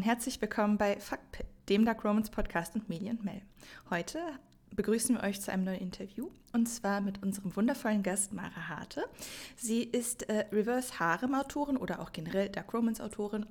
[0.00, 3.42] und herzlich willkommen bei Fuckpit, dem Dark Romans Podcast und Medien Mel.
[3.90, 4.18] Heute
[4.74, 9.04] begrüßen wir euch zu einem neuen Interview und zwar mit unserem wundervollen Gast Mara Harte.
[9.56, 13.44] Sie ist äh, Reverse Harem Autorin oder auch generell Dark Romans Autorin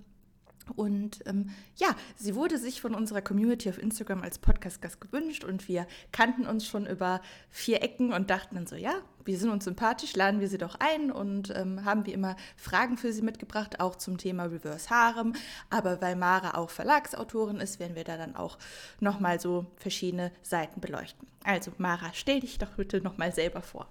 [0.75, 5.67] und ähm, ja, sie wurde sich von unserer Community auf Instagram als Podcast-Gast gewünscht und
[5.67, 8.93] wir kannten uns schon über vier Ecken und dachten dann so, ja,
[9.25, 12.97] wir sind uns sympathisch, laden wir sie doch ein und ähm, haben wie immer Fragen
[12.97, 15.33] für sie mitgebracht, auch zum Thema Reverse Harem.
[15.69, 18.57] Aber weil Mara auch Verlagsautorin ist, werden wir da dann auch
[18.99, 21.27] nochmal so verschiedene Seiten beleuchten.
[21.43, 23.87] Also Mara, stell dich doch bitte nochmal selber vor.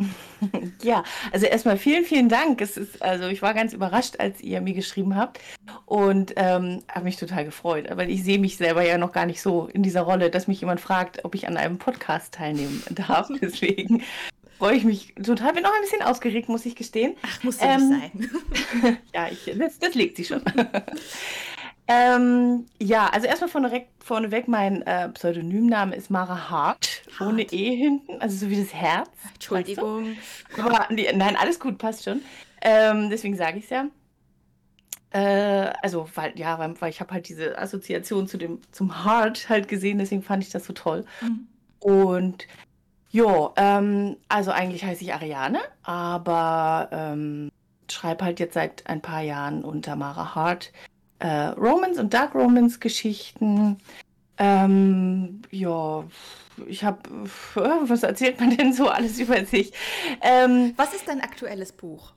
[0.82, 2.60] Ja, also erstmal vielen, vielen Dank.
[2.60, 5.38] Es ist, also ich war ganz überrascht, als ihr mir geschrieben habt
[5.84, 9.42] und ähm, habe mich total gefreut, weil ich sehe mich selber ja noch gar nicht
[9.42, 13.28] so in dieser Rolle, dass mich jemand fragt, ob ich an einem Podcast teilnehmen darf.
[13.40, 14.02] Deswegen
[14.58, 15.52] freue ich mich total.
[15.52, 17.16] Bin auch ein bisschen aufgeregt, muss ich gestehen.
[17.22, 18.30] Ach, muss ja ähm, nicht
[18.82, 18.98] sein.
[19.14, 20.42] ja, ich, das, das legt sie schon.
[21.92, 27.74] Ähm, ja, also erstmal vorneweg, vorneweg mein äh, Pseudonymname ist Mara Hart, Hart, ohne E
[27.74, 29.10] hinten, also so wie das Herz.
[29.34, 30.16] Entschuldigung.
[30.56, 32.22] Aber, nee, nein, alles gut, passt schon.
[32.62, 33.86] Ähm, deswegen sage ich es ja.
[35.10, 39.48] Äh, also, weil, ja, weil, weil ich habe halt diese Assoziation zu dem, zum Heart
[39.48, 41.04] halt gesehen, deswegen fand ich das so toll.
[41.20, 41.48] Mhm.
[41.80, 42.46] Und
[43.10, 47.50] ja, ähm, also eigentlich heiße ich Ariane, aber ähm,
[47.90, 50.70] schreibe halt jetzt seit ein paar Jahren unter Mara Hart
[51.20, 53.78] äh, Romans und Dark Romans Geschichten.
[54.38, 56.04] Ähm, ja,
[56.66, 56.98] ich habe,
[57.54, 59.72] was erzählt man denn so alles über sich?
[60.22, 62.12] Ähm, was ist dein aktuelles Buch?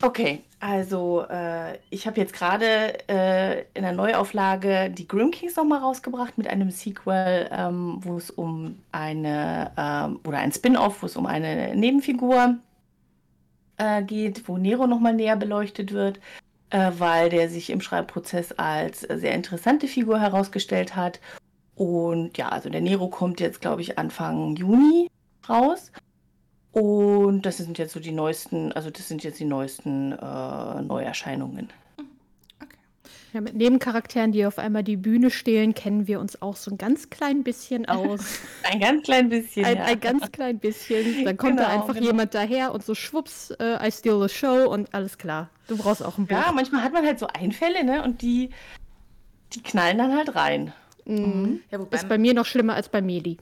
[0.00, 5.80] Okay, also äh, ich habe jetzt gerade äh, in der Neuauflage die Grim Kings nochmal
[5.80, 11.16] rausgebracht mit einem Sequel, ähm, wo es um eine, ähm, oder ein Spin-off, wo es
[11.16, 12.58] um eine Nebenfigur
[13.76, 16.20] äh, geht, wo Nero nochmal näher beleuchtet wird
[16.70, 21.20] äh, weil der sich im Schreibprozess als sehr interessante Figur herausgestellt hat.
[21.74, 25.08] Und ja, also der Nero kommt jetzt, glaube ich, Anfang Juni
[25.48, 25.92] raus.
[26.72, 31.70] Und das sind jetzt so die neuesten, also das sind jetzt die neuesten äh, Neuerscheinungen.
[33.32, 36.78] Ja, mit Nebencharakteren, die auf einmal die Bühne stehlen, kennen wir uns auch so ein
[36.78, 38.40] ganz klein bisschen aus.
[38.70, 39.66] ein ganz klein bisschen.
[39.66, 39.84] Ein, ja.
[39.84, 41.24] ein ganz klein bisschen.
[41.24, 42.06] Dann kommt genau, da einfach genau.
[42.06, 45.50] jemand daher und so schwupps, äh, I steal the show und alles klar.
[45.66, 46.36] Du brauchst auch ein Buch.
[46.36, 48.02] Ja, manchmal hat man halt so Einfälle, ne?
[48.02, 48.48] Und die,
[49.52, 50.72] die knallen dann halt rein.
[51.04, 51.60] Mhm.
[51.70, 53.36] Ja, Ist bei mir noch schlimmer als bei Meli.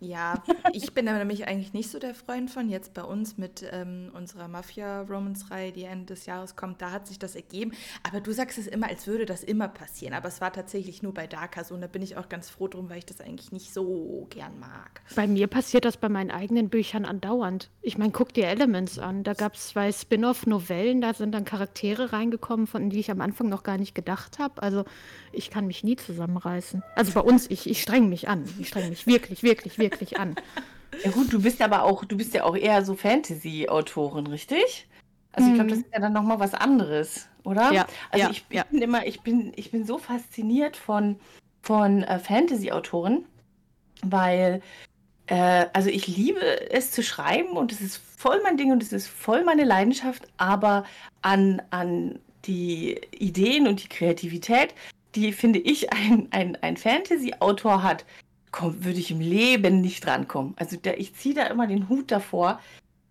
[0.00, 0.42] Ja,
[0.72, 2.68] ich bin aber nämlich eigentlich nicht so der Freund von.
[2.68, 7.18] Jetzt bei uns mit ähm, unserer Mafia-Romance-Reihe, die Ende des Jahres kommt, da hat sich
[7.18, 7.72] das ergeben.
[8.04, 10.14] Aber du sagst es immer, als würde das immer passieren.
[10.14, 11.74] Aber es war tatsächlich nur bei Darker so.
[11.74, 14.58] Und da bin ich auch ganz froh drum, weil ich das eigentlich nicht so gern
[14.60, 15.02] mag.
[15.16, 17.70] Bei mir passiert das bei meinen eigenen Büchern andauernd.
[17.82, 19.24] Ich meine, guck dir Elements an.
[19.24, 23.48] Da gab es zwei Spin-off-Novellen, da sind dann Charaktere reingekommen, von denen ich am Anfang
[23.48, 24.62] noch gar nicht gedacht habe.
[24.62, 24.84] Also
[25.32, 26.84] ich kann mich nie zusammenreißen.
[26.94, 28.44] Also bei uns, ich, ich streng mich an.
[28.60, 30.36] Ich streng mich wirklich, wirklich, wirklich wirklich an.
[31.04, 34.88] Ja gut, du bist aber auch, du bist ja auch eher so Fantasy-Autorin, richtig?
[35.32, 35.84] Also ich glaube, das mhm.
[35.84, 37.72] ist ja dann nochmal was anderes, oder?
[37.72, 37.86] Ja.
[38.10, 38.64] Also ja, ich, ich ja.
[38.64, 41.16] bin immer, ich bin, ich bin so fasziniert von,
[41.62, 43.24] von äh, Fantasy-Autoren,
[44.02, 44.62] weil
[45.26, 48.92] äh, also ich liebe es zu schreiben und es ist voll mein Ding und es
[48.92, 50.84] ist voll meine Leidenschaft, aber
[51.22, 54.74] an, an die Ideen und die Kreativität,
[55.14, 58.04] die finde ich ein, ein, ein Fantasy-Autor hat,
[58.50, 60.54] komm, würde ich im Leben nicht drankommen.
[60.56, 62.60] Also der, ich ziehe da immer den Hut davor.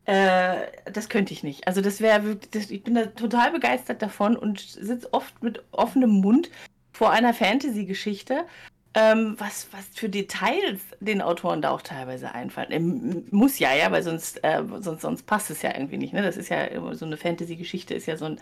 [0.05, 1.67] Äh, das könnte ich nicht.
[1.67, 6.11] Also das wäre wirklich, ich bin da total begeistert davon und sitze oft mit offenem
[6.11, 6.49] Mund
[6.93, 8.45] vor einer Fantasy-Geschichte.
[8.93, 12.71] Ähm, was, was für Details den Autoren da auch teilweise einfallen.
[12.71, 16.13] Ähm, muss ja, ja, weil sonst, äh, sonst, sonst passt es ja irgendwie nicht.
[16.13, 16.23] Ne?
[16.23, 18.39] Das ist ja so eine Fantasy-Geschichte, ist ja so ein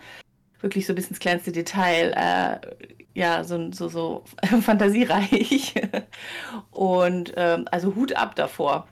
[0.60, 4.24] wirklich so bis ins kleinste Detail, äh, ja, so, so, so
[4.62, 5.74] fantasiereich.
[6.70, 8.86] Und ähm, also Hut ab davor.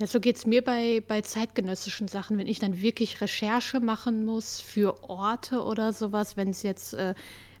[0.00, 4.24] Ja, so geht es mir bei, bei zeitgenössischen Sachen, wenn ich dann wirklich Recherche machen
[4.24, 7.14] muss für Orte oder sowas, wenn es jetzt äh,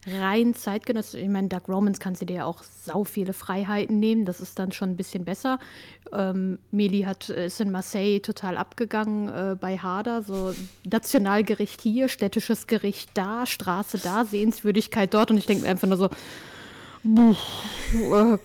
[0.06, 4.24] rein zeitgenössisch, ich meine, Dark Romans kannst du dir ja auch sau viele Freiheiten nehmen,
[4.24, 5.58] das ist dann schon ein bisschen besser.
[6.12, 10.54] Ähm, Meli hat, ist in Marseille total abgegangen äh, bei Hader, so
[10.84, 15.30] Nationalgericht hier, städtisches Gericht da, Straße da, Sehenswürdigkeit dort.
[15.30, 16.10] Und ich denke mir einfach nur so,
[17.04, 18.38] äh,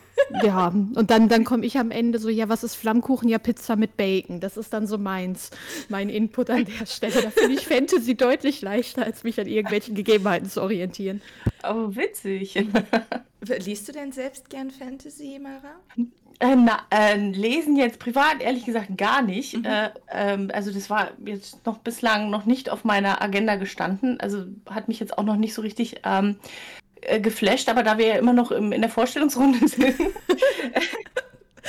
[0.44, 3.30] ja, und dann, dann komme ich am Ende so, ja, was ist Flammkuchen?
[3.30, 4.40] Ja, Pizza mit Bacon.
[4.40, 5.50] Das ist dann so meins,
[5.88, 7.22] mein Input an der Stelle.
[7.22, 11.22] Da finde ich Fantasy deutlich leichter, als mich an irgendwelchen Gegebenheiten zu orientieren.
[11.64, 12.56] Oh, witzig.
[13.66, 15.76] Liest du denn selbst gern Fantasy, Mara?
[16.42, 19.58] Äh, na, äh, lesen jetzt privat ehrlich gesagt gar nicht.
[19.58, 19.66] Mhm.
[19.66, 24.20] Äh, ähm, also das war jetzt noch bislang noch nicht auf meiner Agenda gestanden.
[24.22, 26.38] Also hat mich jetzt auch noch nicht so richtig ähm,
[27.02, 29.96] äh, geflasht, aber da wir ja immer noch im, in der Vorstellungsrunde sind.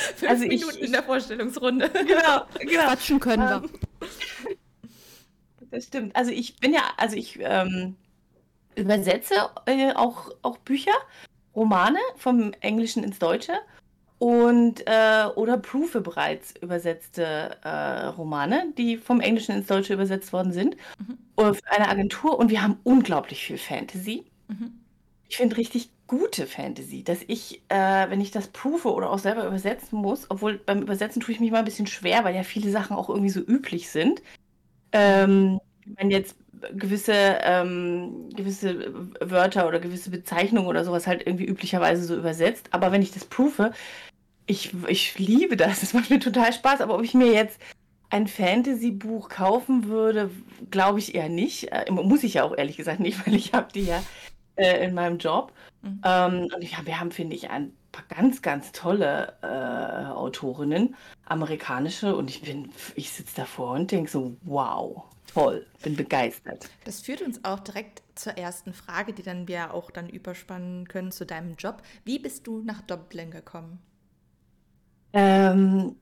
[0.16, 1.90] Fünf also Minuten ich, in der Vorstellungsrunde.
[2.06, 2.82] Genau, genau.
[2.82, 3.56] Quatschen können wir.
[3.56, 4.58] Ähm,
[5.70, 6.16] das stimmt.
[6.16, 7.96] Also ich bin ja, also ich ähm,
[8.74, 9.34] übersetze
[9.66, 10.92] äh, auch, auch Bücher,
[11.54, 13.54] Romane vom Englischen ins Deutsche
[14.18, 20.52] und äh, oder prüfe bereits übersetzte äh, Romane, die vom Englischen ins Deutsche übersetzt worden
[20.52, 21.18] sind, mhm.
[21.36, 24.24] Äh, für eine Agentur und wir haben unglaublich viel Fantasy.
[24.48, 24.79] Mhm.
[25.30, 29.46] Ich finde richtig gute Fantasy, dass ich, äh, wenn ich das prüfe oder auch selber
[29.46, 32.68] übersetzen muss, obwohl beim Übersetzen tue ich mich mal ein bisschen schwer, weil ja viele
[32.68, 34.22] Sachen auch irgendwie so üblich sind.
[34.90, 36.34] Ähm, wenn jetzt
[36.74, 42.66] gewisse, ähm, gewisse Wörter oder gewisse Bezeichnungen oder sowas halt irgendwie üblicherweise so übersetzt.
[42.72, 43.70] Aber wenn ich das prüfe,
[44.46, 45.84] ich, ich liebe das.
[45.84, 46.80] Es macht mir total Spaß.
[46.80, 47.60] Aber ob ich mir jetzt
[48.10, 50.28] ein Fantasy-Buch kaufen würde,
[50.72, 51.70] glaube ich eher nicht.
[51.70, 54.02] Äh, muss ich ja auch ehrlich gesagt nicht, weil ich habe die ja
[54.60, 55.52] äh, in meinem Job.
[55.82, 56.00] Mhm.
[56.04, 62.14] Ähm, und ich, wir haben, finde ich, ein paar ganz, ganz tolle äh, Autorinnen, amerikanische.
[62.14, 66.68] Und ich bin, ich sitze davor und denke so, wow, toll, bin begeistert.
[66.84, 71.12] Das führt uns auch direkt zur ersten Frage, die dann wir auch dann überspannen können
[71.12, 71.82] zu deinem Job.
[72.04, 73.80] Wie bist du nach Dublin gekommen?
[75.12, 75.96] Ähm,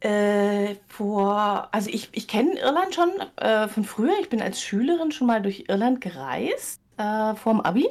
[0.00, 4.14] äh, vor, also ich, ich kenne Irland schon äh, von früher.
[4.20, 7.88] Ich bin als Schülerin schon mal durch Irland gereist, äh, vorm Abi,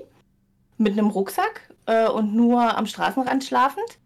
[0.77, 3.97] mit einem Rucksack äh, und nur am Straßenrand schlafend.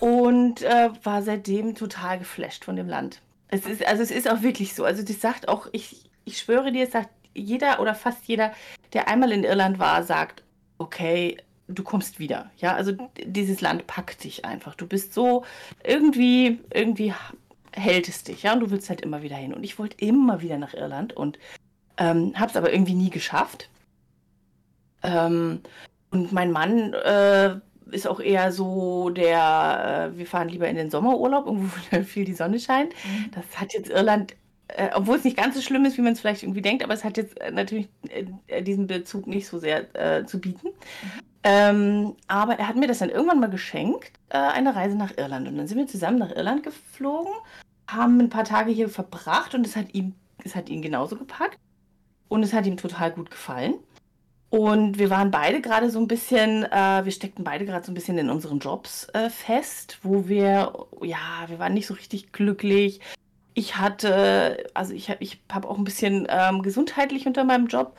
[0.00, 3.20] Und äh, war seitdem total geflasht von dem Land.
[3.48, 4.84] Es ist, also es ist auch wirklich so.
[4.84, 8.52] Also das sagt auch, ich, ich schwöre dir, es sagt jeder oder fast jeder,
[8.92, 10.42] der einmal in Irland war, sagt,
[10.78, 11.36] okay,
[11.68, 12.50] du kommst wieder.
[12.56, 12.92] Ja, also
[13.24, 14.74] dieses Land packt dich einfach.
[14.74, 15.44] Du bist so
[15.84, 17.14] irgendwie, irgendwie
[17.72, 19.54] hält es dich, ja, und du willst halt immer wieder hin.
[19.54, 21.38] Und ich wollte immer wieder nach Irland und
[21.98, 23.68] ähm, habe es aber irgendwie nie geschafft.
[25.02, 25.60] Ähm,
[26.10, 27.56] und mein Mann äh,
[27.90, 32.24] ist auch eher so der, äh, wir fahren lieber in den Sommerurlaub, irgendwo wo viel
[32.24, 32.92] die Sonne scheint.
[33.04, 33.30] Mhm.
[33.32, 34.34] Das hat jetzt Irland,
[34.68, 36.94] äh, obwohl es nicht ganz so schlimm ist, wie man es vielleicht irgendwie denkt, aber
[36.94, 37.88] es hat jetzt äh, natürlich
[38.46, 40.68] äh, diesen Bezug nicht so sehr äh, zu bieten.
[40.68, 41.20] Mhm.
[41.42, 45.48] Ähm, aber er hat mir das dann irgendwann mal geschenkt, eine Reise nach Irland.
[45.48, 47.32] Und dann sind wir zusammen nach Irland geflogen,
[47.88, 50.14] haben ein paar Tage hier verbracht und es hat ihm,
[50.44, 51.58] es hat ihn genauso gepackt.
[52.28, 53.74] Und es hat ihm total gut gefallen.
[54.50, 57.94] Und wir waren beide gerade so ein bisschen, äh, wir steckten beide gerade so ein
[57.94, 63.00] bisschen in unseren Jobs äh, fest, wo wir, ja, wir waren nicht so richtig glücklich.
[63.54, 67.96] Ich hatte, also ich, ich habe auch ein bisschen ähm, gesundheitlich unter meinem Job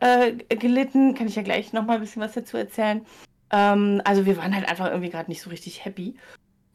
[0.00, 1.14] äh, gelitten.
[1.14, 3.04] Kann ich ja gleich nochmal ein bisschen was dazu erzählen.
[3.50, 6.14] Ähm, also wir waren halt einfach irgendwie gerade nicht so richtig happy.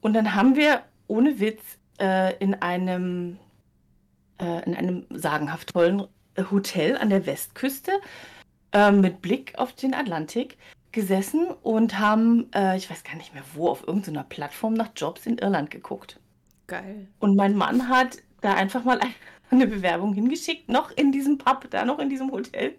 [0.01, 1.61] Und dann haben wir, ohne Witz,
[1.97, 3.39] äh, in einem,
[4.37, 6.07] äh, in einem sagenhaft tollen
[6.51, 7.91] Hotel an der Westküste
[8.73, 10.57] äh, mit Blick auf den Atlantik
[10.91, 15.25] gesessen und haben, äh, ich weiß gar nicht mehr wo, auf irgendeiner Plattform nach Jobs
[15.25, 16.19] in Irland geguckt.
[16.67, 17.07] Geil.
[17.19, 18.99] Und mein Mann hat da einfach mal
[19.49, 22.75] eine Bewerbung hingeschickt, noch in diesem Pub, da noch in diesem Hotel.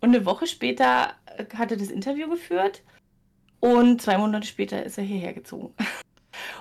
[0.00, 2.82] Und eine Woche später äh, hat er das Interview geführt
[3.60, 5.74] und zwei Monate später ist er hierher gezogen.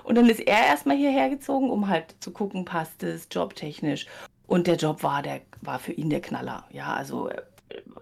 [0.03, 4.06] Und dann ist er erstmal hierher gezogen, um halt zu gucken, passt es jobtechnisch.
[4.48, 6.65] Und der Job war, der, war für ihn der Knaller.
[6.72, 7.41] Ja, also äh,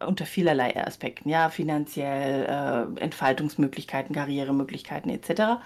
[0.06, 5.62] unter vielerlei Aspekten, ja, finanziell, äh, Entfaltungsmöglichkeiten, Karrieremöglichkeiten etc.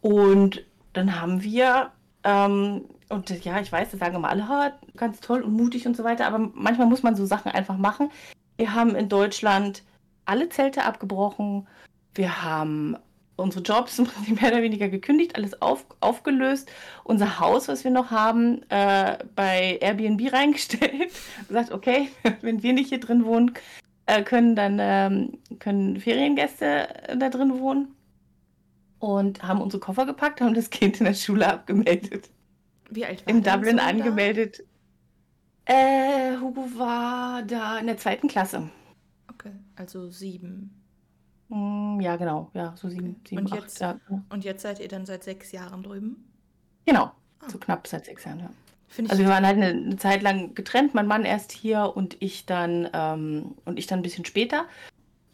[0.00, 1.92] Und dann haben wir,
[2.24, 6.04] ähm, und ja, ich weiß, das sagen immer alle, ganz toll und mutig und so
[6.04, 8.10] weiter, aber manchmal muss man so Sachen einfach machen.
[8.56, 9.82] Wir haben in Deutschland
[10.24, 11.66] alle Zelte abgebrochen.
[12.14, 12.96] Wir haben
[13.36, 16.70] unsere Jobs im Prinzip mehr oder weniger gekündigt, alles auf, aufgelöst,
[17.04, 21.12] unser Haus, was wir noch haben, äh, bei Airbnb reingestellt.
[21.46, 22.08] gesagt, okay,
[22.40, 23.52] wenn wir nicht hier drin wohnen,
[24.06, 26.88] äh, können dann ähm, können Feriengäste
[27.18, 27.92] da drin wohnen.
[28.98, 32.30] Und haben unsere Koffer gepackt, haben das Kind in der Schule abgemeldet.
[32.88, 34.64] Wie alt war In Dublin angemeldet.
[35.66, 35.74] Da?
[35.74, 38.70] Äh, Hugo war da in der zweiten Klasse.
[39.30, 40.75] Okay, also sieben.
[41.48, 42.50] Mm, ja, genau.
[42.54, 43.98] Ja, so sieben, sieben und, acht, jetzt, ja.
[44.30, 46.24] und jetzt seid ihr dann seit sechs Jahren drüben?
[46.86, 47.50] Genau, ah.
[47.50, 48.50] so knapp seit sechs Jahren, ja.
[49.08, 52.46] also wir waren halt eine, eine, Zeit lang getrennt, mein Mann erst hier und ich
[52.46, 54.66] dann ähm, und ich dann ein bisschen später.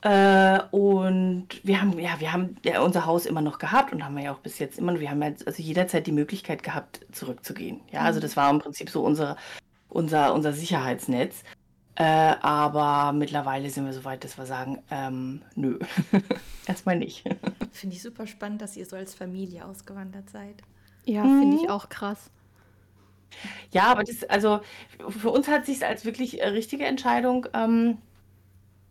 [0.03, 4.17] Äh, und wir haben, ja, wir haben ja unser Haus immer noch gehabt und haben
[4.17, 7.81] wir ja auch bis jetzt immer, wir haben jetzt also jederzeit die Möglichkeit gehabt, zurückzugehen.
[7.93, 8.23] Ja, also mhm.
[8.23, 9.37] das war im Prinzip so unsere
[9.93, 11.45] unser, unser Sicherheitsnetz.
[11.95, 12.05] Äh,
[12.41, 15.79] aber mittlerweile sind wir so weit, dass wir sagen, ähm, nö,
[16.67, 17.25] erstmal nicht.
[17.73, 20.63] Finde ich super spannend, dass ihr so als Familie ausgewandert seid.
[21.05, 21.41] Ja, mhm.
[21.41, 22.31] finde ich auch krass.
[23.71, 24.61] Ja, aber das, also
[25.09, 27.99] für uns hat sich als wirklich äh, richtige Entscheidung ähm,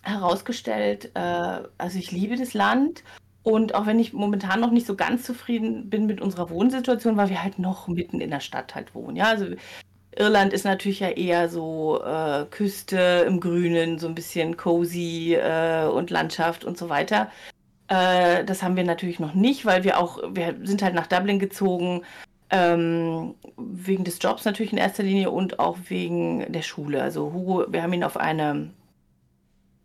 [0.01, 3.03] herausgestellt, äh, also ich liebe das Land
[3.43, 7.29] und auch wenn ich momentan noch nicht so ganz zufrieden bin mit unserer Wohnsituation, weil
[7.29, 9.15] wir halt noch mitten in der Stadt halt wohnen.
[9.15, 9.45] Ja, also
[10.17, 15.85] Irland ist natürlich ja eher so äh, Küste im Grünen, so ein bisschen cozy äh,
[15.85, 17.31] und Landschaft und so weiter.
[17.87, 21.39] Äh, das haben wir natürlich noch nicht, weil wir auch, wir sind halt nach Dublin
[21.39, 22.03] gezogen,
[22.49, 27.01] ähm, wegen des Jobs natürlich in erster Linie und auch wegen der Schule.
[27.01, 28.71] Also Hugo, wir haben ihn auf eine,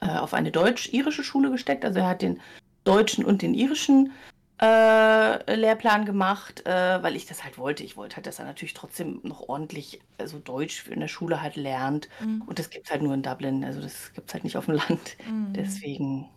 [0.00, 1.85] äh, auf eine deutsch-irische Schule gesteckt.
[1.85, 2.40] Also er hat den
[2.85, 4.12] deutschen und den irischen
[4.60, 7.84] äh, Lehrplan gemacht, äh, weil ich das halt wollte.
[7.84, 11.56] Ich wollte halt, dass er natürlich trotzdem noch ordentlich also Deutsch in der Schule halt
[11.56, 12.08] lernt.
[12.20, 12.42] Mhm.
[12.46, 13.64] Und das gibt es halt nur in Dublin.
[13.64, 15.16] Also das gibt es halt nicht auf dem Land.
[15.28, 15.52] Mhm.
[15.52, 16.28] Deswegen.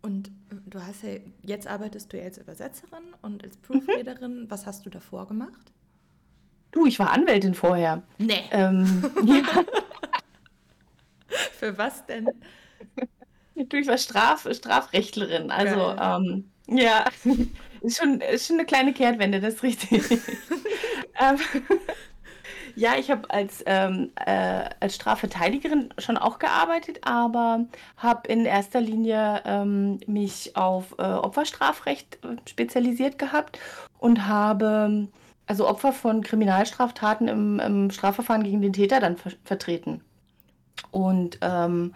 [0.00, 4.42] Und äh, du hast ja, jetzt arbeitest du ja als Übersetzerin und als Proofreaderin.
[4.42, 4.50] Mhm.
[4.50, 5.72] Was hast du davor gemacht?
[6.70, 8.02] Du, ich war Anwältin vorher.
[8.18, 8.44] Nee.
[8.50, 9.42] Ähm, ja.
[11.52, 12.28] Für was denn?
[13.56, 15.50] Du, ich war Straf, Strafrechtlerin.
[15.50, 17.04] Also, ähm, ja,
[17.80, 20.02] ist schon, ist schon eine kleine Kehrtwende, das ist richtig.
[21.20, 21.38] ähm,
[22.76, 28.80] ja, ich habe als, ähm, äh, als Strafverteidigerin schon auch gearbeitet, aber habe in erster
[28.80, 33.58] Linie ähm, mich auf äh, Opferstrafrecht äh, spezialisiert gehabt
[33.98, 35.08] und habe
[35.46, 40.02] also Opfer von Kriminalstraftaten im, im Strafverfahren gegen den Täter dann ver vertreten.
[40.90, 41.94] Und ähm,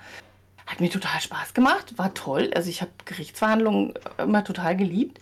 [0.66, 2.50] hat mir total Spaß gemacht, war toll.
[2.54, 5.20] Also ich habe Gerichtsverhandlungen immer total geliebt.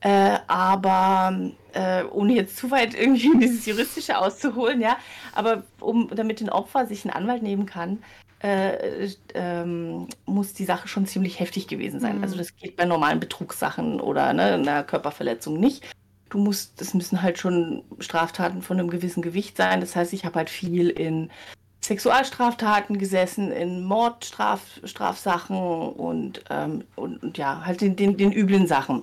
[0.00, 4.96] Äh, aber äh, ohne jetzt zu weit irgendwie dieses Juristische auszuholen, ja,
[5.34, 7.98] aber um, damit ein Opfer sich einen Anwalt nehmen kann,
[8.40, 12.18] äh, ähm, muss die Sache schon ziemlich heftig gewesen sein.
[12.18, 12.22] Mhm.
[12.22, 15.84] Also das geht bei normalen Betrugssachen oder ne, einer Körperverletzung nicht.
[16.28, 19.80] Du musst, das müssen halt schon Straftaten von einem gewissen Gewicht sein.
[19.80, 21.30] Das heißt, ich habe halt viel in
[21.88, 29.02] Sexualstraftaten gesessen, in Mordstrafsachen und, ähm, und, und, ja, halt den, den, den üblen Sachen.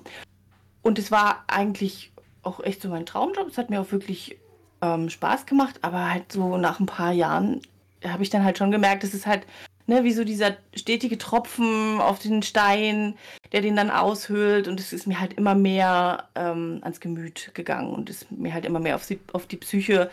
[0.82, 2.12] Und es war eigentlich
[2.42, 3.48] auch echt so mein Traumjob.
[3.48, 4.38] Es hat mir auch wirklich
[4.82, 7.60] ähm, Spaß gemacht, aber halt so nach ein paar Jahren
[8.04, 9.46] habe ich dann halt schon gemerkt, es ist halt
[9.86, 13.14] ne, wie so dieser stetige Tropfen auf den Stein,
[13.50, 14.68] der den dann aushöhlt.
[14.68, 18.64] Und es ist mir halt immer mehr ähm, ans Gemüt gegangen und ist mir halt
[18.64, 20.08] immer mehr auf die, auf die Psyche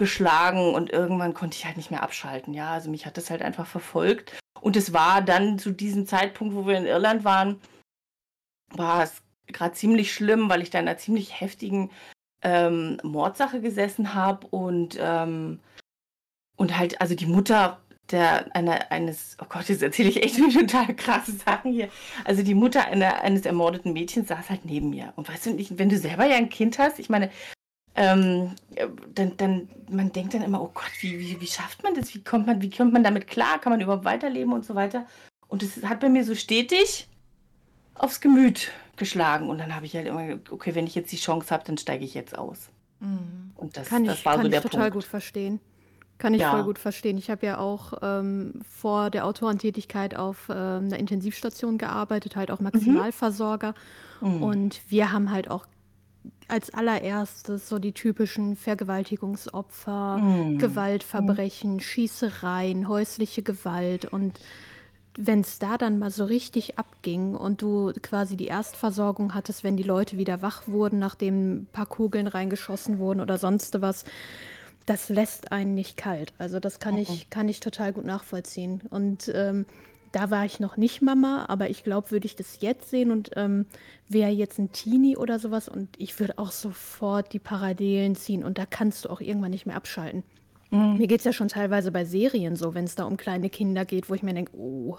[0.00, 2.54] geschlagen und irgendwann konnte ich halt nicht mehr abschalten.
[2.54, 4.36] Ja, also mich hat das halt einfach verfolgt.
[4.60, 7.60] Und es war dann zu diesem Zeitpunkt, wo wir in Irland waren,
[8.70, 11.90] war es gerade ziemlich schlimm, weil ich da in einer ziemlich heftigen
[12.42, 15.60] ähm, Mordsache gesessen habe und, ähm,
[16.56, 17.78] und halt, also die Mutter
[18.10, 21.88] der eine, eines, oh Gott, jetzt erzähle ich echt total krasse Sachen hier.
[22.24, 25.12] Also die Mutter einer, eines ermordeten Mädchens saß halt neben mir.
[25.16, 27.30] Und weißt du, ich, wenn du selber ja ein Kind hast, ich meine,
[27.94, 28.54] ähm,
[29.14, 32.14] dann, dann, man denkt dann immer, oh Gott, wie, wie, wie schafft man das?
[32.14, 33.58] Wie kommt man, wie kommt man damit klar?
[33.60, 35.06] Kann man überhaupt weiterleben und so weiter?
[35.48, 37.08] Und es hat bei mir so stetig
[37.94, 39.48] aufs Gemüt geschlagen.
[39.48, 42.04] Und dann habe ich halt immer, okay, wenn ich jetzt die Chance habe, dann steige
[42.04, 42.70] ich jetzt aus.
[43.00, 43.52] Mhm.
[43.56, 44.94] Und das, kann das ich, war kann so der ich total Punkt.
[44.94, 45.60] gut verstehen.
[46.18, 46.50] Kann ich ja.
[46.50, 47.16] voll gut verstehen.
[47.16, 52.60] Ich habe ja auch ähm, vor der Autorentätigkeit auf ähm, einer Intensivstation gearbeitet, halt auch
[52.60, 52.64] mhm.
[52.64, 53.74] Maximalversorger.
[54.20, 54.42] Mhm.
[54.42, 55.66] Und wir haben halt auch
[56.50, 60.58] als allererstes so die typischen Vergewaltigungsopfer, mhm.
[60.58, 61.80] Gewaltverbrechen, mhm.
[61.80, 64.38] Schießereien, häusliche Gewalt und
[65.16, 69.76] wenn es da dann mal so richtig abging und du quasi die Erstversorgung hattest, wenn
[69.76, 74.04] die Leute wieder wach wurden, nachdem ein paar Kugeln reingeschossen wurden oder sonst was,
[74.86, 76.32] das lässt einen nicht kalt.
[76.38, 77.00] Also das kann, mhm.
[77.00, 78.82] ich, kann ich total gut nachvollziehen.
[78.90, 79.66] Und ähm,
[80.12, 83.30] da war ich noch nicht Mama, aber ich glaube, würde ich das jetzt sehen und
[83.36, 83.66] ähm,
[84.08, 88.58] wäre jetzt ein Teenie oder sowas und ich würde auch sofort die Parallelen ziehen und
[88.58, 90.24] da kannst du auch irgendwann nicht mehr abschalten.
[90.70, 90.98] Mhm.
[90.98, 93.84] Mir geht es ja schon teilweise bei Serien so, wenn es da um kleine Kinder
[93.84, 94.98] geht, wo ich mir denke, oh,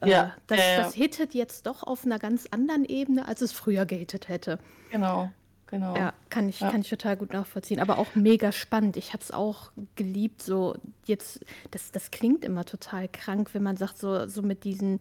[0.00, 3.52] äh, ja, das, äh, das hittet jetzt doch auf einer ganz anderen Ebene, als es
[3.52, 4.58] früher gehittet hätte.
[4.90, 5.30] Genau.
[5.70, 5.96] Genau.
[5.96, 6.70] Ja, kann ich, ja.
[6.70, 7.80] kann ich total gut nachvollziehen.
[7.80, 8.96] Aber auch mega spannend.
[8.96, 10.74] Ich habe es auch geliebt, so
[11.06, 14.98] jetzt, das, das klingt immer total krank, wenn man sagt, so, so mit diesen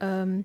[0.00, 0.44] ähm,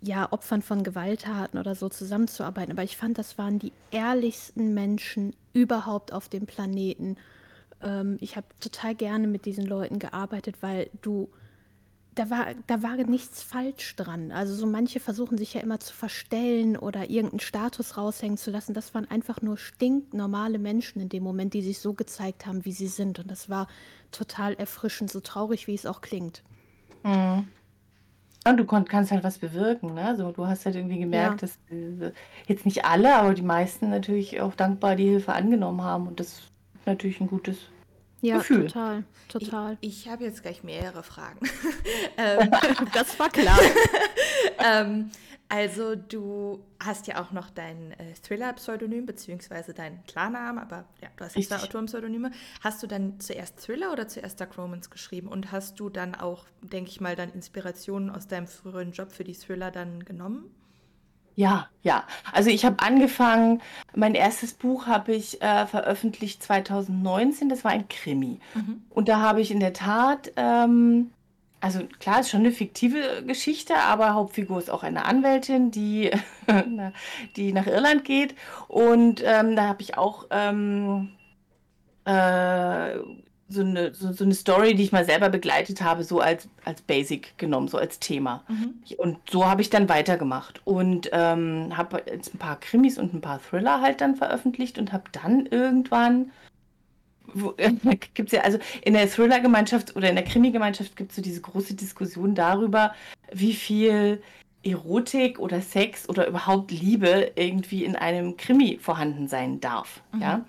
[0.00, 2.72] ja, Opfern von Gewalttaten oder so zusammenzuarbeiten.
[2.72, 7.16] Aber ich fand, das waren die ehrlichsten Menschen überhaupt auf dem Planeten.
[7.82, 11.28] Ähm, ich habe total gerne mit diesen Leuten gearbeitet, weil du
[12.14, 14.32] da war, da war nichts falsch dran.
[14.32, 18.74] Also so manche versuchen sich ja immer zu verstellen oder irgendeinen Status raushängen zu lassen.
[18.74, 22.72] Das waren einfach nur stinknormale Menschen in dem Moment, die sich so gezeigt haben, wie
[22.72, 23.18] sie sind.
[23.18, 23.66] Und das war
[24.10, 26.42] total erfrischend, so traurig, wie es auch klingt.
[27.02, 27.48] Mhm.
[28.44, 30.16] Und du kannst halt was bewirken, ne?
[30.16, 31.48] So, du hast halt irgendwie gemerkt, ja.
[31.48, 32.12] dass äh,
[32.48, 36.08] jetzt nicht alle, aber die meisten natürlich auch dankbar die Hilfe angenommen haben.
[36.08, 36.50] Und das ist
[36.84, 37.56] natürlich ein gutes
[38.22, 38.68] Ja, Gefühl.
[38.68, 39.78] total, total.
[39.80, 41.40] Ich, ich habe jetzt gleich mehrere Fragen.
[42.16, 42.50] ähm,
[42.94, 43.58] das war klar.
[44.64, 45.10] ähm,
[45.48, 51.24] also du hast ja auch noch dein äh, Thriller-Pseudonym, beziehungsweise deinen Klarnamen, aber ja, du
[51.24, 51.64] hast ja zwei.
[51.64, 52.30] Autorenpseudonyme.
[52.62, 55.28] Hast du dann zuerst Thriller oder zuerst Dark Romance geschrieben?
[55.28, 59.24] Und hast du dann auch, denke ich mal, dann Inspirationen aus deinem früheren Job für
[59.24, 60.54] die Thriller dann genommen?
[61.34, 62.04] Ja, ja.
[62.32, 63.62] Also ich habe angefangen,
[63.94, 68.38] mein erstes Buch habe ich äh, veröffentlicht 2019, das war ein Krimi.
[68.54, 68.82] Mhm.
[68.90, 71.10] Und da habe ich in der Tat, ähm,
[71.60, 76.10] also klar, ist schon eine fiktive Geschichte, aber Hauptfigur ist auch eine Anwältin, die,
[77.36, 78.34] die nach Irland geht.
[78.68, 81.10] Und ähm, da habe ich auch ähm,
[82.04, 82.96] äh,
[83.52, 86.82] so eine, so, so eine Story, die ich mal selber begleitet habe, so als, als
[86.82, 88.44] Basic genommen, so als Thema.
[88.48, 88.74] Mhm.
[88.96, 93.20] Und so habe ich dann weitergemacht und ähm, habe jetzt ein paar Krimis und ein
[93.20, 96.30] paar Thriller halt dann veröffentlicht und habe dann irgendwann,
[97.34, 97.54] wo,
[98.14, 101.74] gibt's ja, also in der Thriller-Gemeinschaft oder in der Krimi-Gemeinschaft gibt es so diese große
[101.74, 102.94] Diskussion darüber,
[103.32, 104.22] wie viel
[104.64, 110.02] Erotik oder Sex oder überhaupt Liebe irgendwie in einem Krimi vorhanden sein darf.
[110.12, 110.20] Mhm.
[110.20, 110.44] Ja?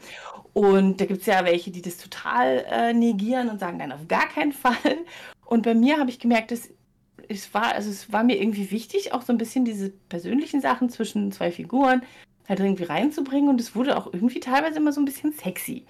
[0.54, 4.08] Und da gibt es ja welche, die das total äh, negieren und sagen, nein, auf
[4.08, 4.98] gar keinen Fall.
[5.46, 6.70] Und bei mir habe ich gemerkt, dass
[7.30, 10.90] es war, also es war mir irgendwie wichtig, auch so ein bisschen diese persönlichen Sachen
[10.90, 12.04] zwischen zwei Figuren
[12.48, 13.50] halt irgendwie reinzubringen.
[13.50, 15.86] Und es wurde auch irgendwie teilweise immer so ein bisschen sexy.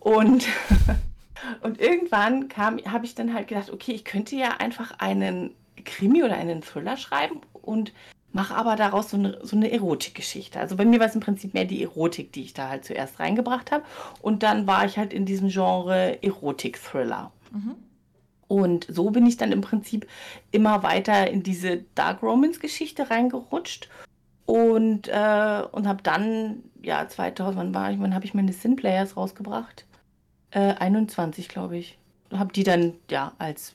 [0.00, 0.46] Und,
[1.62, 5.54] und irgendwann kam, habe ich dann halt gedacht, okay, ich könnte ja einfach einen
[5.84, 7.92] Krimi oder einen Thriller schreiben und
[8.32, 10.60] mache aber daraus so eine, so eine Erotikgeschichte.
[10.60, 13.18] Also bei mir war es im Prinzip mehr die Erotik, die ich da halt zuerst
[13.18, 13.84] reingebracht habe.
[14.20, 17.32] Und dann war ich halt in diesem Genre Erotik-Thriller.
[17.50, 17.76] Mhm.
[18.48, 20.06] Und so bin ich dann im Prinzip
[20.52, 23.88] immer weiter in diese Dark Romance-Geschichte reingerutscht.
[24.44, 28.76] Und, äh, und habe dann, ja, 2000, wann war ich, wann habe ich meine Sin
[28.76, 29.86] Players rausgebracht?
[30.50, 31.98] Äh, 21, glaube ich.
[32.32, 33.74] Habe die dann, ja, als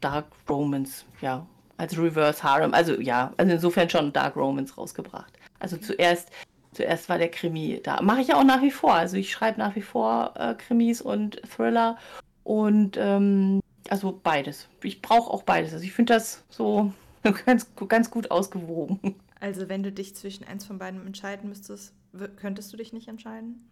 [0.00, 1.46] Dark Romance, ja,
[1.82, 5.36] als Reverse Harem, also ja, also insofern schon Dark Romance rausgebracht.
[5.58, 6.30] Also zuerst,
[6.72, 8.00] zuerst war der Krimi da.
[8.00, 8.94] Mache ich ja auch nach wie vor.
[8.94, 11.98] Also ich schreibe nach wie vor äh, Krimis und Thriller
[12.44, 14.68] und ähm, also beides.
[14.84, 15.72] Ich brauche auch beides.
[15.72, 16.92] Also ich finde das so
[17.46, 19.16] ganz, ganz gut ausgewogen.
[19.40, 21.94] Also wenn du dich zwischen eins von beiden entscheiden müsstest,
[22.36, 23.68] könntest du dich nicht entscheiden?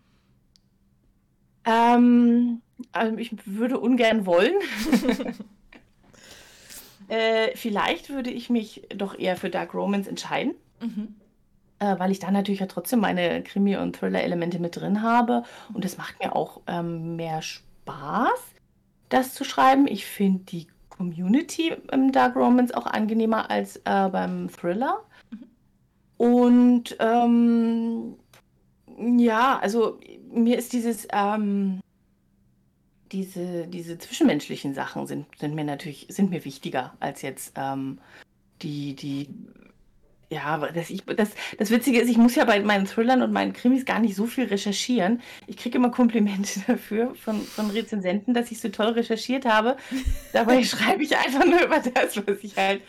[1.64, 4.54] Ähm, also ich würde ungern wollen.
[7.10, 10.54] äh, vielleicht würde ich mich doch eher für Dark Romance entscheiden.
[10.80, 11.14] Mhm.
[11.78, 15.42] äh, weil ich da natürlich ja trotzdem meine Krimi- und Thriller-Elemente mit drin habe.
[15.74, 18.40] Und es macht mir auch ähm, mehr Spaß,
[19.10, 19.86] das zu schreiben.
[19.86, 25.02] Ich finde die Community im Dark Romance auch angenehmer als äh, beim Thriller.
[26.16, 28.16] Und ähm,
[29.18, 29.98] ja, also
[30.30, 31.80] mir ist dieses, ähm,
[33.12, 37.98] diese, diese zwischenmenschlichen Sachen sind, sind mir natürlich, sind mir wichtiger als jetzt ähm,
[38.62, 39.28] die, die
[40.32, 43.52] ja, das, ich, das, das Witzige ist, ich muss ja bei meinen Thrillern und meinen
[43.52, 45.20] Krimis gar nicht so viel recherchieren.
[45.48, 49.76] Ich kriege immer Komplimente dafür von, von Rezensenten, dass ich so toll recherchiert habe.
[50.32, 52.82] Dabei schreibe ich einfach nur über das, was ich halt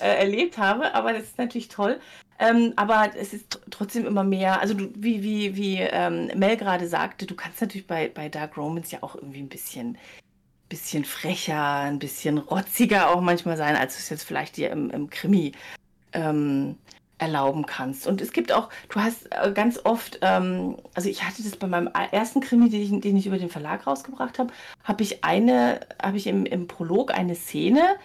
[0.00, 0.92] äh, erlebt habe.
[0.92, 2.00] Aber das ist natürlich toll.
[2.40, 6.56] Ähm, aber es ist tr- trotzdem immer mehr, also du, wie, wie, wie ähm, Mel
[6.56, 9.98] gerade sagte, du kannst natürlich bei, bei Dark Romance ja auch irgendwie ein bisschen,
[10.68, 14.90] bisschen frecher, ein bisschen rotziger auch manchmal sein, als du es jetzt vielleicht dir im,
[14.90, 15.52] im Krimi
[16.12, 16.76] ähm,
[17.18, 18.06] erlauben kannst.
[18.06, 21.66] Und es gibt auch, du hast äh, ganz oft, ähm, also ich hatte das bei
[21.66, 24.52] meinem ersten Krimi, den ich, den ich über den Verlag rausgebracht habe,
[24.84, 27.96] habe ich eine, habe ich im, im Prolog eine Szene,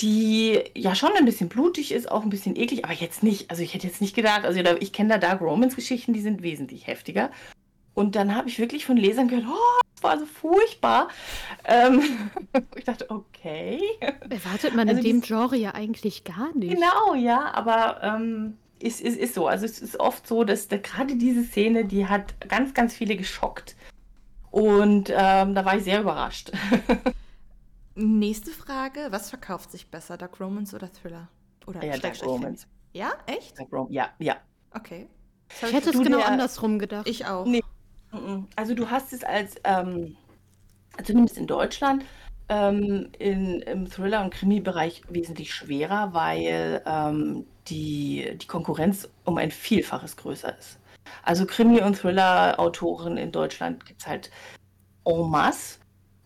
[0.00, 3.62] die ja schon ein bisschen blutig ist, auch ein bisschen eklig, aber jetzt nicht, also
[3.62, 6.86] ich hätte jetzt nicht gedacht, also ich kenne da Dark Romance Geschichten, die sind wesentlich
[6.86, 7.30] heftiger.
[7.94, 11.08] Und dann habe ich wirklich von Lesern gehört, oh, das war so furchtbar.
[11.64, 12.30] Ähm,
[12.76, 13.80] ich dachte, okay.
[14.28, 16.74] Erwartet man Also in dem Genre ja eigentlich gar nicht.
[16.74, 19.46] Genau, ja, aber ähm, es, es ist so.
[19.46, 23.16] Also es ist oft so, dass da, gerade diese Szene, die hat ganz, ganz viele
[23.16, 23.76] geschockt.
[24.50, 26.52] Und ähm, da war ich sehr überrascht.
[28.00, 31.28] Nächste Frage: Was verkauft sich besser, Dark Romance oder Thriller?
[31.66, 32.22] Oder ja, Dark?
[32.24, 32.66] Romance.
[32.92, 33.58] Ja, echt?
[33.58, 34.36] Dark Rom ja, ja.
[34.74, 35.08] Okay.
[35.60, 37.08] Das Ich hätte es genau der- andersrum gedacht.
[37.08, 37.44] ich auch.
[37.44, 37.62] Nee.
[38.56, 40.16] Also du hast es als, ähm,
[41.04, 42.04] zumindest in Deutschland,
[42.48, 49.50] ähm, in, im Thriller- und Krimi-Bereich wesentlich schwerer, weil ähm, die, die Konkurrenz um ein
[49.50, 50.78] Vielfaches größer ist.
[51.22, 54.30] Also Krimi- und Thriller-Autoren in Deutschland gibt es halt
[55.04, 55.78] en masse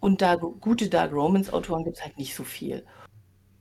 [0.05, 2.85] und da gute Dark Romance-Autoren gibt es halt nicht so viel.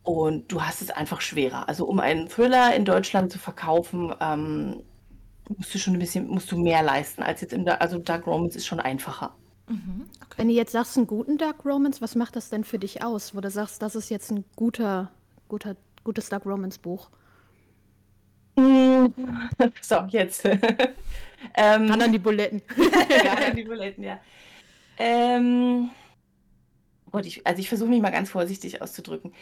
[0.04, 1.70] Und du hast es einfach schwerer.
[1.70, 4.84] Also um einen Thriller in Deutschland zu verkaufen, ähm,
[5.58, 8.28] musst du schon ein bisschen, musst du mehr leisten als jetzt im, Da- also Dark
[8.28, 9.34] Romance ist schon einfacher.
[9.70, 10.34] Mhm, okay.
[10.36, 13.34] Wenn du jetzt sagst, einen guten Dark Romance, was macht das denn für dich aus,
[13.34, 15.10] wo du sagst, das ist jetzt ein guter,
[15.48, 17.10] guter, gutes Dark Romance Buch?
[19.82, 20.44] So, jetzt.
[21.56, 22.62] ähm, Ran an die Buletten.
[23.24, 24.20] ja, an die Buletten, ja.
[24.98, 25.90] Ähm,
[27.14, 29.34] Gott, ich, also ich versuche mich mal ganz vorsichtig auszudrücken.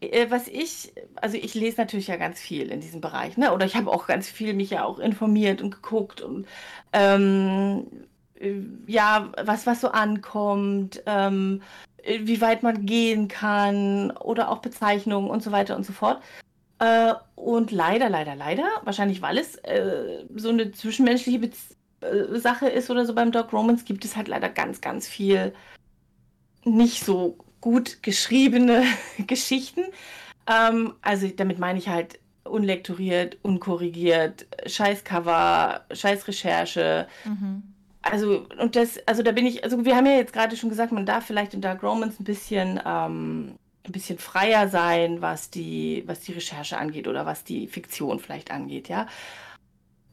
[0.00, 3.54] Äh, was ich, also ich lese natürlich ja ganz viel in diesem Bereich, ne?
[3.54, 6.46] Oder ich habe auch ganz viel mich ja auch informiert und geguckt und
[6.92, 7.86] ähm,
[8.34, 8.54] äh,
[8.88, 11.62] ja, was, was so ankommt, ähm,
[12.04, 16.20] wie weit man gehen kann oder auch Bezeichnungen und so weiter und so fort.
[16.80, 22.68] Äh, und leider, leider, leider, wahrscheinlich weil es äh, so eine zwischenmenschliche Bez äh, Sache
[22.68, 25.52] ist oder so beim Dog Romance, gibt es halt leider ganz, ganz viel
[26.64, 28.84] nicht so gut geschriebene
[29.26, 29.82] Geschichten.
[30.46, 37.06] Ähm, also damit meine ich halt unlektoriert, unkorrigiert, Scheißcover, Scheißrecherche.
[37.24, 37.62] Mhm.
[38.02, 40.90] Also, und das, also da bin ich, also wir haben ja jetzt gerade schon gesagt,
[40.90, 46.02] man darf vielleicht in Dark Romance ein bisschen, ähm, ein bisschen freier sein, was die,
[46.06, 49.06] was die Recherche angeht oder was die Fiktion vielleicht angeht, ja.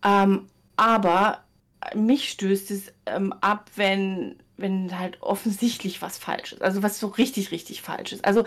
[0.04, 1.44] Ähm, aber
[1.96, 6.62] mich stößt es ähm, ab, wenn, wenn halt offensichtlich was falsch ist.
[6.62, 8.26] Also was so richtig, richtig falsch ist.
[8.26, 8.44] Also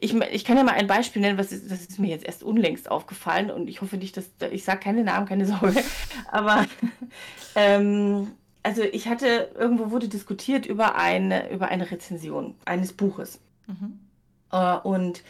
[0.00, 2.42] ich, ich kann ja mal ein Beispiel nennen, was ist, das ist mir jetzt erst
[2.42, 5.82] unlängst aufgefallen und ich hoffe nicht, dass ich sage keine Namen, keine Sorge.
[6.30, 6.66] Aber
[7.54, 13.40] ähm, also ich hatte, irgendwo wurde diskutiert über eine, über eine Rezension eines Buches.
[13.66, 14.00] Mhm.
[14.54, 15.22] Uh, und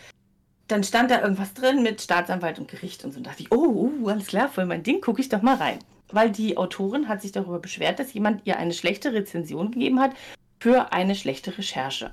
[0.67, 3.19] dann stand da irgendwas drin mit Staatsanwalt und Gericht und so.
[3.19, 5.79] Und dachte ich, oh, uh, alles klar, voll mein Ding, gucke ich doch mal rein
[6.15, 10.13] weil die Autorin hat sich darüber beschwert, dass jemand ihr eine schlechte Rezension gegeben hat
[10.61, 12.13] für eine schlechte Recherche.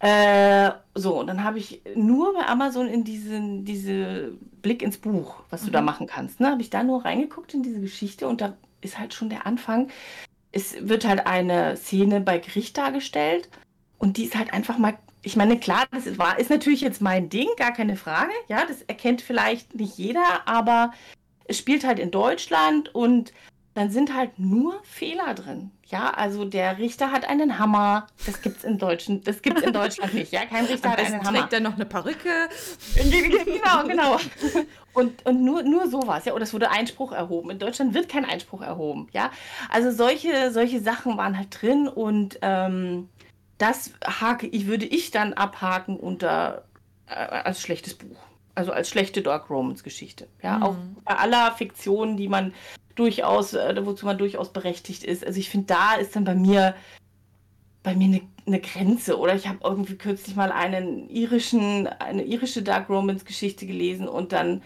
[0.00, 5.42] Äh, so, und dann habe ich nur bei Amazon in diesen diese Blick ins Buch,
[5.50, 5.86] was du da mhm.
[5.86, 9.12] machen kannst, ne, habe ich da nur reingeguckt in diese Geschichte und da ist halt
[9.12, 9.88] schon der Anfang.
[10.52, 13.48] Es wird halt eine Szene bei Gericht dargestellt
[13.98, 17.02] und die ist halt einfach mal, ich meine, klar, das ist, war, ist natürlich jetzt
[17.02, 20.92] mein Ding, gar keine Frage, ja, das erkennt vielleicht nicht jeder, aber
[21.48, 23.32] es spielt halt in Deutschland und
[23.74, 25.70] dann sind halt nur Fehler drin.
[25.86, 28.08] Ja, also der Richter hat einen Hammer.
[28.26, 30.32] Das gibt's in Deutschen, das gibt's in Deutschland nicht.
[30.32, 31.38] Ja, kein Richter hat einen Hammer.
[31.38, 32.48] trägt er noch eine Perücke.
[32.96, 34.18] genau, genau.
[34.92, 37.50] Und, und nur, nur sowas, ja, oder es wurde Einspruch erhoben.
[37.50, 39.30] In Deutschland wird kein Einspruch erhoben, ja.
[39.70, 43.08] Also solche, solche Sachen waren halt drin und ähm,
[43.56, 46.64] das hake ich, würde ich dann abhaken unter
[47.06, 48.18] äh, als schlechtes Buch
[48.58, 50.28] also als schlechte Dark Romans Geschichte.
[50.42, 50.62] Ja, mhm.
[50.62, 52.52] auch bei aller Fiktion, die man
[52.96, 55.24] durchaus, äh, wozu man durchaus berechtigt ist.
[55.24, 56.74] Also ich finde, da ist dann bei mir
[57.82, 59.18] bei mir eine, eine Grenze.
[59.18, 64.32] Oder ich habe irgendwie kürzlich mal einen irischen, eine irische Dark Romans Geschichte gelesen und
[64.32, 64.62] dann,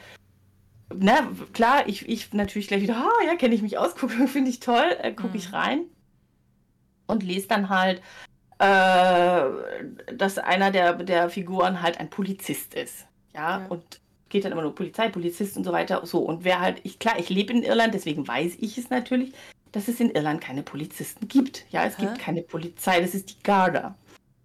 [0.94, 3.94] na klar, ich, ich natürlich gleich wieder, ah, ja, kenne ich mich aus,
[4.26, 5.36] finde ich toll, äh, gucke mhm.
[5.36, 5.84] ich rein
[7.06, 8.00] und lese dann halt,
[8.58, 13.06] äh, dass einer der, der Figuren halt ein Polizist ist.
[13.34, 13.66] Ja, ja.
[13.68, 16.04] und geht dann immer nur Polizei, Polizist und so weiter.
[16.06, 19.32] So, und wer halt, ich, klar, ich lebe in Irland, deswegen weiß ich es natürlich,
[19.72, 21.66] dass es in Irland keine Polizisten gibt.
[21.70, 22.02] Ja, es Hä?
[22.02, 23.94] gibt keine Polizei, das ist die Garda.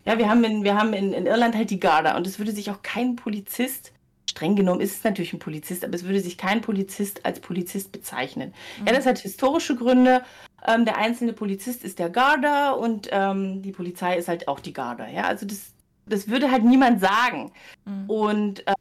[0.05, 2.51] Ja, wir haben, in, wir haben in, in Irland halt die Garda und es würde
[2.51, 3.91] sich auch kein Polizist,
[4.29, 7.91] streng genommen ist es natürlich ein Polizist, aber es würde sich kein Polizist als Polizist
[7.91, 8.53] bezeichnen.
[8.79, 8.87] Mhm.
[8.87, 10.23] Ja, das hat historische Gründe.
[10.65, 14.73] Ähm, der einzelne Polizist ist der Garda und ähm, die Polizei ist halt auch die
[14.73, 15.07] Garda.
[15.07, 15.73] Ja, also das,
[16.07, 17.51] das würde halt niemand sagen.
[17.85, 18.09] Mhm.
[18.09, 18.73] Und äh,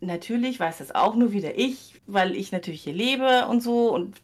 [0.00, 4.16] natürlich weiß das auch nur wieder ich, weil ich natürlich hier lebe und so und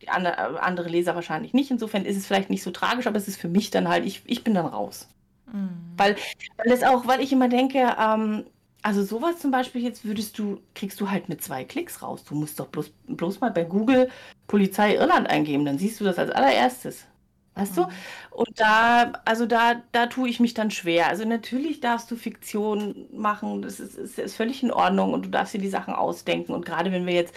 [0.00, 1.70] die andere, äh, andere Leser wahrscheinlich nicht.
[1.70, 4.22] Insofern ist es vielleicht nicht so tragisch, aber es ist für mich dann halt, ich,
[4.26, 5.08] ich bin dann raus.
[5.52, 5.70] Mhm.
[5.96, 6.16] Weil,
[6.58, 8.44] weil es auch, weil ich immer denke, ähm,
[8.82, 12.24] also sowas zum Beispiel jetzt würdest du, kriegst du halt mit zwei Klicks raus.
[12.24, 14.10] Du musst doch bloß, bloß mal bei Google
[14.48, 17.06] Polizei Irland eingeben, dann siehst du das als allererstes.
[17.54, 17.82] Weißt du?
[17.82, 17.88] Mhm.
[18.30, 21.08] Und da, also da, da tue ich mich dann schwer.
[21.08, 25.28] Also natürlich darfst du Fiktion machen, das ist, ist, ist völlig in Ordnung und du
[25.28, 26.52] darfst dir die Sachen ausdenken.
[26.52, 27.34] Und gerade wenn wir jetzt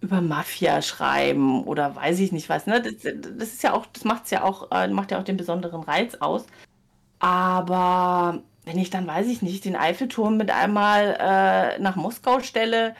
[0.00, 2.82] über Mafia schreiben oder weiß ich nicht was, ne?
[2.82, 5.82] Das, das ist ja auch, das macht's ja auch, äh, macht ja auch den besonderen
[5.82, 6.46] Reiz aus.
[7.20, 12.94] Aber wenn ich dann, weiß ich nicht, den Eiffelturm mit einmal äh, nach Moskau stelle,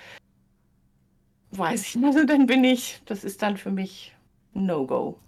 [1.51, 4.15] weiß ich nicht, also dann bin ich, das ist dann für mich
[4.55, 5.19] No-Go.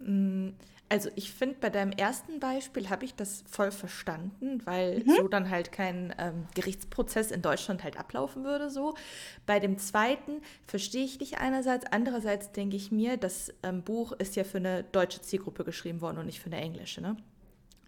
[0.00, 0.50] Mm,
[0.88, 5.16] also ich finde, bei deinem ersten Beispiel habe ich das voll verstanden, weil mhm.
[5.16, 8.94] so dann halt kein ähm, Gerichtsprozess in Deutschland halt ablaufen würde so.
[9.46, 14.34] Bei dem zweiten verstehe ich dich einerseits, andererseits denke ich mir, das ähm, Buch ist
[14.34, 17.16] ja für eine deutsche Zielgruppe geschrieben worden und nicht für eine englische, ne?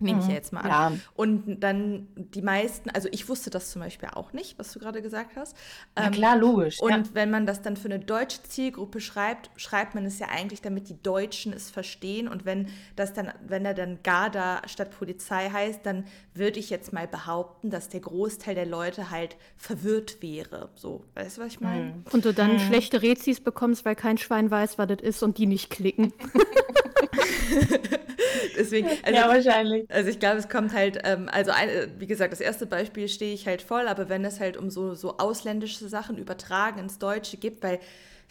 [0.02, 0.36] Nehme ich ja mhm.
[0.36, 0.94] jetzt mal an.
[0.94, 1.00] Ja.
[1.14, 5.02] Und dann die meisten, also ich wusste das zum Beispiel auch nicht, was du gerade
[5.02, 5.56] gesagt hast.
[5.94, 6.80] Na ähm, klar, logisch.
[6.80, 7.02] Und ja.
[7.12, 10.88] wenn man das dann für eine deutsche Zielgruppe schreibt, schreibt man es ja eigentlich, damit
[10.88, 12.28] die Deutschen es verstehen.
[12.28, 16.92] Und wenn das dann, wenn er dann Garda statt Polizei heißt, dann würde ich jetzt
[16.92, 20.70] mal behaupten, dass der Großteil der Leute halt verwirrt wäre.
[20.74, 21.84] So, weißt du, was ich meine?
[21.84, 22.04] Mhm.
[22.12, 22.58] Und du dann mhm.
[22.58, 26.12] schlechte Rezis bekommst, weil kein Schwein weiß, was das ist und die nicht klicken.
[28.56, 29.90] Deswegen, also, ja, wahrscheinlich.
[29.90, 33.34] Also ich glaube, es kommt halt, ähm, also ein, wie gesagt, das erste Beispiel stehe
[33.34, 37.36] ich halt voll, aber wenn es halt um so, so ausländische Sachen übertragen ins Deutsche
[37.36, 37.80] gibt, weil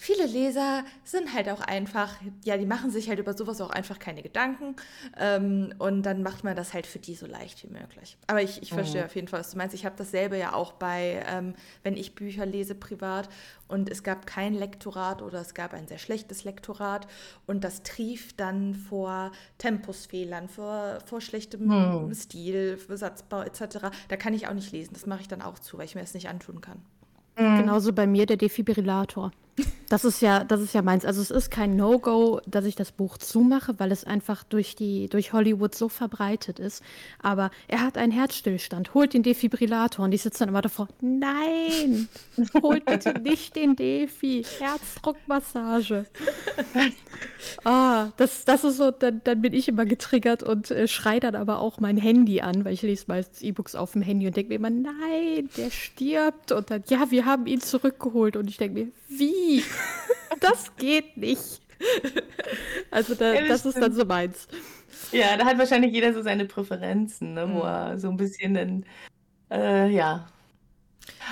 [0.01, 3.99] viele Leser sind halt auch einfach, ja, die machen sich halt über sowas auch einfach
[3.99, 4.75] keine Gedanken.
[5.15, 8.17] Ähm, und dann macht man das halt für die so leicht wie möglich.
[8.25, 9.05] Aber ich, ich verstehe mhm.
[9.05, 9.75] auf jeden Fall, was du meinst.
[9.75, 13.29] Ich habe dasselbe ja auch bei, ähm, wenn ich Bücher lese privat
[13.67, 17.05] und es gab kein Lektorat oder es gab ein sehr schlechtes Lektorat
[17.45, 22.11] und das trief dann vor Tempusfehlern, vor, vor schlechtem mhm.
[22.15, 23.91] Stil, für Satzbau etc.
[24.07, 24.93] Da kann ich auch nicht lesen.
[24.93, 26.81] Das mache ich dann auch zu, weil ich mir das nicht antun kann.
[27.37, 27.57] Mhm.
[27.57, 29.31] Genauso bei mir der Defibrillator.
[29.91, 31.03] Das ist ja, das ist ja meins.
[31.03, 35.09] Also es ist kein No-Go, dass ich das Buch zumache, weil es einfach durch die,
[35.09, 36.81] durch Hollywood so verbreitet ist.
[37.21, 42.07] Aber er hat einen Herzstillstand, holt den Defibrillator und ich sitze dann immer davor, nein,
[42.63, 46.05] holt bitte nicht den Defi, Herzdruckmassage.
[47.65, 51.35] ah, das, das ist so, dann, dann bin ich immer getriggert und äh, schrei dann
[51.35, 54.51] aber auch mein Handy an, weil ich lese meistens E-Books auf dem Handy und denke
[54.51, 56.53] mir immer, nein, der stirbt.
[56.53, 58.37] Und dann, ja, wir haben ihn zurückgeholt.
[58.37, 59.63] Und ich denke mir, wie?
[60.39, 61.61] das geht nicht.
[62.91, 64.47] Also da, ja, das, das ist dann so meins.
[65.11, 67.55] Ja, da hat wahrscheinlich jeder so seine Präferenzen, ne, mhm.
[67.55, 68.85] wo er so ein bisschen dann,
[69.49, 70.27] äh, ja.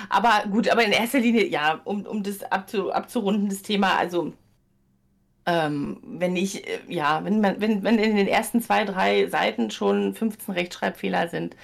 [0.08, 4.32] Aber gut, aber in erster Linie, ja, um, um das abzu, abzurunden, das Thema, also
[5.46, 9.70] ähm, wenn ich, äh, ja, wenn man, wenn, wenn in den ersten zwei, drei Seiten
[9.70, 11.56] schon 15 Rechtschreibfehler sind,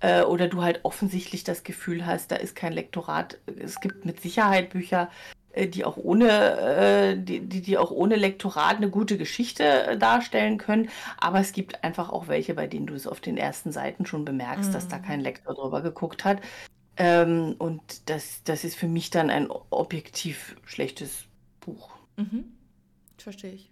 [0.00, 3.38] äh, oder du halt offensichtlich das Gefühl hast, da ist kein Lektorat.
[3.58, 5.10] Es gibt mit Sicherheit Bücher,
[5.56, 10.88] die auch ohne, äh, die, die auch ohne Lektorat eine gute Geschichte äh, darstellen können.
[11.18, 14.24] Aber es gibt einfach auch welche, bei denen du es auf den ersten Seiten schon
[14.24, 14.72] bemerkst, mhm.
[14.72, 15.02] dass da mhm.
[15.02, 16.40] kein Lektor drüber geguckt hat.
[16.96, 21.24] Ähm, und das, das ist für mich dann ein objektiv schlechtes
[21.60, 21.90] Buch.
[22.16, 22.44] Mhm.
[23.18, 23.70] Verstehe ich.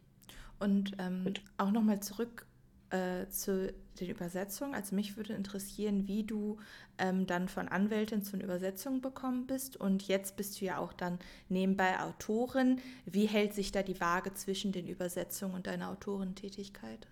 [0.58, 2.47] Und ähm, auch nochmal zurück
[2.90, 4.74] äh, zu den Übersetzungen.
[4.74, 6.58] Also mich würde interessieren, wie du
[6.98, 9.76] ähm, dann von Anwältin zu einer Übersetzung bekommen bist.
[9.76, 12.80] Und jetzt bist du ja auch dann nebenbei Autorin.
[13.04, 17.06] Wie hält sich da die Waage zwischen den Übersetzungen und deiner Autorentätigkeit?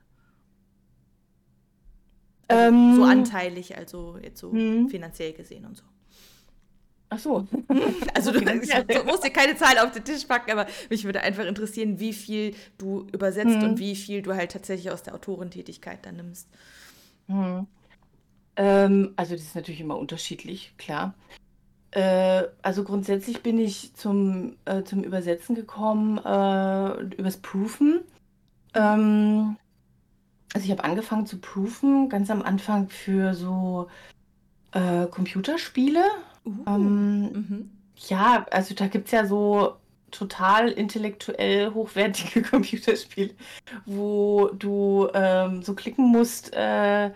[2.48, 4.88] Also ähm, so anteilig, also jetzt so mh.
[4.88, 5.84] finanziell gesehen und so.
[7.08, 7.46] Ach so.
[8.14, 11.44] Also du, du, musst dir keine Zahl auf den Tisch packen, aber mich würde einfach
[11.44, 13.62] interessieren, wie viel du übersetzt hm.
[13.62, 16.48] und wie viel du halt tatsächlich aus der Autorentätigkeit dann nimmst.
[17.26, 17.66] Hm.
[18.56, 21.14] Ähm, also das ist natürlich immer unterschiedlich, klar.
[21.90, 28.00] Äh, also grundsätzlich bin ich zum, äh, zum Übersetzen gekommen äh, übers Proofen.
[28.74, 29.56] Ähm,
[30.54, 33.88] also ich habe angefangen zu proofen, ganz am Anfang für so
[34.72, 36.02] äh, Computerspiele.
[36.46, 37.70] Uh, ähm, mhm.
[38.08, 39.76] Ja, also da gibt es ja so
[40.10, 43.34] total intellektuell hochwertige Computerspiele,
[43.84, 47.10] wo du ähm, so klicken musst, äh,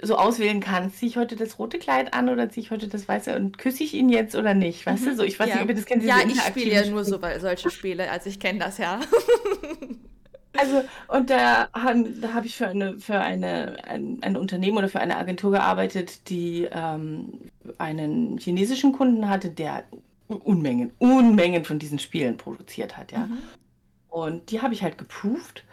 [0.00, 3.08] so auswählen kannst, ziehe ich heute das rote Kleid an oder ziehe ich heute das
[3.08, 4.86] weiße und küsse ich ihn jetzt oder nicht?
[4.86, 5.10] Weißt mhm.
[5.10, 5.54] du, so ich weiß ja.
[5.56, 6.04] nicht, ob ihr das kennt.
[6.04, 9.00] Ja, ich spiele ja nur so solche Spiele, also ich kenne das ja.
[10.58, 14.88] Also, und da, haben, da habe ich für, eine, für eine, ein, ein Unternehmen oder
[14.88, 19.84] für eine Agentur gearbeitet, die ähm, einen chinesischen Kunden hatte, der
[20.26, 23.20] Unmengen, Unmengen von diesen Spielen produziert hat, ja.
[23.20, 23.38] Mhm.
[24.08, 25.64] Und die habe ich halt geproved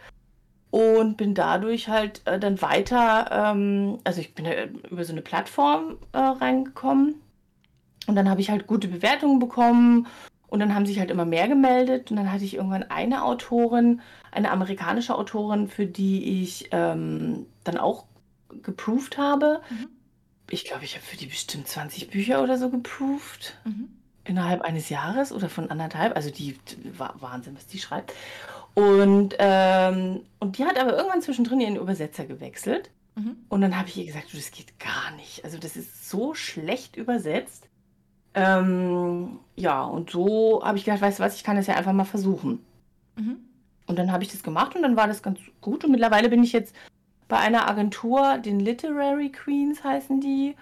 [0.70, 4.52] und bin dadurch halt äh, dann weiter, ähm, also ich bin ja
[4.90, 7.16] über so eine Plattform äh, reingekommen
[8.06, 10.06] und dann habe ich halt gute Bewertungen bekommen
[10.48, 14.00] und dann haben sich halt immer mehr gemeldet und dann hatte ich irgendwann eine Autorin,
[14.30, 18.04] eine amerikanische Autorin, für die ich ähm, dann auch
[18.62, 19.60] geproved habe.
[19.70, 19.88] Mhm.
[20.50, 23.56] Ich glaube, ich habe für die bestimmt 20 Bücher oder so geproved.
[23.64, 23.88] Mhm.
[24.24, 26.14] Innerhalb eines Jahres oder von anderthalb.
[26.14, 26.56] Also die,
[26.96, 28.12] war Wahnsinn, was die schreibt.
[28.74, 32.90] Und, ähm, und die hat aber irgendwann zwischendrin ihren Übersetzer gewechselt.
[33.14, 33.36] Mhm.
[33.48, 35.44] Und dann habe ich ihr gesagt, du, das geht gar nicht.
[35.44, 37.68] Also das ist so schlecht übersetzt.
[38.36, 41.94] Ähm, ja, und so habe ich gedacht, weißt du was, ich kann das ja einfach
[41.94, 42.60] mal versuchen.
[43.16, 43.38] Mhm.
[43.86, 45.84] Und dann habe ich das gemacht und dann war das ganz gut.
[45.84, 46.74] Und mittlerweile bin ich jetzt
[47.28, 50.54] bei einer Agentur, den Literary Queens heißen die.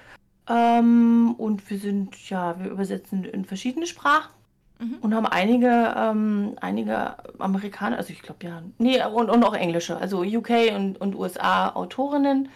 [0.48, 4.30] Ähm, und wir sind, ja, wir übersetzen in verschiedene Sprachen
[4.78, 4.98] mhm.
[5.00, 9.96] und haben einige, ähm, einige Amerikaner, also ich glaube ja, nee, und, und auch englische,
[9.96, 12.50] also UK und, und USA Autorinnen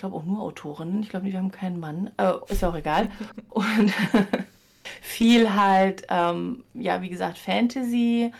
[0.00, 1.02] glaube auch nur Autorinnen.
[1.02, 2.10] Ich glaube, wir haben keinen Mann.
[2.16, 3.08] Äh, ist ja auch egal.
[3.48, 3.92] Und
[5.02, 8.32] viel halt, ähm, ja, wie gesagt, Fantasy,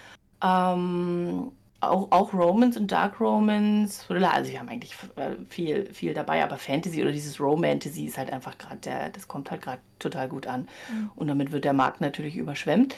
[0.42, 6.44] ähm, auch, auch Romance und Dark Thriller, also wir haben eigentlich äh, viel, viel dabei,
[6.44, 10.28] aber Fantasy oder dieses Romantasy ist halt einfach gerade der, das kommt halt gerade total
[10.28, 10.68] gut an.
[10.92, 11.10] Mhm.
[11.16, 12.94] Und damit wird der Markt natürlich überschwemmt.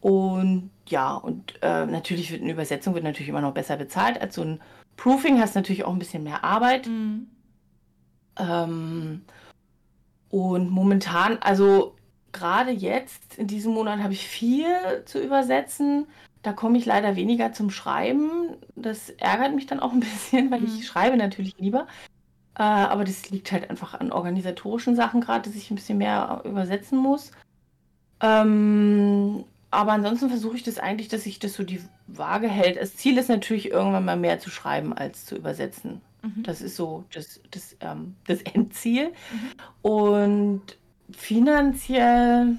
[0.00, 4.34] Und ja, und äh, natürlich wird eine Übersetzung wird natürlich immer noch besser bezahlt als
[4.34, 4.60] so ein
[4.96, 6.86] Proofing, hast natürlich auch ein bisschen mehr Arbeit.
[6.86, 7.28] Mhm.
[8.38, 9.22] Ähm,
[10.30, 11.94] und momentan, also
[12.32, 14.66] gerade jetzt in diesem Monat habe ich viel
[15.06, 16.06] zu übersetzen.
[16.42, 18.56] Da komme ich leider weniger zum Schreiben.
[18.76, 20.66] Das ärgert mich dann auch ein bisschen, weil mhm.
[20.66, 21.86] ich schreibe natürlich lieber.
[22.58, 26.42] Äh, aber das liegt halt einfach an organisatorischen Sachen gerade, dass ich ein bisschen mehr
[26.44, 27.32] übersetzen muss.
[28.20, 32.76] Ähm, aber ansonsten versuche ich das eigentlich, dass sich das so die Waage hält.
[32.76, 36.00] Das Ziel ist natürlich irgendwann mal mehr zu schreiben als zu übersetzen.
[36.34, 36.42] Mhm.
[36.42, 39.08] Das ist so das, das, ähm, das Endziel.
[39.08, 39.90] Mhm.
[39.90, 40.78] Und
[41.10, 42.58] finanziell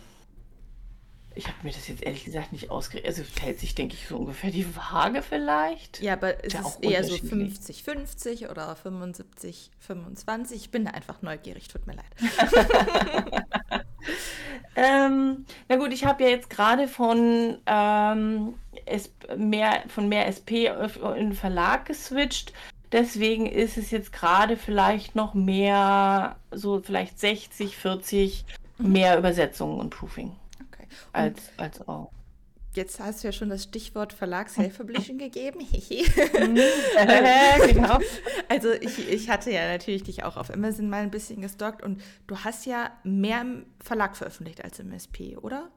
[1.37, 3.07] ich habe mir das jetzt ehrlich gesagt nicht ausgerechnet.
[3.07, 6.01] Also hält sich, denke ich, so ungefähr die Waage vielleicht.
[6.01, 10.53] Ja, aber ist es eher so 50-50 oder 75-25?
[10.53, 12.05] Ich bin da einfach neugierig, tut mir leid.
[14.75, 18.55] ähm, na gut, ich habe ja jetzt gerade von, ähm,
[19.37, 22.51] mehr, von mehr SP in den Verlag geswitcht.
[22.91, 28.45] Deswegen ist es jetzt gerade vielleicht noch mehr, so vielleicht 60, 40
[28.77, 28.91] mhm.
[28.91, 30.35] mehr Übersetzungen und Proofing
[31.13, 32.11] als, als auch.
[32.73, 35.59] Jetzt hast du ja schon das Stichwort Verlags-Self-Publishing gegeben.
[37.67, 37.99] genau.
[38.49, 42.03] Also ich, ich hatte ja natürlich dich auch auf Amazon mal ein bisschen gestalkt und
[42.27, 45.71] du hast ja mehr im Verlag veröffentlicht als im SP, oder?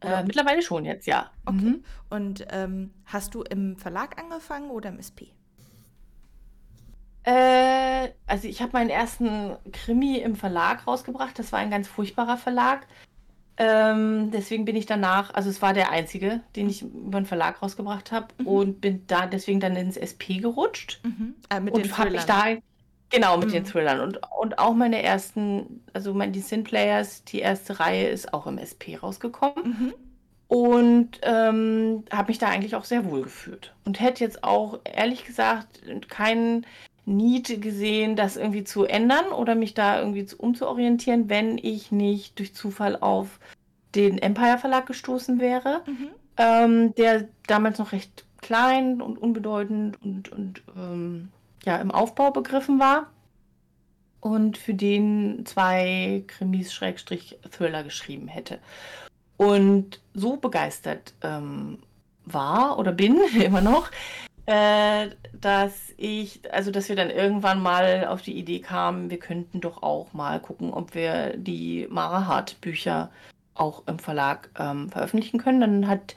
[0.00, 1.30] Äh, mittlerweile schon jetzt, ja.
[1.46, 1.56] Okay.
[1.56, 1.84] Mhm.
[2.10, 5.32] Und ähm, hast du im Verlag angefangen oder im SP?
[7.28, 11.38] Äh, also ich habe meinen ersten Krimi im Verlag rausgebracht.
[11.38, 12.86] Das war ein ganz furchtbarer Verlag.
[13.58, 17.60] Ähm, deswegen bin ich danach, also es war der einzige, den ich über den Verlag
[17.60, 18.46] rausgebracht habe mhm.
[18.46, 21.00] und bin da deswegen dann ins SP gerutscht.
[21.02, 21.34] Mhm.
[21.50, 22.44] Äh, mit und habe ich da
[23.10, 23.52] genau mit mhm.
[23.52, 28.08] den Thrillern und, und auch meine ersten, also mein, die Sin Players, die erste Reihe
[28.08, 29.64] ist auch im SP rausgekommen.
[29.64, 29.94] Mhm.
[30.46, 33.74] Und ähm, habe mich da eigentlich auch sehr wohl gefühlt.
[33.84, 36.64] Und hätte jetzt auch, ehrlich gesagt, keinen
[37.08, 42.38] Need gesehen, das irgendwie zu ändern oder mich da irgendwie zu, umzuorientieren, wenn ich nicht
[42.38, 43.40] durch Zufall auf
[43.94, 46.08] den Empire Verlag gestoßen wäre, mhm.
[46.36, 51.30] ähm, der damals noch recht klein und unbedeutend und, und ähm,
[51.64, 53.10] ja, im Aufbau begriffen war
[54.20, 58.58] und für den zwei Krimis Schrägstrich Thriller geschrieben hätte.
[59.36, 61.78] Und so begeistert ähm,
[62.24, 63.90] war oder bin immer noch,
[64.48, 69.60] äh, dass ich, also dass wir dann irgendwann mal auf die Idee kamen, wir könnten
[69.60, 73.10] doch auch mal gucken, ob wir die Mara Hart Bücher
[73.52, 75.60] auch im Verlag ähm, veröffentlichen können.
[75.60, 76.16] Dann hat,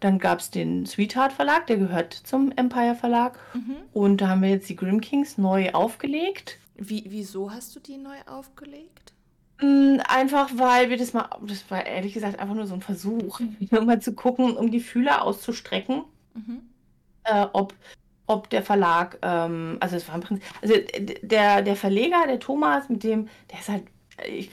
[0.00, 3.38] dann gab es den Sweetheart Verlag, der gehört zum Empire Verlag.
[3.54, 3.76] Mhm.
[3.92, 6.58] Und da haben wir jetzt die Grim Kings neu aufgelegt.
[6.74, 9.12] Wie, wieso hast du die neu aufgelegt?
[9.62, 13.38] Mm, einfach weil wir das mal, das war ehrlich gesagt einfach nur so ein Versuch,
[13.38, 16.02] um mal zu gucken, um die Fühler auszustrecken.
[16.34, 16.62] Mhm
[17.30, 17.74] äh, ob,
[18.26, 20.74] ob der Verlag, ähm, also es war im Prinzip, also
[21.22, 23.84] der, der Verleger, der Thomas, mit dem, der ist halt,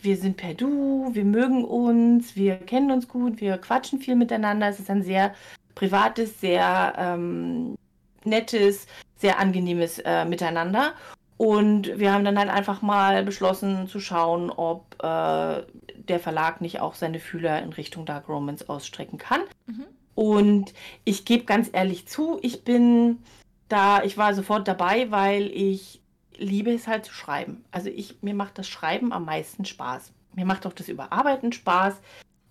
[0.02, 4.70] wir sind per Du, wir mögen uns, wir kennen uns gut, wir quatschen viel miteinander.
[4.70, 5.34] Es ist ein sehr
[5.74, 7.76] privates, sehr ähm,
[8.24, 10.94] nettes, sehr angenehmes äh, Miteinander.
[11.38, 15.64] Und wir haben dann halt einfach mal beschlossen zu schauen, ob äh,
[15.96, 19.42] der Verlag nicht auch seine Fühler in Richtung Dark Romance ausstrecken kann.
[19.66, 19.86] Mhm.
[20.16, 20.74] Und
[21.04, 23.20] ich gebe ganz ehrlich zu, ich bin
[23.68, 26.02] da, ich war sofort dabei, weil ich
[26.38, 27.64] liebe es halt zu schreiben.
[27.72, 30.12] Also ich, mir macht das Schreiben am meisten Spaß.
[30.34, 31.96] Mir macht auch das Überarbeiten Spaß.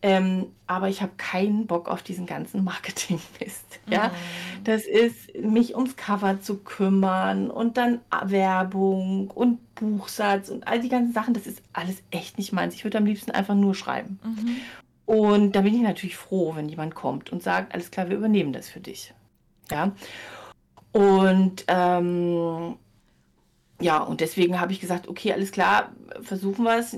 [0.03, 3.81] Ähm, aber ich habe keinen Bock auf diesen ganzen Marketing-Mist.
[3.89, 4.09] Ja?
[4.09, 4.65] Mhm.
[4.65, 10.91] Das ist, mich ums Cover zu kümmern und dann Werbung und Buchsatz und all die
[10.91, 12.75] ganzen Sachen, das ist alles echt nicht meins.
[12.75, 14.19] Ich würde am liebsten einfach nur schreiben.
[14.23, 14.57] Mhm.
[15.07, 18.53] Und da bin ich natürlich froh, wenn jemand kommt und sagt, alles klar, wir übernehmen
[18.53, 19.13] das für dich.
[19.71, 19.93] Ja.
[20.93, 22.77] Und ähm,
[23.81, 25.93] ja, und deswegen habe ich gesagt, okay, alles klar,
[26.23, 26.97] versuchen wir es.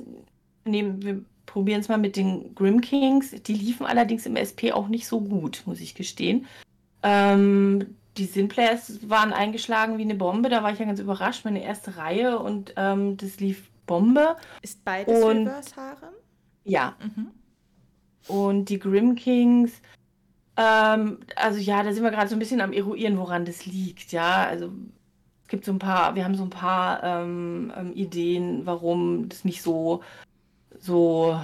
[0.65, 3.31] Nehmen, wir probieren es mal mit den Grim Kings.
[3.31, 6.47] Die liefen allerdings im SP auch nicht so gut, muss ich gestehen.
[7.03, 10.49] Ähm, die Simplayers waren eingeschlagen wie eine Bombe.
[10.49, 11.45] Da war ich ja ganz überrascht.
[11.45, 14.37] Meine erste Reihe und ähm, das lief Bombe.
[14.63, 16.15] Ist beides und, Reverse Harem?
[16.65, 16.95] Ja.
[17.01, 17.31] Mhm
[18.29, 19.72] und die Grim Kings.
[20.57, 24.12] Ähm, also ja, da sind wir gerade so ein bisschen am eruieren, woran das liegt.
[24.12, 24.70] Ja, also
[25.45, 29.45] Es gibt so ein paar, wir haben so ein paar ähm, ähm, Ideen, warum das
[29.45, 30.03] nicht so,
[30.79, 31.39] so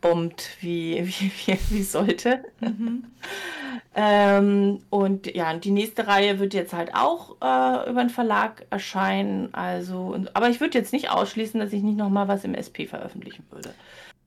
[0.00, 2.44] bombt, wie, wie, wie, sollte.
[2.60, 3.04] Mhm.
[3.94, 9.52] ähm, und ja, die nächste Reihe wird jetzt halt auch äh, über den Verlag erscheinen.
[9.54, 13.44] Also, aber ich würde jetzt nicht ausschließen, dass ich nicht nochmal was im SP veröffentlichen
[13.50, 13.74] würde.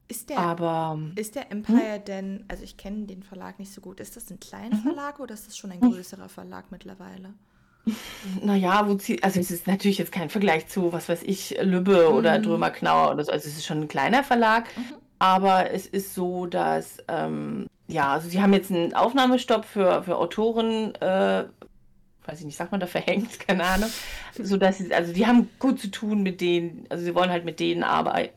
[0.07, 2.05] Ist der, aber, ist der Empire hm?
[2.05, 4.81] denn, also ich kenne den Verlag nicht so gut, ist das ein kleiner mhm.
[4.81, 7.33] Verlag oder ist das schon ein größerer Verlag mittlerweile?
[8.41, 12.09] Naja, wo sie, also es ist natürlich jetzt kein Vergleich zu, was weiß ich, Lübbe
[12.09, 12.15] mhm.
[12.15, 13.31] oder Drömer Knauer oder so.
[13.31, 14.95] Also es ist schon ein kleiner Verlag, mhm.
[15.19, 20.17] aber es ist so, dass, ähm, ja, also sie haben jetzt einen Aufnahmestopp für, für
[20.17, 21.45] Autoren, äh,
[22.25, 23.89] weiß ich nicht, sagt man da verhängt, keine Ahnung,
[24.37, 27.45] so dass sie, also die haben gut zu tun mit denen, also sie wollen halt
[27.45, 27.85] mit denen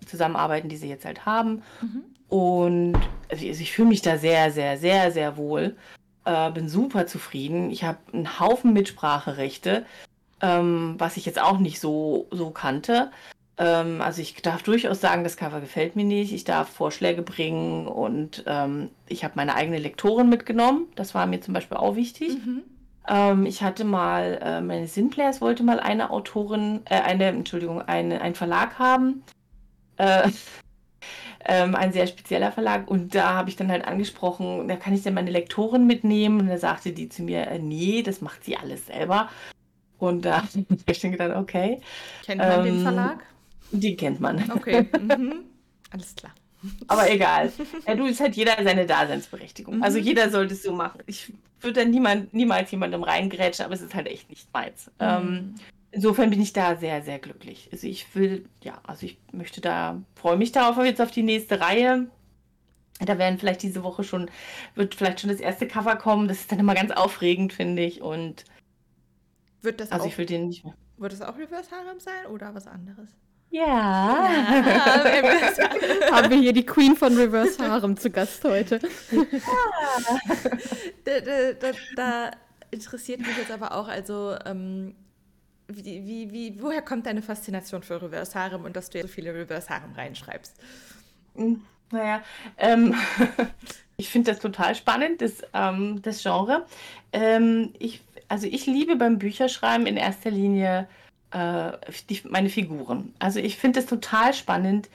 [0.06, 1.62] zusammenarbeiten, die sie jetzt halt haben.
[1.80, 2.04] Mhm.
[2.28, 2.98] Und
[3.30, 5.76] also ich, also ich fühle mich da sehr, sehr, sehr, sehr wohl.
[6.24, 7.70] Äh, bin super zufrieden.
[7.70, 9.86] Ich habe einen Haufen Mitspracherechte,
[10.42, 13.10] ähm, was ich jetzt auch nicht so, so kannte.
[13.56, 16.32] Ähm, also ich darf durchaus sagen, das Cover gefällt mir nicht.
[16.32, 20.86] Ich darf Vorschläge bringen und ähm, ich habe meine eigene Lektorin mitgenommen.
[20.94, 22.44] Das war mir zum Beispiel auch wichtig.
[22.44, 22.62] Mhm.
[23.08, 28.20] Ähm, ich hatte mal, äh, meine Sinplayers wollte mal eine Autorin, äh, eine, Entschuldigung, eine,
[28.20, 29.24] einen Verlag haben.
[29.96, 30.30] Äh,
[31.44, 32.90] ähm, ein sehr spezieller Verlag.
[32.90, 36.40] Und da habe ich dann halt angesprochen, da kann ich denn meine Lektorin mitnehmen?
[36.40, 39.30] Und da sagte die zu mir, äh, nee, das macht sie alles selber.
[39.98, 41.80] Und da habe ich dann gedacht, okay.
[42.26, 43.24] Kennt man ähm, den Verlag?
[43.72, 44.50] Die kennt man.
[44.50, 45.44] Okay, mhm.
[45.90, 46.32] alles klar.
[46.86, 47.52] Aber egal.
[47.86, 49.76] Ja, du, es hat jeder seine Daseinsberechtigung.
[49.76, 49.82] Mhm.
[49.82, 51.00] Also jeder sollte es so machen.
[51.06, 54.86] Ich würde da niemand, niemals jemandem reingrätschen, aber es ist halt echt nicht meins.
[54.98, 55.06] Mhm.
[55.06, 55.54] Ähm,
[55.90, 57.68] insofern bin ich da sehr, sehr glücklich.
[57.72, 61.60] Also ich will, ja, also ich möchte da, freue mich darauf jetzt auf die nächste
[61.60, 62.08] Reihe.
[63.00, 64.28] Da werden vielleicht diese Woche schon,
[64.74, 66.26] wird vielleicht schon das erste Cover kommen.
[66.26, 68.02] Das ist dann immer ganz aufregend, finde ich.
[68.02, 68.44] Und
[69.62, 70.74] wird das also auch, ich will den nicht mehr.
[70.96, 73.10] Wird das auch Reverse Harem sein oder was anderes?
[73.50, 74.28] Ja.
[74.30, 78.80] ja Haben wir hier die Queen von Reverse Harem zu Gast heute.
[79.10, 79.20] Ja.
[81.04, 82.30] da, da, da, da,
[82.70, 84.94] interessiert mich jetzt aber auch, also ähm,
[85.68, 89.34] wie, wie, wie, woher kommt deine Faszination für Reverse Harem und dass du so viele
[89.34, 90.54] Reverse Harem reinschreibst?
[91.34, 92.22] Hm, naja,
[92.58, 92.94] ähm,
[93.96, 96.66] ich finde das total spannend, das, ähm, das Genre.
[97.12, 100.86] Ähm, ich, also ich liebe beim Bücherschreiben in erster Linie
[101.30, 101.72] äh,
[102.08, 103.12] die, meine Figuren.
[103.18, 104.88] Also ich finde es total spannend,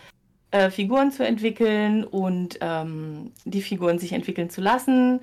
[0.51, 5.19] äh, Figuren zu entwickeln und ähm, die Figuren sich entwickeln zu lassen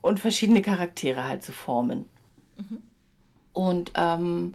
[0.00, 2.04] und verschiedene Charaktere halt zu formen.
[2.56, 2.82] Mhm.
[3.52, 4.54] Und ähm,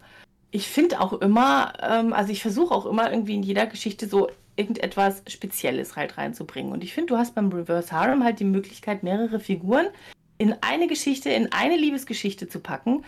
[0.51, 4.29] ich finde auch immer, ähm, also ich versuche auch immer irgendwie in jeder Geschichte so
[4.55, 6.71] irgendetwas Spezielles halt reinzubringen.
[6.71, 9.88] Und ich finde, du hast beim Reverse Harem halt die Möglichkeit, mehrere Figuren
[10.38, 13.03] in eine Geschichte, in eine Liebesgeschichte zu packen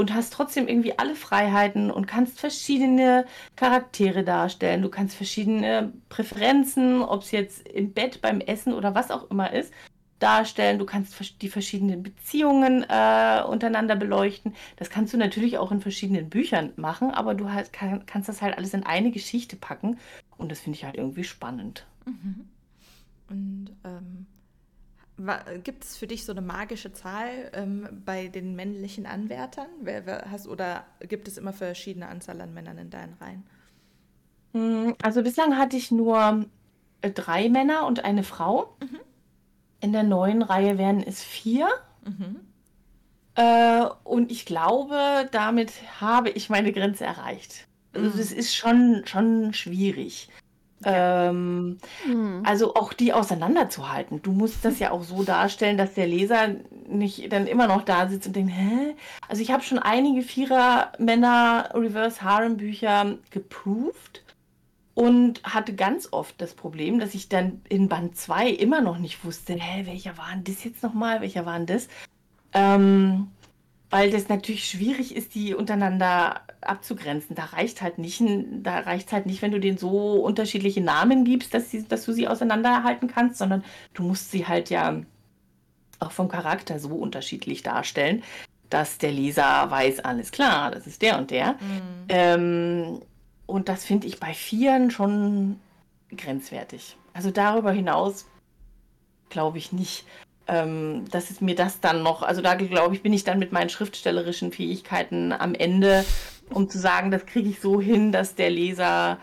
[0.00, 4.80] und hast trotzdem irgendwie alle Freiheiten und kannst verschiedene Charaktere darstellen.
[4.80, 9.52] Du kannst verschiedene Präferenzen, ob es jetzt im Bett, beim Essen oder was auch immer
[9.52, 9.72] ist,
[10.18, 10.78] darstellen.
[10.78, 14.54] Du kannst die verschiedenen Beziehungen äh, untereinander beleuchten.
[14.76, 18.40] Das kannst du natürlich auch in verschiedenen Büchern machen, aber du halt kann, kannst das
[18.40, 19.98] halt alles in eine Geschichte packen.
[20.38, 21.84] Und das finde ich halt irgendwie spannend.
[22.06, 22.48] Mhm.
[23.28, 24.26] Und ähm,
[25.64, 29.68] gibt es für dich so eine magische Zahl ähm, bei den männlichen Anwärtern?
[29.80, 33.44] Wer, wer hast, oder gibt es immer verschiedene Anzahl an Männern in deinen Reihen?
[34.52, 36.46] Hm, also bislang hatte ich nur
[37.02, 38.76] äh, drei Männer und eine Frau.
[38.80, 38.98] Mhm.
[39.80, 41.68] In der neuen Reihe werden es vier.
[42.04, 42.40] Mhm.
[43.34, 47.66] Äh, und ich glaube, damit habe ich meine Grenze erreicht.
[47.92, 48.18] Also mhm.
[48.18, 50.28] das ist schon, schon schwierig.
[50.84, 52.42] Ähm, mhm.
[52.44, 54.22] Also auch die auseinanderzuhalten.
[54.22, 56.48] Du musst das ja auch so darstellen, dass der Leser
[56.88, 58.94] nicht dann immer noch da sitzt und denkt, hä?
[59.28, 64.22] Also ich habe schon einige Vierer-Männer Reverse Harem Bücher geproved
[64.94, 69.24] und hatte ganz oft das Problem, dass ich dann in Band 2 immer noch nicht
[69.24, 71.88] wusste, hä, welcher war denn das jetzt nochmal, welcher war denn das?
[72.52, 73.28] Ähm,
[73.90, 77.34] weil das natürlich schwierig ist, die untereinander abzugrenzen.
[77.34, 78.22] Da reicht halt nicht,
[78.62, 82.12] da reicht halt nicht, wenn du denen so unterschiedliche Namen gibst, dass, sie, dass du
[82.12, 83.64] sie auseinanderhalten kannst, sondern
[83.94, 85.00] du musst sie halt ja
[85.98, 88.22] auch vom Charakter so unterschiedlich darstellen,
[88.70, 91.54] dass der Leser weiß, alles klar, das ist der und der.
[91.54, 92.06] Mhm.
[92.08, 93.02] Ähm,
[93.46, 95.58] und das finde ich bei Vieren schon
[96.16, 96.96] grenzwertig.
[97.12, 98.26] Also darüber hinaus
[99.28, 100.04] glaube ich nicht
[100.46, 103.52] ähm, dass es mir das dann noch, also da glaube ich, bin ich dann mit
[103.52, 106.04] meinen schriftstellerischen Fähigkeiten am Ende,
[106.50, 109.18] um zu sagen, das kriege ich so hin, dass der Leser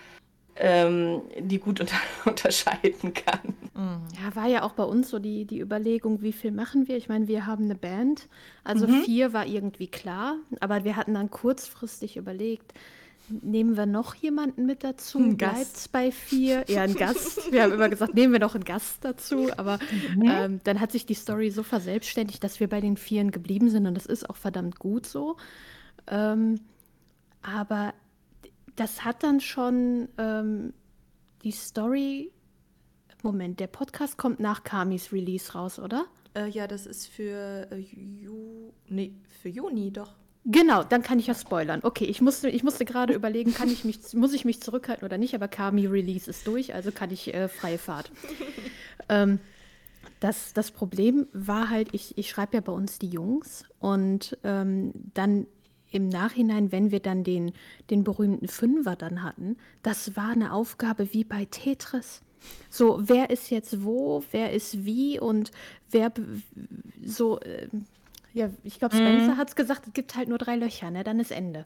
[0.59, 3.55] ähm, die gut unter unterscheiden kann.
[3.75, 4.07] Mhm.
[4.21, 6.97] Ja, war ja auch bei uns so die, die Überlegung, wie viel machen wir?
[6.97, 8.27] Ich meine, wir haben eine Band,
[8.63, 9.03] also mhm.
[9.03, 12.73] vier war irgendwie klar, aber wir hatten dann kurzfristig überlegt,
[13.29, 15.19] nehmen wir noch jemanden mit dazu?
[15.35, 16.65] Bleibt es bei vier?
[16.67, 17.51] Ja, ein Gast.
[17.51, 19.49] Wir haben immer gesagt, nehmen wir noch einen Gast dazu.
[19.57, 19.79] Aber
[20.15, 20.23] mhm.
[20.29, 23.85] ähm, dann hat sich die Story so verselbstständigt, dass wir bei den Vieren geblieben sind.
[23.85, 25.37] Und das ist auch verdammt gut so.
[26.07, 26.59] Ähm,
[27.41, 27.93] aber
[28.75, 30.73] das hat dann schon ähm,
[31.43, 32.31] die Story.
[33.23, 36.05] Moment, der Podcast kommt nach Kamis Release raus, oder?
[36.35, 40.13] Äh, ja, das ist für, äh, Ju nee, für Juni doch.
[40.49, 41.81] Genau, dann kann ich ja spoilern.
[41.83, 45.17] Okay, ich musste, ich musste gerade überlegen, kann ich mich, muss ich mich zurückhalten oder
[45.17, 48.09] nicht, aber Kami Release ist durch, also kann ich äh, freie Fahrt.
[49.09, 49.39] ähm,
[50.21, 54.93] das, das Problem war halt, ich, ich schreibe ja bei uns die Jungs und ähm,
[55.13, 55.47] dann
[55.91, 57.51] im Nachhinein, wenn wir dann den,
[57.89, 62.21] den berühmten Fünfer dann hatten, das war eine Aufgabe wie bei Tetris.
[62.69, 65.51] So, wer ist jetzt wo, wer ist wie und
[65.91, 66.13] wer
[67.03, 67.67] so, äh,
[68.37, 69.37] ja, ich glaube, Spencer mhm.
[69.37, 71.03] hat es gesagt, es gibt halt nur drei Löcher, ne?
[71.03, 71.65] Dann ist Ende.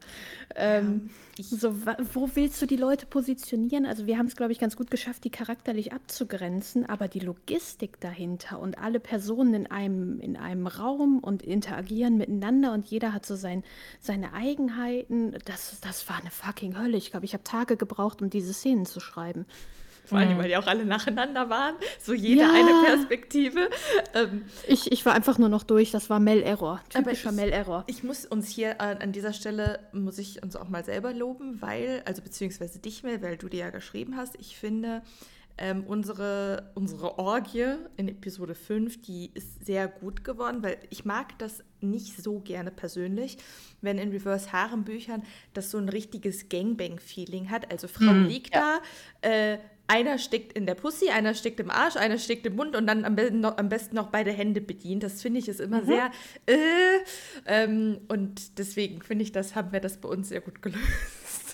[0.56, 1.74] Ähm, ja, so,
[2.14, 3.84] wo willst du die Leute positionieren?
[3.84, 8.00] Also wir haben es, glaube ich, ganz gut geschafft, die charakterlich abzugrenzen, aber die Logistik
[8.00, 13.26] dahinter und alle Personen in einem, in einem Raum und interagieren miteinander und jeder hat
[13.26, 13.64] so sein,
[14.00, 16.96] seine Eigenheiten, das, das war eine fucking Hölle.
[16.96, 19.44] Ich glaube, ich habe Tage gebraucht, um diese Szenen zu schreiben.
[20.04, 21.76] Vor allem, weil die auch alle nacheinander waren.
[22.00, 22.52] So jeder ja.
[22.52, 23.70] eine Perspektive.
[24.14, 25.90] Ähm, ich, ich war einfach nur noch durch.
[25.90, 26.80] Das war Mel-Error.
[26.88, 27.84] Typischer Mel-Error.
[27.86, 31.62] Ich muss uns hier an, an, dieser Stelle, muss ich uns auch mal selber loben,
[31.62, 34.34] weil, also beziehungsweise dich, Mel, weil du dir ja geschrieben hast.
[34.40, 35.02] Ich finde,
[35.58, 41.38] ähm, unsere, unsere Orgie in Episode 5, die ist sehr gut geworden, weil ich mag
[41.38, 43.38] das nicht so gerne persönlich,
[43.80, 45.22] wenn in Reverse Harem Büchern
[45.52, 47.70] das so ein richtiges Gangbang-Feeling hat.
[47.70, 48.80] Also Frau mm, liegt ja.
[49.20, 49.58] da, äh,
[49.92, 53.04] einer steckt in der Pussy, einer steckt im Arsch, einer steckt im Mund und dann
[53.04, 55.02] am besten noch, am besten noch beide Hände bedient.
[55.02, 55.86] Das finde ich ist immer mhm.
[55.86, 56.10] sehr.
[56.46, 56.54] Äh,
[57.44, 60.80] ähm, und deswegen finde ich, das haben wir das bei uns sehr gut gelöst.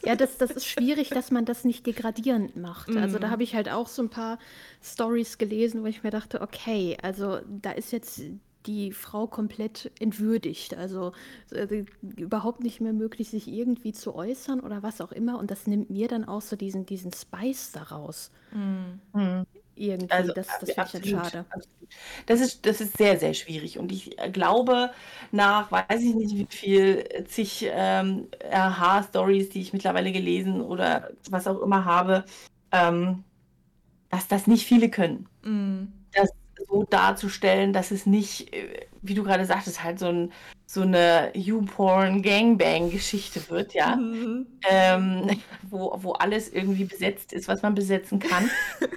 [0.05, 2.91] Ja, das, das ist schwierig, dass man das nicht degradierend macht.
[2.91, 2.99] Mhm.
[2.99, 3.31] Also da mhm.
[3.33, 4.39] habe ich halt auch so ein paar
[4.83, 8.23] Stories gelesen, wo ich mir dachte, okay, also da ist jetzt
[8.69, 10.77] die Frau komplett entwürdigt.
[10.77, 11.13] Also
[11.51, 11.85] äh,
[12.17, 15.39] überhaupt nicht mehr möglich, sich irgendwie zu äußern oder was auch immer.
[15.39, 18.31] Und das nimmt mir dann auch so diesen, diesen Spice daraus.
[18.53, 19.47] Mhm.
[19.75, 21.47] Irgendwie, also, das, das finde ich dann schade.
[22.27, 23.79] Das ist, das ist sehr, sehr schwierig.
[23.79, 24.91] Und ich glaube,
[25.31, 31.47] nach weiß ich nicht wie viel, zig ähm, RH-Stories, die ich mittlerweile gelesen oder was
[31.47, 32.25] auch immer habe,
[32.73, 33.25] ähm,
[34.11, 35.29] dass das nicht viele können.
[35.43, 35.93] Mhm.
[36.69, 40.33] So darzustellen, dass es nicht, äh, wie du gerade sagtest, halt so, ein,
[40.67, 43.97] so eine You-Porn-Gangbang-Geschichte wird, ja.
[43.97, 44.47] Mhm.
[44.69, 48.51] Ähm, wo, wo alles irgendwie besetzt ist, was man besetzen kann.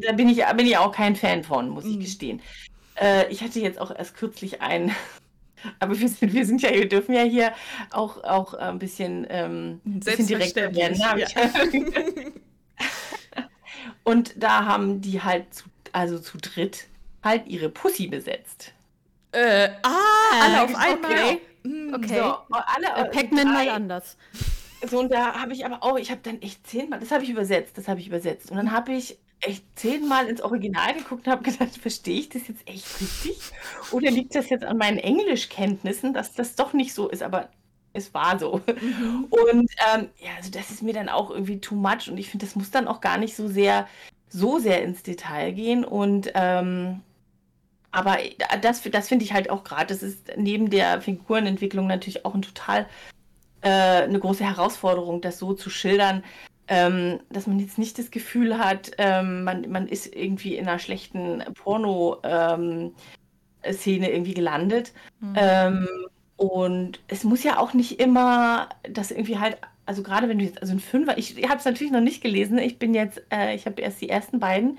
[0.00, 1.90] da bin ich, bin ich auch kein Fan von, muss mhm.
[1.92, 2.40] ich gestehen.
[3.00, 4.90] Äh, ich hatte jetzt auch erst kürzlich einen.
[5.80, 7.52] Aber wir sind, wir sind ja, wir dürfen ja hier
[7.90, 10.96] auch, auch ein bisschen, ähm, ein bisschen direkter werden.
[10.96, 11.16] Ja.
[14.04, 16.86] Und da haben die halt zu also zu dritt,
[17.22, 18.72] halt ihre Pussy besetzt.
[19.32, 21.12] Äh, ah, alle auf einmal.
[21.12, 21.40] Okay.
[21.64, 22.18] Hm, okay.
[22.18, 24.16] So, alle, äh, Pac-Man mal anders.
[24.88, 27.30] So, und da habe ich aber auch, ich habe dann echt zehnmal, das habe ich
[27.30, 28.50] übersetzt, das habe ich übersetzt.
[28.50, 32.48] Und dann habe ich echt zehnmal ins Original geguckt und habe gedacht, verstehe ich das
[32.48, 33.38] jetzt echt richtig?
[33.92, 37.22] Oder liegt das jetzt an meinen Englischkenntnissen, dass das doch nicht so ist?
[37.22, 37.48] Aber
[37.92, 38.60] es war so.
[38.80, 39.26] Mhm.
[39.30, 42.08] Und ähm, ja, also das ist mir dann auch irgendwie too much.
[42.08, 43.88] Und ich finde, das muss dann auch gar nicht so sehr
[44.28, 47.00] so sehr ins Detail gehen und ähm,
[47.90, 48.18] aber
[48.60, 52.42] das, das finde ich halt auch gerade, das ist neben der Figurenentwicklung natürlich auch ein
[52.42, 52.86] total
[53.62, 56.22] äh, eine große Herausforderung, das so zu schildern,
[56.68, 60.78] ähm, dass man jetzt nicht das Gefühl hat, ähm, man, man ist irgendwie in einer
[60.78, 62.92] schlechten Porno-Szene
[63.64, 64.92] ähm, irgendwie gelandet.
[65.20, 65.34] Mhm.
[65.36, 65.88] Ähm,
[66.36, 69.58] und es muss ja auch nicht immer das irgendwie halt
[69.88, 72.22] also gerade wenn du jetzt, also ein Fünfer, ich, ich habe es natürlich noch nicht
[72.22, 72.58] gelesen.
[72.58, 74.76] Ich bin jetzt, äh, ich habe erst die ersten beiden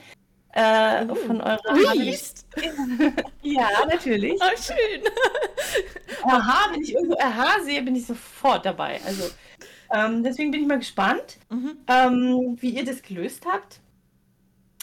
[0.53, 1.15] äh, oh.
[1.15, 1.95] von eurer.
[1.95, 2.45] Liest.
[3.41, 4.39] ja, natürlich.
[4.39, 5.01] Oh, schön.
[6.23, 9.01] Aha, wenn ich irgendwo Aha sehe, bin ich sofort dabei.
[9.03, 9.23] Also
[9.91, 11.77] ähm, deswegen bin ich mal gespannt, mhm.
[11.87, 13.79] ähm, wie ihr das gelöst habt.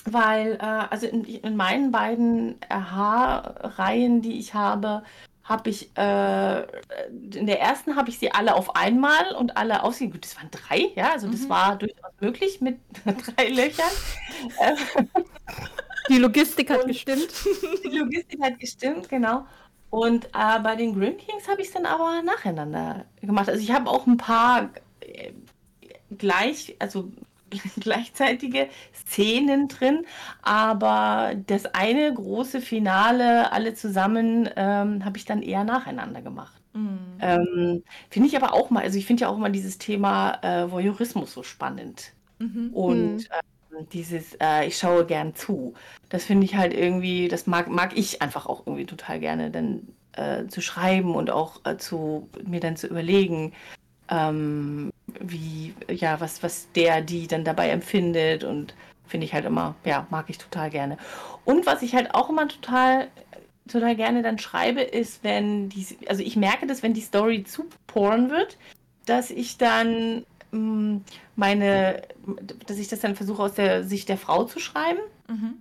[0.06, 5.04] Weil, äh, also in, in meinen beiden Aha-Reihen, die ich habe,
[5.46, 6.62] habe ich, äh,
[7.08, 10.10] in der ersten habe ich sie alle auf einmal und alle ausgehen.
[10.10, 11.48] Gut, das waren drei, ja, also das mhm.
[11.48, 13.90] war durchaus möglich mit drei Löchern.
[16.08, 17.28] Die Logistik hat und gestimmt.
[17.84, 19.46] Die Logistik hat gestimmt, genau.
[19.90, 23.48] Und äh, bei den Grim Kings habe ich es dann aber nacheinander gemacht.
[23.48, 24.70] Also ich habe auch ein paar
[25.00, 25.32] äh,
[26.16, 27.10] gleich, also
[27.80, 30.04] gleichzeitige Szenen drin,
[30.42, 36.60] aber das eine große Finale, alle zusammen, ähm, habe ich dann eher nacheinander gemacht.
[36.72, 36.98] Mhm.
[37.20, 40.70] Ähm, finde ich aber auch mal, also ich finde ja auch immer dieses Thema äh,
[40.70, 42.12] Voyeurismus so spannend.
[42.38, 42.70] Mhm.
[42.72, 43.20] Und mhm.
[43.20, 45.74] äh, dieses, äh, ich schaue gern zu.
[46.08, 49.88] Das finde ich halt irgendwie, das mag, mag ich einfach auch irgendwie total gerne, dann
[50.12, 53.52] äh, zu schreiben und auch äh, zu mir dann zu überlegen,
[54.08, 58.74] ähm, wie, ja, was, was der, die dann dabei empfindet und
[59.06, 60.98] finde ich halt immer, ja, mag ich total gerne.
[61.44, 63.08] Und was ich halt auch immer total,
[63.68, 67.66] total gerne dann schreibe, ist, wenn die, also ich merke das, wenn die Story zu
[67.86, 68.58] porn wird,
[69.06, 71.04] dass ich dann mh, mm,
[71.36, 72.02] meine,
[72.66, 75.00] dass ich das dann versuche aus der Sicht der Frau zu schreiben.
[75.28, 75.54] Mhm.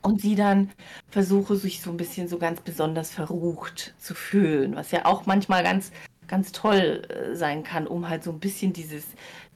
[0.00, 0.70] Und sie dann
[1.10, 5.64] versuche, sich so ein bisschen so ganz besonders verrucht zu fühlen, was ja auch manchmal
[5.64, 5.90] ganz
[6.28, 9.04] ganz toll äh, sein kann, um halt so ein bisschen dieses,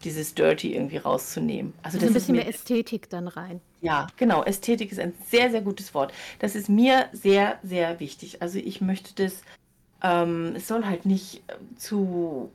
[0.02, 1.74] dieses Dirty irgendwie rauszunehmen.
[1.82, 3.60] Also, also ein bisschen mehr Ästhetik dann rein.
[3.82, 4.42] Ja, genau.
[4.42, 6.12] Ästhetik ist ein sehr, sehr gutes Wort.
[6.38, 8.42] Das ist mir sehr, sehr wichtig.
[8.42, 9.42] Also ich möchte das,
[10.02, 12.50] ähm, es soll halt nicht äh, zu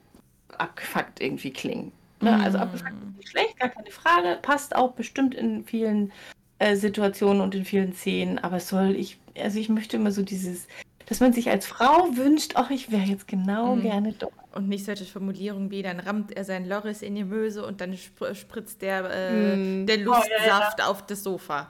[0.58, 1.92] abgefuckt irgendwie klingen.
[2.22, 2.32] Ne?
[2.32, 2.42] Mm.
[2.42, 4.40] Also abgefuckt ist nicht schlecht, gar keine Frage.
[4.42, 6.12] Passt auch bestimmt in vielen
[6.60, 8.40] äh, Situationen und in vielen Szenen.
[8.40, 10.68] Aber es soll, ich, also ich möchte immer so dieses,
[11.08, 13.82] dass man sich als Frau wünscht, ach, ich wäre jetzt genau mhm.
[13.82, 14.34] gerne dort.
[14.54, 17.94] Und nicht solche Formulierungen wie, dann rammt er sein Loris in die Möse und dann
[17.96, 19.88] sp spritzt der, äh, mhm.
[19.88, 20.88] der Lustsaft oh, ja, ja.
[20.88, 21.70] auf das Sofa.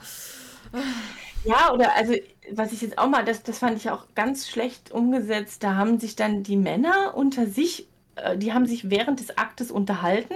[1.44, 2.14] Ja, oder also,
[2.52, 6.00] was ich jetzt auch mal, das, das fand ich auch ganz schlecht umgesetzt, da haben
[6.00, 10.34] sich dann die Männer unter sich äh, die haben sich während des Aktes unterhalten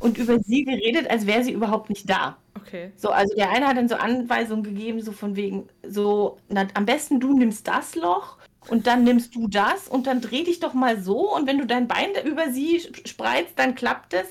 [0.00, 2.36] und über sie geredet, als wäre sie überhaupt nicht da.
[2.56, 2.92] Okay.
[2.96, 6.86] So, also der eine hat dann so Anweisungen gegeben, so von wegen, so, na, am
[6.86, 8.38] besten du nimmst das Loch
[8.68, 11.66] und dann nimmst du das und dann dreh dich doch mal so und wenn du
[11.66, 14.26] dein Bein über sie spreizt, dann klappt es.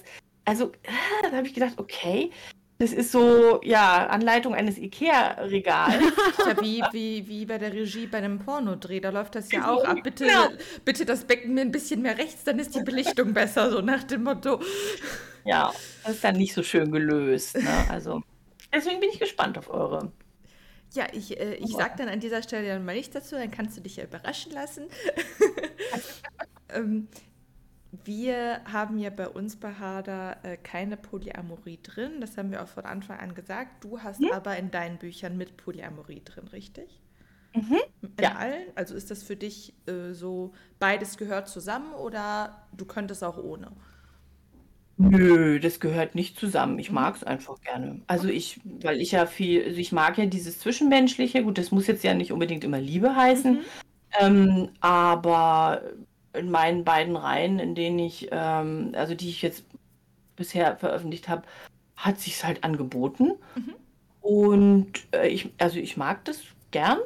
[0.45, 2.31] Also, äh, da habe ich gedacht, okay,
[2.79, 5.95] das ist so, ja, Anleitung eines Ikea-Regals.
[6.45, 9.86] Ja, wie, wie, wie bei der Regie bei einem Pornodreh, da läuft das ja auch
[9.86, 9.97] ab.
[10.03, 10.49] Bitte, ja.
[10.84, 14.03] bitte das Becken mir ein bisschen mehr rechts, dann ist die Belichtung besser, so nach
[14.03, 14.59] dem Motto.
[15.45, 15.71] Ja,
[16.03, 17.55] das ist dann nicht so schön gelöst.
[17.55, 17.86] Ne?
[17.89, 18.21] Also,
[18.73, 20.11] deswegen bin ich gespannt auf eure
[20.94, 23.78] ja, ich, äh, ich sage dann an dieser Stelle dann mal nichts dazu, dann kannst
[23.78, 24.86] du dich ja überraschen lassen.
[26.70, 27.08] ähm,
[28.06, 32.22] wir haben ja bei uns bei Hader äh, keine Polyamorie drin.
[32.22, 33.84] Das haben wir auch von Anfang an gesagt.
[33.84, 34.32] Du hast mhm.
[34.32, 37.02] aber in deinen Büchern mit Polyamorie drin, richtig?
[37.56, 37.78] Mhm.
[38.02, 38.36] In ja.
[38.36, 38.66] allen?
[38.76, 43.72] Also ist das für dich äh, so, beides gehört zusammen oder du könntest auch ohne?
[44.98, 46.78] Nö, das gehört nicht zusammen.
[46.80, 46.96] Ich mhm.
[46.96, 48.02] mag es einfach gerne.
[48.08, 51.44] Also ich, weil ich ja viel, also ich mag ja dieses Zwischenmenschliche.
[51.44, 53.54] Gut, das muss jetzt ja nicht unbedingt immer Liebe heißen.
[53.54, 53.60] Mhm.
[54.20, 55.82] Ähm, aber
[56.34, 59.66] in meinen beiden Reihen, in denen ich, ähm, also die ich jetzt
[60.36, 61.44] bisher veröffentlicht habe,
[61.96, 63.34] hat sich halt angeboten.
[63.56, 63.76] Mhm.
[64.22, 66.41] Und äh, ich, also ich mag das
[66.72, 67.00] gern.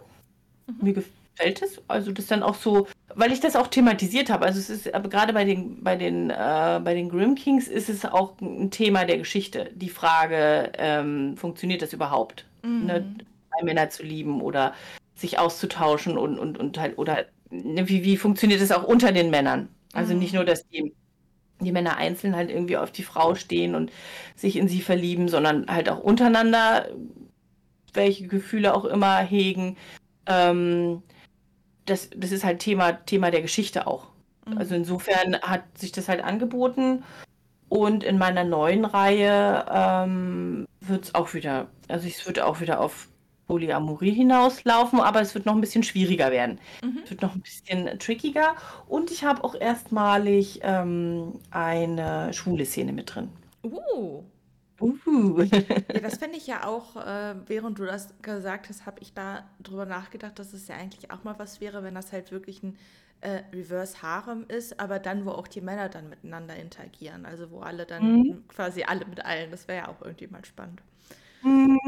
[0.67, 0.75] Mhm.
[0.81, 1.81] Mir gefällt es.
[1.87, 4.45] Also das dann auch so, weil ich das auch thematisiert habe.
[4.45, 7.89] Also es ist aber gerade bei den, bei den, äh, bei den Grim Kings ist
[7.89, 9.71] es auch ein Thema der Geschichte.
[9.73, 12.45] Die Frage, ähm, funktioniert das überhaupt?
[12.61, 12.85] Mhm.
[12.85, 13.15] Ne,
[13.63, 14.75] Männer zu lieben oder
[15.15, 19.31] sich auszutauschen und, und, und halt, oder ne, wie, wie funktioniert das auch unter den
[19.31, 19.69] Männern?
[19.93, 20.19] Also mhm.
[20.19, 20.93] nicht nur, dass die,
[21.59, 23.91] die Männer einzeln halt irgendwie auf die Frau stehen und
[24.35, 26.87] sich in sie verlieben, sondern halt auch untereinander,
[27.93, 29.75] welche Gefühle auch immer hegen.
[30.27, 31.01] Ähm,
[31.87, 34.07] das, das ist halt Thema, Thema der Geschichte auch.
[34.45, 34.57] Mhm.
[34.57, 37.03] Also insofern hat sich das halt angeboten.
[37.69, 42.79] Und in meiner neuen Reihe ähm, wird es auch wieder, also es wird auch wieder
[42.79, 43.09] auf
[43.47, 46.59] Polyamorie hinauslaufen, aber es wird noch ein bisschen schwieriger werden.
[46.81, 47.01] Mhm.
[47.03, 48.55] Es wird noch ein bisschen trickiger.
[48.87, 53.29] Und ich habe auch erstmalig ähm, eine schwule Szene mit drin.
[53.63, 54.23] Uh.
[54.79, 55.41] Uh.
[55.41, 59.47] ja, das fände ich ja auch, äh, während du das gesagt hast, habe ich da
[59.61, 62.77] drüber nachgedacht, dass es ja eigentlich auch mal was wäre, wenn das halt wirklich ein
[63.21, 67.25] äh, Reverse Harem ist, aber dann, wo auch die Männer dann miteinander interagieren.
[67.25, 68.43] Also wo alle dann mhm.
[68.47, 69.51] quasi alle mit allen.
[69.51, 70.81] Das wäre ja auch irgendwie mal spannend.
[71.41, 71.79] Mhm.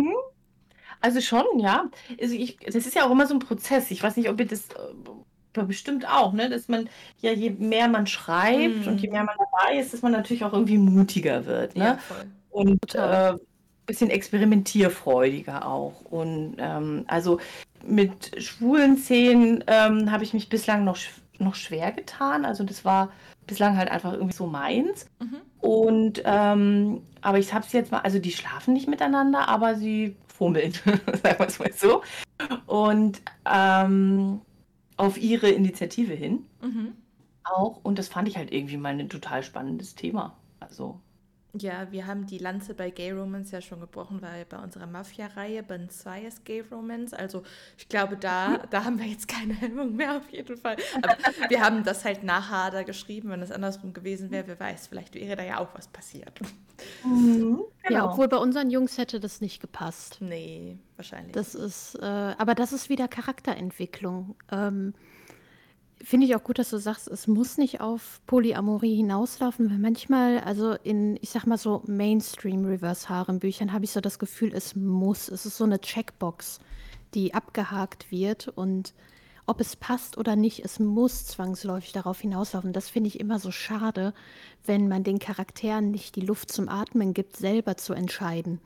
[1.02, 1.90] Also schon, ja.
[2.20, 3.92] Also ich, das ist ja auch immer so ein Prozess.
[3.92, 6.50] Ich weiß nicht, ob ihr das äh, bestimmt auch, ne?
[6.50, 9.14] Dass man ja je mehr man schreibt und je mhm.
[9.14, 11.84] mehr man dabei ist, dass man natürlich auch irgendwie mutiger wird, ne?
[11.84, 12.26] Ja, voll.
[12.50, 13.34] Und äh,
[13.90, 16.02] bisschen experimentierfreudiger auch.
[16.02, 17.40] Und ähm, also
[17.84, 20.98] mit schwulen Szenen ähm, habe ich mich bislang noch,
[21.40, 22.46] noch schwer getan.
[22.46, 23.12] Also das war
[23.48, 25.08] bislang halt einfach irgendwie so meins.
[25.20, 25.38] Mhm.
[25.60, 30.16] Und ähm, aber ich habe es jetzt mal, also die schlafen nicht miteinander, aber sie
[30.28, 30.72] fummeln,
[31.24, 32.04] sagen wir es mal so.
[32.68, 33.22] Und
[33.52, 34.40] ähm,
[34.98, 36.46] auf ihre Initiative hin.
[36.62, 36.94] Mhm.
[37.44, 37.80] Auch.
[37.84, 40.38] Und das fand ich halt irgendwie mal ein total spannendes Thema.
[40.60, 41.02] Also
[41.54, 45.64] Ja, wir haben die Lanze bei Gay Romance ja schon gebrochen, weil bei unserer Mafia-Reihe
[45.64, 47.12] Bonsai ist Gay Romance.
[47.16, 47.42] Also
[47.76, 50.78] ich glaube, da, da haben wir jetzt keine Hemmung mehr auf jeden Fall.
[51.02, 51.18] Aber
[51.50, 53.30] wir haben das halt nach Hader geschrieben.
[53.30, 56.40] Wenn es andersrum gewesen wäre, wer weiß, vielleicht wäre da ja auch was passiert.
[57.04, 57.96] Mhm, genau.
[57.96, 60.18] Ja, obwohl bei unseren Jungs hätte das nicht gepasst.
[60.20, 61.34] Nee, wahrscheinlich.
[61.34, 64.36] Das ist, äh, aber das ist wieder Charakterentwicklung.
[64.52, 64.94] Ähm,
[66.02, 70.40] Finde ich auch gut, dass du sagst, es muss nicht auf Polyamorie hinauslaufen, weil manchmal,
[70.40, 75.28] also in, ich sag mal so Mainstream-Reverse-Harem-Büchern habe ich so das Gefühl, es muss.
[75.28, 76.60] Es ist so eine Checkbox,
[77.14, 78.94] die abgehakt wird und
[79.46, 82.72] ob es passt oder nicht, es muss zwangsläufig darauf hinauslaufen.
[82.72, 84.14] Das finde ich immer so schade,
[84.66, 88.62] wenn man den Charakteren nicht die Luft zum Atmen gibt, selber zu entscheiden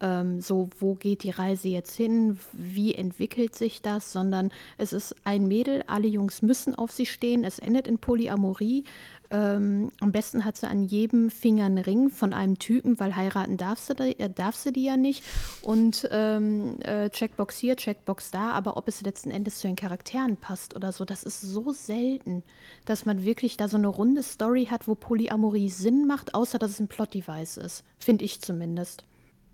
[0.00, 5.14] ähm, so, wo geht die Reise jetzt hin, wie entwickelt sich das, sondern es ist
[5.24, 8.84] ein Mädel, alle Jungs müssen auf sie stehen, es endet in Polyamorie.
[9.30, 13.56] Ähm, am besten hat sie an jedem Finger einen Ring von einem Typen, weil heiraten
[13.56, 15.24] darf sie, äh, darf sie die ja nicht.
[15.62, 20.36] Und ähm, äh, Checkbox hier, Checkbox da, aber ob es letzten Endes zu den Charakteren
[20.36, 22.44] passt oder so, das ist so selten,
[22.84, 26.70] dass man wirklich da so eine runde Story hat, wo Polyamorie Sinn macht, außer dass
[26.72, 27.84] es ein Plot-Device ist.
[27.98, 29.04] Finde ich zumindest.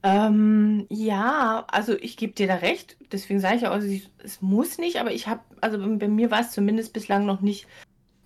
[0.03, 2.97] Ähm, ja, also ich gebe dir da recht.
[3.13, 3.89] Deswegen sage ich ja auch, also
[4.23, 7.67] es muss nicht, aber ich habe, also bei mir war es zumindest bislang noch nicht,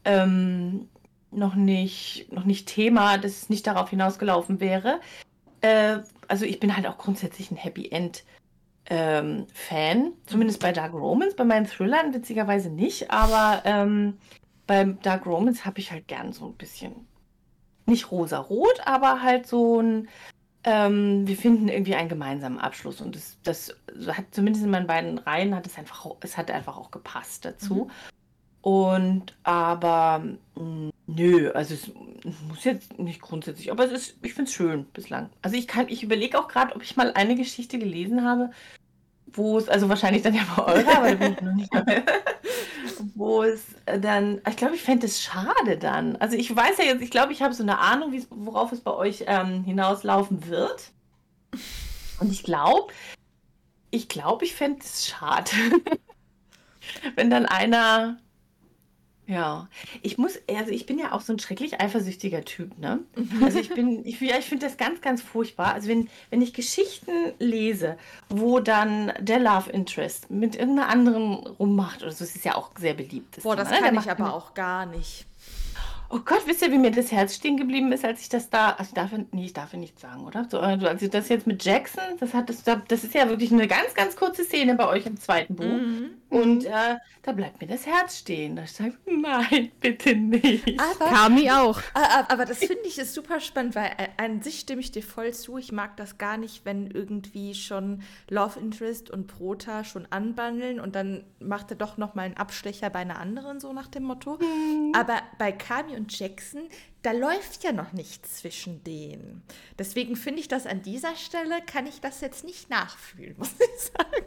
[0.04, 0.88] ähm,
[1.30, 5.00] noch nicht, noch nicht Thema, dass es nicht darauf hinausgelaufen wäre.
[5.60, 5.98] Äh,
[6.28, 8.24] also ich bin halt auch grundsätzlich ein Happy End.
[8.88, 14.16] Ähm, Fan, zumindest bei Dark Romans, bei meinen Thrillern witzigerweise nicht, aber ähm,
[14.68, 16.92] beim Dark Romans habe ich halt gern so ein bisschen,
[17.86, 20.08] nicht rosa-rot, aber halt so ein,
[20.66, 23.74] ähm, wir finden irgendwie einen gemeinsamen Abschluss und das, das
[24.08, 27.84] hat zumindest in meinen beiden Reihen hat es einfach, es hat einfach auch gepasst dazu.
[27.84, 27.90] Mhm.
[28.62, 30.24] Und aber
[30.56, 31.92] mm, nö, also es
[32.48, 35.30] muss jetzt nicht grundsätzlich, aber es ist, ich finde es schön bislang.
[35.40, 38.50] Also ich kann, ich überlege auch gerade, ob ich mal eine Geschichte gelesen habe,
[39.26, 42.02] wo es, also wahrscheinlich dann ja bei eurer, aber da bin ich noch nicht dabei,
[43.14, 46.16] wo es dann, ich glaube, ich fände es schade dann.
[46.16, 48.92] Also ich weiß ja jetzt, ich glaube, ich habe so eine Ahnung, worauf es bei
[48.92, 50.90] euch ähm, hinauslaufen wird.
[52.20, 52.92] Und ich glaube,
[53.90, 55.50] ich glaube, ich fände es schade,
[57.14, 58.18] wenn dann einer
[59.26, 59.68] ja,
[60.02, 63.00] ich muss, also ich bin ja auch so ein schrecklich eifersüchtiger Typ, ne?
[63.16, 63.42] Mhm.
[63.42, 65.74] Also ich bin, ich, ja, ich finde das ganz, ganz furchtbar.
[65.74, 67.10] Also wenn, wenn ich Geschichten
[67.40, 67.96] lese,
[68.28, 72.70] wo dann der Love Interest mit irgendeiner anderen rummacht oder so, das ist ja auch
[72.78, 73.42] sehr beliebt.
[73.42, 73.86] Boah, das Thema, ne?
[73.86, 75.26] kann ich aber auch gar nicht.
[76.08, 78.70] Oh Gott, wisst ihr, wie mir das Herz stehen geblieben ist, als ich das da.
[78.70, 80.46] Also ich darf, nee, ich darf ja nicht sagen, oder?
[80.48, 83.52] So, also als ich das jetzt mit Jackson, das hat das, das ist ja wirklich
[83.52, 85.64] eine ganz, ganz kurze Szene bei euch im zweiten Buch.
[85.64, 86.10] Mhm.
[86.28, 88.56] Und äh, da bleibt mir das Herz stehen.
[88.56, 90.80] Da ich sage, nein, bitte nicht.
[90.80, 91.80] Aber, Kami auch.
[92.28, 95.32] Aber das finde ich ist super spannend, weil äh, an sich stimme ich dir voll
[95.32, 95.58] zu.
[95.58, 100.94] Ich mag das gar nicht, wenn irgendwie schon Love Interest und Prota schon anbandeln und
[100.94, 104.38] dann macht er doch noch mal einen Abstecher bei einer anderen, so nach dem Motto.
[104.40, 104.92] Mhm.
[104.94, 106.68] Aber bei Kami und Jackson,
[107.02, 109.42] da läuft ja noch nichts zwischen denen.
[109.78, 113.82] Deswegen finde ich das an dieser Stelle, kann ich das jetzt nicht nachfühlen, muss ich
[113.82, 114.26] sagen.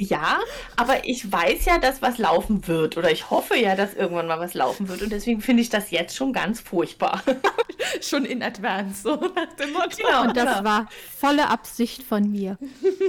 [0.00, 0.38] Ja,
[0.76, 4.38] aber ich weiß ja, dass was laufen wird oder ich hoffe ja, dass irgendwann mal
[4.38, 7.20] was laufen wird und deswegen finde ich das jetzt schon ganz furchtbar.
[8.00, 9.96] schon in advance, so nach dem Motto.
[9.96, 12.58] Genau, und das war volle Absicht von mir.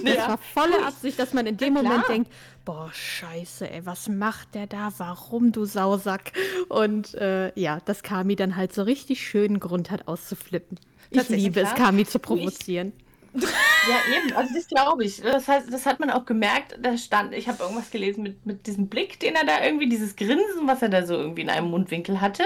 [0.03, 0.27] Das ja.
[0.29, 2.31] war volle Absicht, dass man in dem Moment denkt,
[2.65, 4.93] boah, scheiße, ey, was macht der da?
[4.97, 6.33] Warum, du Sausack?
[6.69, 10.79] Und äh, ja, dass Kami dann halt so richtig schönen Grund hat auszuflippen.
[11.11, 12.93] Ich liebe es, Kami zu provozieren.
[12.95, 15.21] Ich ja, eben, also das glaube ich.
[15.21, 18.67] Das heißt, das hat man auch gemerkt, da stand, ich habe irgendwas gelesen mit, mit
[18.67, 21.69] diesem Blick, den er da irgendwie, dieses Grinsen, was er da so irgendwie in einem
[21.69, 22.43] Mundwinkel hatte,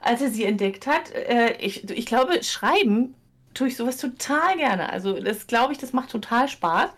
[0.00, 1.12] als er sie entdeckt hat.
[1.12, 3.14] Äh, ich, ich glaube, schreiben
[3.54, 4.92] tue ich sowas total gerne.
[4.92, 6.90] Also das glaube ich, das macht total Spaß.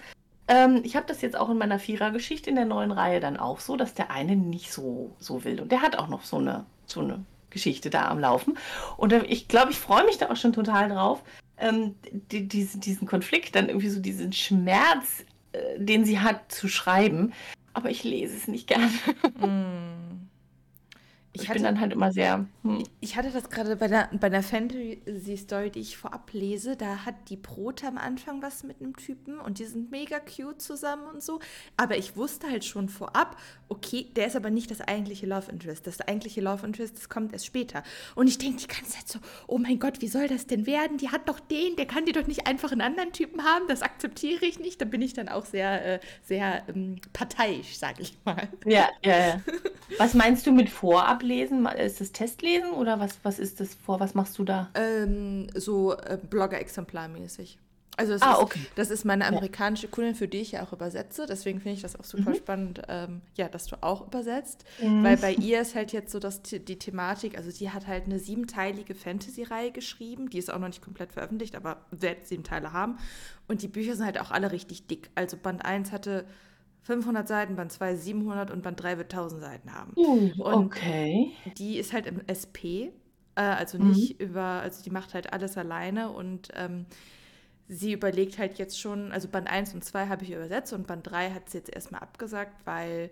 [0.50, 3.60] Ähm, ich habe das jetzt auch in meiner Vierer-Geschichte in der neuen Reihe dann auch
[3.60, 5.60] so, dass der eine nicht so, so will.
[5.60, 8.58] Und der hat auch noch so eine, so eine Geschichte da am Laufen.
[8.96, 11.22] Und äh, ich glaube, ich freue mich da auch schon total drauf,
[11.56, 16.66] ähm, die, diesen, diesen Konflikt, dann irgendwie so diesen Schmerz, äh, den sie hat, zu
[16.66, 17.32] schreiben.
[17.72, 18.90] Aber ich lese es nicht gerne.
[19.38, 20.09] Mm.
[21.32, 22.46] Ich, ich hatte, bin dann halt immer sehr.
[22.62, 22.82] Hm.
[23.00, 26.76] Ich hatte das gerade bei der, bei der Fantasy-Story, die ich vorab lese.
[26.76, 30.60] Da hat die Brot am Anfang was mit einem Typen und die sind mega cute
[30.60, 31.38] zusammen und so.
[31.76, 33.36] Aber ich wusste halt schon vorab,
[33.68, 35.86] okay, der ist aber nicht das eigentliche Love Interest.
[35.86, 37.84] Das eigentliche Love Interest, das kommt erst später.
[38.16, 40.98] Und ich denke die ganze Zeit so: Oh mein Gott, wie soll das denn werden?
[40.98, 43.68] Die hat doch den, der kann die doch nicht einfach einen anderen Typen haben.
[43.68, 44.80] Das akzeptiere ich nicht.
[44.80, 48.48] Da bin ich dann auch sehr, äh, sehr ähm, parteiisch, sage ich mal.
[48.64, 49.40] Ja, ja, ja.
[49.98, 51.19] Was meinst du mit Vorab?
[51.22, 51.66] Lesen?
[51.66, 54.00] Ist das Testlesen oder was, was ist das vor?
[54.00, 54.70] Was machst du da?
[54.74, 57.58] Ähm, so äh, Blogger-Exemplarmäßig.
[57.96, 58.60] Also das, Ah, ist, okay.
[58.76, 61.26] das ist meine amerikanische Kundin, für die ich ja auch übersetze.
[61.28, 62.34] Deswegen finde ich das auch super Mhm.
[62.36, 64.64] spannend, ähm, ja, dass du auch übersetzt.
[64.82, 65.04] Mhm.
[65.04, 68.04] Weil bei ihr ist halt jetzt so, dass die, die Thematik, also sie hat halt
[68.04, 72.72] eine siebenteilige Fantasy-Reihe geschrieben, die ist auch noch nicht komplett veröffentlicht, aber wird sieben Teile
[72.72, 72.96] haben.
[73.48, 75.10] Und die Bücher sind halt auch alle richtig dick.
[75.14, 76.24] Also Band 1 hatte
[76.82, 79.96] 500 Seiten, Band 2 700 und Band 3 wird 1000 Seiten haben.
[79.96, 81.32] Uh, Und okay.
[81.44, 82.92] die ist halt im SP,
[83.36, 83.78] äh, also Mhm.
[83.78, 86.86] nicht über, also die macht halt alles alleine und ähm,
[87.68, 91.08] sie überlegt halt jetzt schon, also Band 1 und 2 habe ich übersetzt und Band
[91.10, 93.10] 3 hat sie jetzt erstmal abgesagt, weil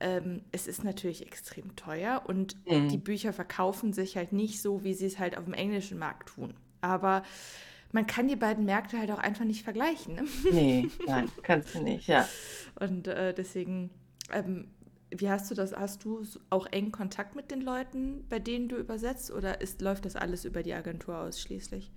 [0.00, 2.88] ähm, es ist natürlich extrem teuer und Mhm.
[2.90, 6.30] die Bücher verkaufen sich halt nicht so, wie sie es halt auf dem englischen Markt
[6.30, 6.54] tun.
[6.82, 7.22] Aber
[7.94, 10.16] man kann die beiden Märkte halt auch einfach nicht vergleichen.
[10.16, 10.24] Ne?
[10.50, 12.28] Nee, nein, kannst du nicht, ja.
[12.80, 13.90] Und äh, deswegen,
[14.32, 14.66] ähm,
[15.10, 15.72] wie hast du das?
[15.76, 20.06] Hast du auch eng Kontakt mit den Leuten, bei denen du übersetzt, oder ist, läuft
[20.06, 21.92] das alles über die Agentur ausschließlich?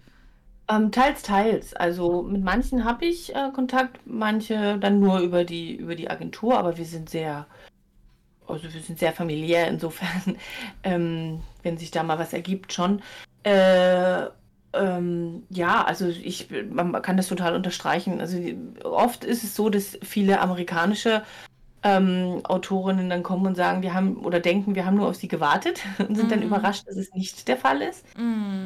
[0.69, 1.73] Ähm, teils, teils.
[1.73, 6.59] Also mit manchen habe ich äh, Kontakt, manche dann nur über die, über die Agentur,
[6.59, 7.47] aber wir sind sehr,
[8.45, 10.37] also wir sind sehr familiär insofern,
[10.83, 13.01] ähm, wenn sich da mal was ergibt, schon.
[13.41, 14.27] Äh,
[14.73, 18.19] ähm, ja, also ich, man kann das total unterstreichen.
[18.21, 18.37] Also
[18.83, 21.23] oft ist es so, dass viele amerikanische
[21.83, 25.27] ähm, Autorinnen dann kommen und sagen, wir haben oder denken, wir haben nur auf sie
[25.29, 26.45] gewartet und sind dann Mhm.
[26.47, 28.05] überrascht, dass es nicht der Fall ist.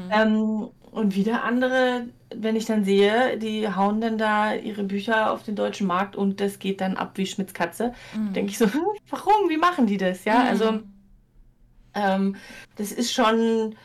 [0.09, 5.43] Ähm, und wieder andere, wenn ich dann sehe, die hauen dann da ihre Bücher auf
[5.43, 8.33] den deutschen Markt und das geht dann ab wie Schmitz Katze, Mhm.
[8.33, 8.67] denke ich so,
[9.09, 9.49] warum?
[9.49, 10.25] Wie machen die das?
[10.25, 10.81] Ja, also
[11.93, 12.35] ähm,
[12.75, 13.75] das ist schon,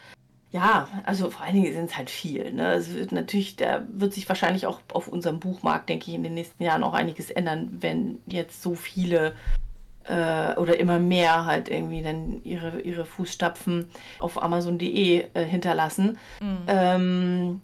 [0.56, 2.50] ja, also vor allen Dingen sind es halt viel.
[2.50, 2.72] Ne?
[2.72, 6.32] Es wird natürlich, da wird sich wahrscheinlich auch auf unserem Buchmarkt, denke ich, in den
[6.32, 9.34] nächsten Jahren auch einiges ändern, wenn jetzt so viele
[10.04, 16.16] äh, oder immer mehr halt irgendwie dann ihre, ihre Fußstapfen auf Amazon.de äh, hinterlassen.
[16.40, 16.58] Mhm.
[16.68, 17.60] Ähm,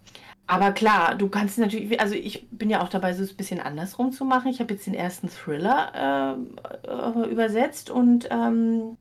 [0.47, 4.13] aber klar, du kannst natürlich, also ich bin ja auch dabei, so ein bisschen andersrum
[4.13, 4.49] zu machen.
[4.49, 6.37] Ich habe jetzt den ersten Thriller
[6.85, 8.99] äh, äh, übersetzt und ähm,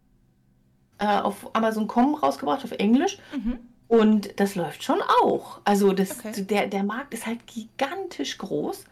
[0.99, 3.17] äh, auf Amazon.com rausgebracht, auf Englisch.
[3.35, 3.59] Mhm.
[3.91, 5.59] Und das läuft schon auch.
[5.65, 6.43] Also das, Okay.
[6.45, 8.85] der, der Markt ist halt gigantisch groß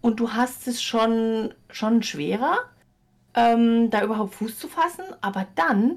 [0.00, 2.58] und du hast es schon, schon schwerer,
[3.34, 5.04] ähm, da überhaupt Fuß zu fassen.
[5.22, 5.96] Aber dann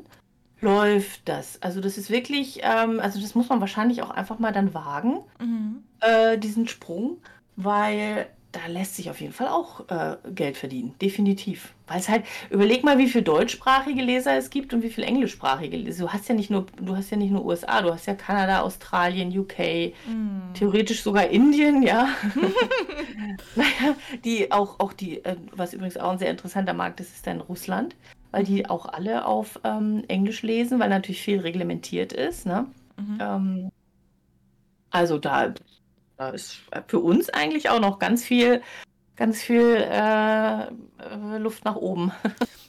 [0.60, 1.62] läuft das.
[1.62, 5.20] Also das ist wirklich, ähm, also das muss man wahrscheinlich auch einfach mal dann wagen,
[5.39, 5.84] Mhm.
[6.00, 7.18] äh, diesen Sprung,
[7.58, 11.74] weil da lässt sich auf jeden Fall auch äh, Geld verdienen, definitiv.
[11.88, 15.78] Weil es halt, überleg mal, wie viele deutschsprachige Leser es gibt und wie viele englischsprachige
[15.78, 16.06] Leser.
[16.06, 18.62] Du hast ja nicht nur, du hast ja nicht nur USA, du hast ja Kanada,
[18.62, 20.54] Australien, UK, Mhm.
[20.54, 22.10] theoretisch sogar Indien, ja.
[23.56, 23.95] naja,
[24.26, 27.41] die auch, auch die, äh, was übrigens auch ein sehr interessanter Markt ist, ist dann
[27.41, 27.95] Russland,
[28.32, 32.68] weil die auch alle auf ähm, Englisch lesen, weil natürlich viel reglementiert ist, ne?
[32.97, 33.18] Mhm.
[33.22, 33.72] Ähm,
[34.89, 35.54] also da,
[36.22, 38.61] da ist für uns eigentlich auch noch ganz viel,
[39.15, 42.11] ganz viel äh, äh, Luft nach oben.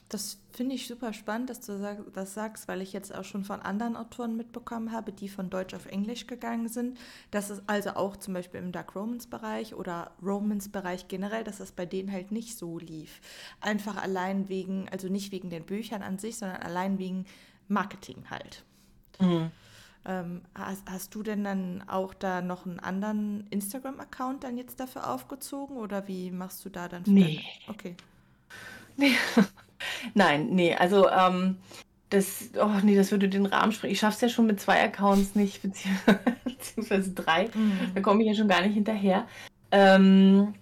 [0.08, 3.62] Das finde ich super spannend, dass du das sagst, weil ich jetzt auch schon von
[3.62, 6.98] anderen Autoren mitbekommen habe, die von Deutsch auf Englisch gegangen sind.
[7.30, 11.86] Dass es also auch zum Beispiel im Dark Romance-Bereich oder Romance-Bereich generell, dass es bei
[11.86, 13.22] denen halt nicht so lief.
[13.62, 17.24] Einfach allein wegen, also nicht wegen den Büchern an sich, sondern allein wegen
[17.68, 18.66] Marketing halt.
[20.04, 25.08] Ähm, hast, hast du denn dann auch da noch einen anderen Instagram-Account dann jetzt dafür
[25.08, 27.02] aufgezogen oder wie machst du da dann?
[27.06, 27.40] Nee.
[27.66, 27.96] deine- Okay.
[30.14, 31.56] Nein, nee, also ähm,
[32.10, 33.92] das, oh nee, das würde den Rahmen sprengen.
[33.92, 37.48] Ich schaffe es ja schon mit zwei Accounts nicht, beziehungsweise, beziehungsweise drei.
[37.94, 39.26] Da komme ich ja schon gar nicht hinterher.
[39.70, 40.54] Ähm,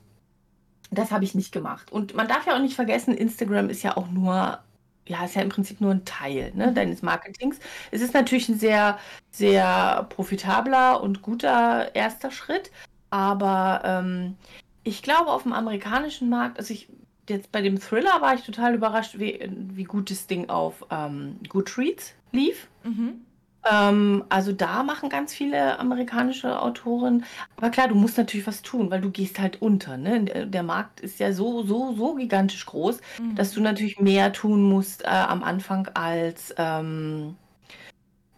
[0.90, 1.90] das habe ich nicht gemacht.
[1.92, 4.58] Und man darf ja auch nicht vergessen, Instagram ist ja auch nur,
[5.06, 6.74] ja, ist ja im Prinzip nur ein Teil ne, Mhm.
[6.74, 7.58] deines Marketings.
[7.90, 8.98] Es ist natürlich ein sehr,
[9.30, 12.70] sehr profitabler und guter erster Schritt,
[13.10, 14.36] aber ähm,
[14.84, 16.88] ich glaube, auf dem amerikanischen Markt, also ich
[17.28, 21.38] jetzt bei dem Thriller war ich total überrascht, wie, wie gut das Ding auf ähm,
[21.48, 22.68] Goodreads lief.
[22.82, 23.24] Mhm.
[23.70, 27.24] Ähm, also da machen ganz viele amerikanische Autoren.
[27.56, 29.96] Aber klar, du musst natürlich was tun, weil du gehst halt unter.
[29.96, 30.24] Ne?
[30.24, 33.34] Der, der Markt ist ja so, so, so gigantisch groß, Mhm.
[33.34, 37.36] dass du natürlich mehr tun musst äh, am Anfang als, ähm,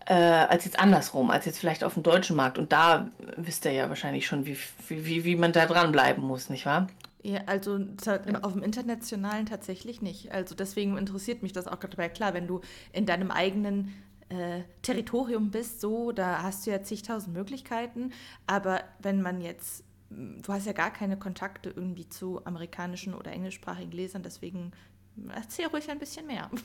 [0.07, 2.59] äh, als jetzt andersrum, als jetzt vielleicht auf dem deutschen Markt.
[2.59, 4.57] Und da wisst ihr ja wahrscheinlich schon, wie,
[4.89, 6.89] wie, wie, man da dranbleiben muss, nicht wahr?
[7.23, 7.79] Ja, also
[8.43, 10.33] auf dem internationalen tatsächlich nicht.
[10.33, 11.97] Also deswegen interessiert mich das auch gerade.
[11.97, 12.61] Weil klar, wenn du
[12.93, 13.95] in deinem eigenen
[14.33, 18.13] äh, Territorium bist, so, da hast du ja zigtausend Möglichkeiten.
[18.47, 23.93] Aber wenn man jetzt, du hast ja gar keine Kontakte irgendwie zu amerikanischen oder englischsprachigen
[23.93, 24.73] Lesern, deswegen
[25.35, 26.51] erzähl ruhig ein bisschen mehr.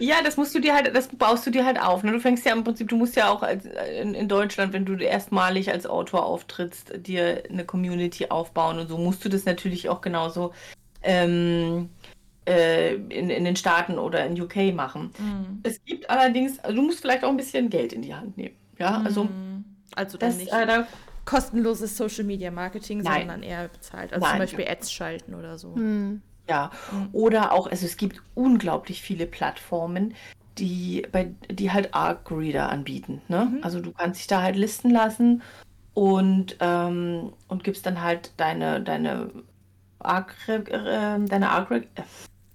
[0.00, 2.02] Ja, das musst du dir halt, das baust du dir halt auf.
[2.02, 2.10] Ne?
[2.12, 4.94] Du fängst ja im Prinzip, du musst ja auch als, in, in Deutschland, wenn du
[4.94, 10.00] erstmalig als Autor auftrittst, dir eine Community aufbauen und so musst du das natürlich auch
[10.00, 10.54] genauso
[11.02, 11.90] ähm,
[12.46, 15.10] äh, in, in den Staaten oder in UK machen.
[15.18, 15.60] Mhm.
[15.62, 18.56] Es gibt allerdings, also du musst vielleicht auch ein bisschen Geld in die Hand nehmen.
[18.78, 19.24] Ja, also.
[19.24, 19.64] Mhm.
[19.94, 20.86] Also das, nicht äh, da,
[21.24, 23.20] kostenloses Social Media Marketing, Nein.
[23.20, 24.12] sondern eher bezahlt.
[24.12, 24.68] Also Nein, zum Beispiel.
[24.68, 25.70] Ads schalten oder so.
[25.70, 26.22] Mhm.
[26.48, 27.08] Ja, mhm.
[27.12, 30.14] oder auch, also es gibt unglaublich viele Plattformen,
[30.58, 33.20] die, bei, die halt Arc-Reader anbieten.
[33.28, 33.52] Ne?
[33.52, 33.58] Mhm.
[33.62, 35.42] Also du kannst dich da halt listen lassen
[35.92, 39.30] und, ähm, und gibst dann halt deine, deine
[39.98, 41.82] Arc, äh, deine Arc, äh,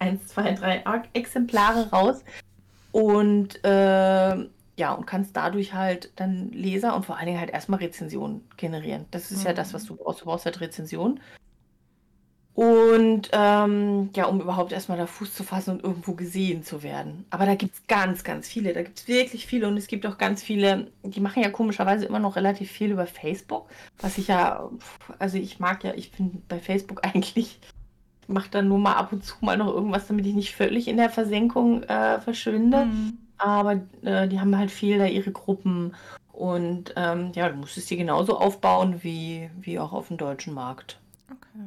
[0.01, 2.23] 1, 2, 3 Arc-Exemplare raus
[2.91, 4.35] und äh,
[4.77, 9.05] ja, und kannst dadurch halt dann Leser und vor allen Dingen halt erstmal Rezensionen generieren.
[9.11, 9.47] Das ist mhm.
[9.47, 10.21] ja das, was du brauchst.
[10.21, 11.19] Du brauchst halt Rezensionen.
[12.53, 17.25] Und ähm, ja, um überhaupt erstmal da Fuß zu fassen und irgendwo gesehen zu werden.
[17.29, 18.73] Aber da gibt es ganz, ganz viele.
[18.73, 19.67] Da gibt es wirklich viele.
[19.67, 23.05] Und es gibt auch ganz viele, die machen ja komischerweise immer noch relativ viel über
[23.05, 23.69] Facebook.
[23.99, 24.69] Was ich ja,
[25.17, 27.59] also ich mag ja, ich finde bei Facebook eigentlich,
[28.27, 30.97] mache dann nur mal ab und zu mal noch irgendwas, damit ich nicht völlig in
[30.97, 32.85] der Versenkung äh, verschwinde.
[32.85, 33.17] Mhm.
[33.37, 35.95] Aber äh, die haben halt viel da ihre Gruppen.
[36.31, 40.53] Und ähm, ja, du musst es dir genauso aufbauen wie, wie auch auf dem deutschen
[40.53, 40.99] Markt.
[41.29, 41.63] Okay.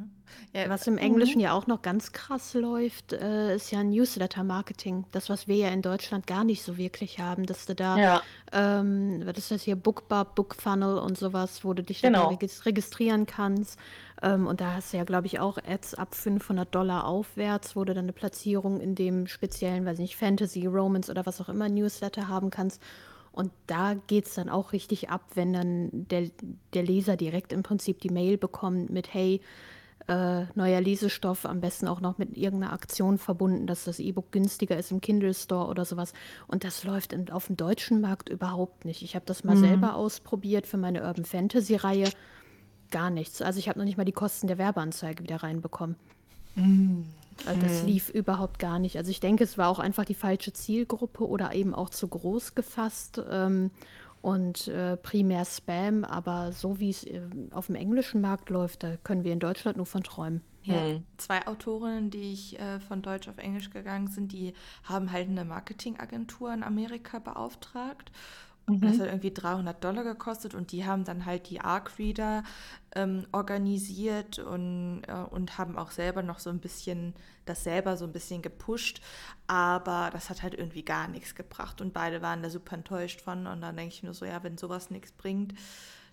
[0.53, 1.45] Ja, was im Englischen mhm.
[1.45, 5.05] ja auch noch ganz krass läuft, äh, ist ja Newsletter-Marketing.
[5.11, 8.21] Das, was wir ja in Deutschland gar nicht so wirklich haben, dass du da, ja.
[8.51, 12.37] ähm, was ist das hier, Bookbar, Bookfunnel und sowas, wo du dich genau.
[12.65, 13.79] registrieren kannst.
[14.21, 17.83] Ähm, und da hast du ja, glaube ich, auch Ads ab 500 Dollar aufwärts, wo
[17.83, 21.69] du dann eine Platzierung in dem speziellen, weiß nicht, Fantasy, Romance oder was auch immer
[21.69, 22.81] Newsletter haben kannst.
[23.35, 26.29] Und da geht es dann auch richtig ab, wenn dann der,
[26.73, 29.41] der Leser direkt im Prinzip die Mail bekommt mit, hey,
[30.07, 34.77] äh, neuer Lesestoff, am besten auch noch mit irgendeiner Aktion verbunden, dass das E-Book günstiger
[34.77, 36.13] ist im Kindle Store oder sowas.
[36.47, 39.01] Und das läuft in, auf dem deutschen Markt überhaupt nicht.
[39.01, 39.61] Ich habe das mal mhm.
[39.61, 42.09] selber ausprobiert für meine Urban Fantasy Reihe.
[42.91, 43.41] Gar nichts.
[43.41, 45.95] Also ich habe noch nicht mal die Kosten der Werbeanzeige wieder reinbekommen.
[46.55, 47.05] Mhm.
[47.45, 47.87] Also das mhm.
[47.87, 48.97] lief überhaupt gar nicht.
[48.97, 52.55] Also ich denke, es war auch einfach die falsche Zielgruppe oder eben auch zu groß
[52.55, 53.21] gefasst.
[53.29, 53.71] Ähm,
[54.25, 57.21] und äh, primär Spam, aber so wie es äh,
[57.51, 60.41] auf dem englischen Markt läuft, da können wir in Deutschland nur von träumen.
[60.63, 61.03] Ja, hm.
[61.17, 65.45] zwei Autorinnen, die ich äh, von Deutsch auf Englisch gegangen sind, die haben halt eine
[65.45, 68.11] Marketingagentur in Amerika beauftragt
[68.67, 68.81] Mhm.
[68.81, 72.43] Das hat irgendwie 300 Dollar gekostet und die haben dann halt die Arc-Reader
[72.95, 77.13] ähm, organisiert und, äh, und haben auch selber noch so ein bisschen,
[77.45, 79.01] das selber so ein bisschen gepusht,
[79.47, 81.81] aber das hat halt irgendwie gar nichts gebracht.
[81.81, 83.47] Und beide waren da super enttäuscht von.
[83.47, 85.53] Und dann denke ich mir so, ja, wenn sowas nichts bringt,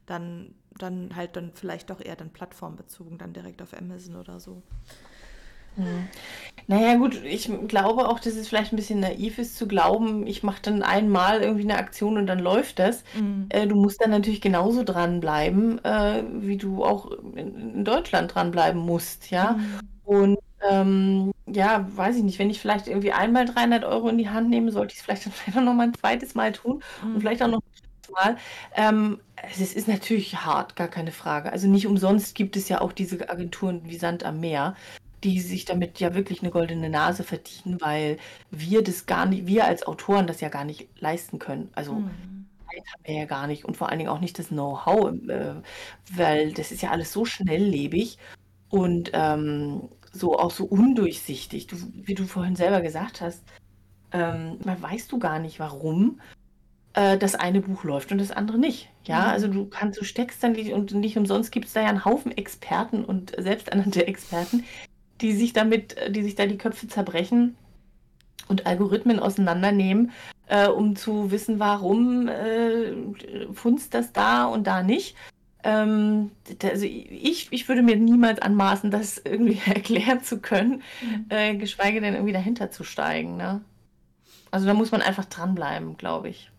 [0.06, 4.62] dann, dann halt dann vielleicht doch eher dann plattformbezogen, dann direkt auf Amazon oder so.
[6.68, 10.42] Naja, gut, ich glaube auch, dass es vielleicht ein bisschen naiv ist zu glauben, ich
[10.42, 13.02] mache dann einmal irgendwie eine Aktion und dann läuft das.
[13.14, 13.46] Mhm.
[13.48, 18.80] Äh, du musst dann natürlich genauso dranbleiben, äh, wie du auch in, in Deutschland dranbleiben
[18.80, 19.52] musst, ja.
[19.52, 19.80] Mhm.
[20.04, 24.30] Und ähm, ja, weiß ich nicht, wenn ich vielleicht irgendwie einmal 300 Euro in die
[24.30, 27.14] Hand nehme, sollte ich es vielleicht dann vielleicht noch mal ein zweites Mal tun mhm.
[27.14, 28.36] und vielleicht auch noch ein drittes Mal.
[28.76, 29.20] Ähm,
[29.50, 31.52] es ist natürlich hart, gar keine Frage.
[31.52, 34.76] Also nicht umsonst gibt es ja auch diese Agenturen wie Sand am Meer,
[35.24, 38.18] die sich damit ja wirklich eine goldene Nase verdienen, weil
[38.50, 41.70] wir das gar nicht, wir als Autoren das ja gar nicht leisten können.
[41.74, 42.46] Also mhm.
[42.72, 45.54] Zeit haben wir ja gar nicht und vor allen Dingen auch nicht das Know-how, äh,
[46.14, 48.18] weil das ist ja alles so schnelllebig
[48.68, 51.66] und ähm, so auch so undurchsichtig.
[51.66, 53.42] Du, wie du vorhin selber gesagt hast,
[54.12, 56.20] ähm, weißt du gar nicht, warum
[56.94, 58.90] äh, das eine Buch läuft und das andere nicht.
[59.04, 59.28] Ja, mhm.
[59.28, 62.04] also du kannst, du steckst dann nicht und nicht umsonst gibt es da ja einen
[62.04, 64.64] Haufen Experten und selbsternannte Experten,
[65.22, 67.56] die sich damit, die sich da die Köpfe zerbrechen
[68.48, 70.12] und Algorithmen auseinandernehmen,
[70.46, 72.92] äh, um zu wissen, warum äh,
[73.54, 75.16] funzt das da und da nicht.
[75.64, 81.26] Ähm, also ich, ich würde mir niemals anmaßen, das irgendwie erklären zu können, mhm.
[81.30, 83.36] äh, geschweige denn irgendwie dahinter zu steigen.
[83.36, 83.62] Ne?
[84.50, 86.51] Also da muss man einfach dranbleiben, glaube ich.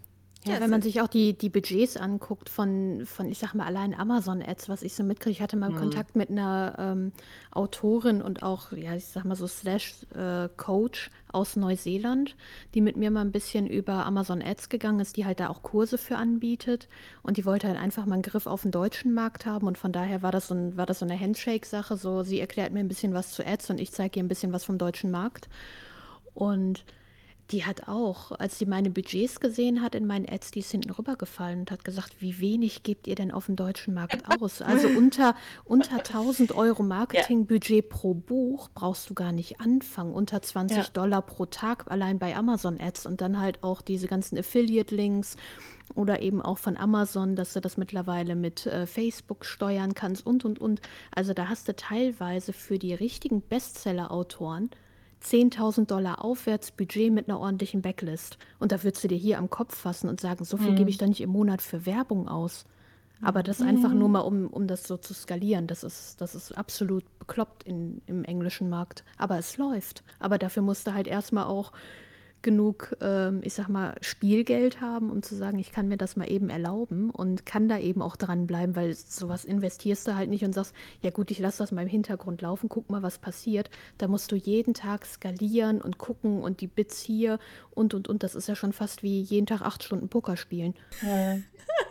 [0.46, 3.94] Ja, wenn man sich auch die, die Budgets anguckt von, von, ich sag mal, allein
[3.94, 5.78] Amazon-Ads, was ich so mitkriege, ich hatte mal mhm.
[5.78, 7.12] Kontakt mit einer ähm,
[7.52, 12.36] Autorin und auch, ja, ich sag mal so Slash-Coach äh, aus Neuseeland,
[12.74, 15.98] die mit mir mal ein bisschen über Amazon-Ads gegangen ist, die halt da auch Kurse
[15.98, 16.90] für anbietet.
[17.22, 19.66] Und die wollte halt einfach mal einen Griff auf den deutschen Markt haben.
[19.66, 22.74] Und von daher war das so, ein, war das so eine Handshake-Sache, so sie erklärt
[22.74, 25.10] mir ein bisschen was zu Ads und ich zeige ihr ein bisschen was vom deutschen
[25.10, 25.48] Markt.
[26.34, 26.84] Und
[27.52, 30.92] Die hat auch, als sie meine Budgets gesehen hat in meinen Ads, die ist hinten
[30.92, 34.62] rübergefallen und hat gesagt, wie wenig gebt ihr denn auf dem deutschen Markt aus?
[34.62, 35.36] Also unter,
[35.66, 40.14] unter 1000 Euro Marketingbudget pro Buch brauchst du gar nicht anfangen.
[40.14, 40.84] Unter 20 ja.
[40.94, 45.36] Dollar pro Tag allein bei Amazon Ads und dann halt auch diese ganzen Affiliate-Links
[45.96, 50.46] oder eben auch von Amazon, dass du das mittlerweile mit äh, Facebook steuern kannst und,
[50.46, 50.82] und, und.
[51.12, 54.70] Also da hast du teilweise für die richtigen Bestseller-Autoren
[55.24, 58.38] 10.000 Dollar Aufwärtsbudget mit einer ordentlichen Backlist.
[58.60, 60.76] Und da würdest du dir hier am Kopf fassen und sagen, so viel mhm.
[60.76, 62.66] gebe ich da nicht im Monat für Werbung aus.
[63.22, 65.66] Aber das einfach nur mal, um, um das so zu skalieren.
[65.68, 69.06] Das ist, das ist absolut bekloppt in, im englischen Markt.
[69.18, 70.04] Aber es läuft.
[70.20, 71.72] Aber dafür musst du halt erstmal auch
[72.44, 76.30] genug, ähm, ich sag mal, Spielgeld haben, um zu sagen, ich kann mir das mal
[76.30, 80.54] eben erlauben und kann da eben auch dranbleiben, weil sowas investierst du halt nicht und
[80.54, 83.70] sagst, ja gut, ich lasse das mal im Hintergrund laufen, guck mal, was passiert.
[83.98, 87.40] Da musst du jeden Tag skalieren und gucken und die Bits hier
[87.72, 88.22] und und und.
[88.22, 90.76] Das ist ja schon fast wie jeden Tag acht Stunden Poker spielen.
[91.02, 91.38] Ja.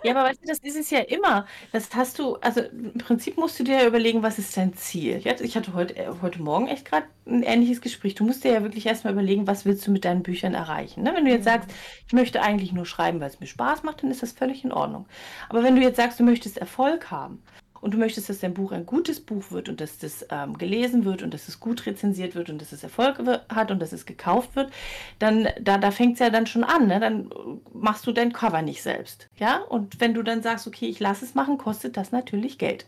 [0.05, 1.47] Ja, aber weißt du, das ist es ja immer.
[1.71, 5.23] Das hast du, also im Prinzip musst du dir ja überlegen, was ist dein Ziel.
[5.25, 8.15] Ich hatte heute, äh, heute Morgen echt gerade ein ähnliches Gespräch.
[8.15, 11.03] Du musst dir ja wirklich erstmal überlegen, was willst du mit deinen Büchern erreichen.
[11.03, 11.13] Ne?
[11.15, 11.71] Wenn du jetzt sagst,
[12.07, 14.73] ich möchte eigentlich nur schreiben, weil es mir Spaß macht, dann ist das völlig in
[14.73, 15.07] Ordnung.
[15.49, 17.43] Aber wenn du jetzt sagst, du möchtest Erfolg haben
[17.81, 21.05] und du möchtest, dass dein Buch ein gutes Buch wird und dass das ähm, gelesen
[21.05, 23.19] wird und dass es gut rezensiert wird und dass es Erfolg
[23.49, 24.73] hat und dass es gekauft wird,
[25.19, 26.87] dann da, da fängt es ja dann schon an.
[26.87, 27.01] Ne?
[27.01, 27.31] Dann
[27.73, 29.29] machst du dein Cover nicht selbst.
[29.37, 29.59] Ja?
[29.59, 32.87] Und wenn du dann sagst, okay, ich lasse es machen, kostet das natürlich Geld.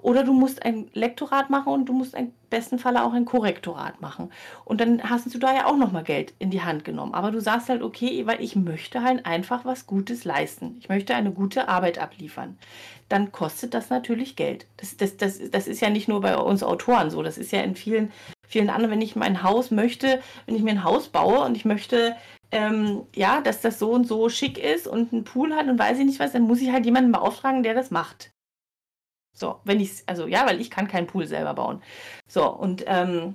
[0.00, 4.00] Oder du musst ein Lektorat machen und du musst im besten Falle auch ein Korrektorat
[4.00, 4.30] machen.
[4.64, 7.14] Und dann hast du da ja auch nochmal Geld in die Hand genommen.
[7.14, 10.76] Aber du sagst halt, okay, weil ich möchte halt einfach was Gutes leisten.
[10.80, 12.58] Ich möchte eine gute Arbeit abliefern.
[13.08, 14.66] Dann kostet das natürlich Geld.
[14.76, 17.22] Das, das, das, das ist ja nicht nur bei uns Autoren so.
[17.22, 18.12] Das ist ja in vielen,
[18.46, 21.64] vielen anderen, wenn ich mein Haus möchte, wenn ich mir ein Haus baue und ich
[21.64, 22.16] möchte
[22.50, 25.98] ähm, ja, dass das so und so schick ist und einen Pool hat und weiß
[25.98, 28.30] ich nicht was, dann muss ich halt jemanden beauftragen, der das macht.
[29.38, 31.82] So, wenn ich also ja, weil ich kann keinen Pool selber bauen.
[32.26, 33.34] So, und, ähm,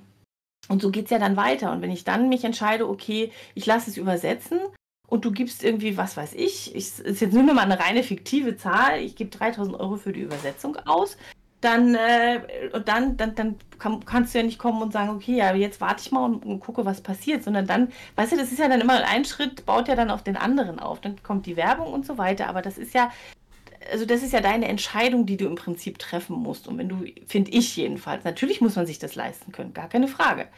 [0.68, 1.72] und so geht es ja dann weiter.
[1.72, 4.60] Und wenn ich dann mich entscheide, okay, ich lasse es übersetzen
[5.08, 8.56] und du gibst irgendwie, was weiß ich, ich ist jetzt nur mal eine reine fiktive
[8.56, 11.16] Zahl, ich gebe 3000 Euro für die Übersetzung aus,
[11.64, 12.40] dann, äh,
[12.72, 15.80] und dann, dann, dann kann, kannst du ja nicht kommen und sagen, okay, ja, jetzt
[15.80, 18.68] warte ich mal und, und, gucke, was passiert, sondern dann, weißt du, das ist ja
[18.68, 21.00] dann immer ein Schritt, baut ja dann auf den anderen auf.
[21.00, 23.10] Dann kommt die Werbung und so weiter, aber das ist ja,
[23.90, 26.68] also das ist ja deine Entscheidung, die du im Prinzip treffen musst.
[26.68, 30.08] Und wenn du, finde ich jedenfalls, natürlich muss man sich das leisten können, gar keine
[30.08, 30.48] Frage.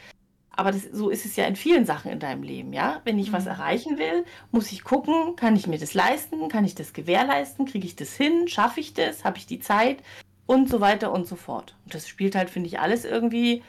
[0.51, 3.01] Aber das, so ist es ja in vielen Sachen in deinem Leben, ja.
[3.03, 3.33] Wenn ich mhm.
[3.33, 7.65] was erreichen will, muss ich gucken, kann ich mir das leisten, kann ich das gewährleisten,
[7.65, 9.99] kriege ich das hin, schaffe ich das, habe ich die Zeit
[10.47, 11.75] und so weiter und so fort.
[11.85, 13.63] Und das spielt halt, finde ich, alles irgendwie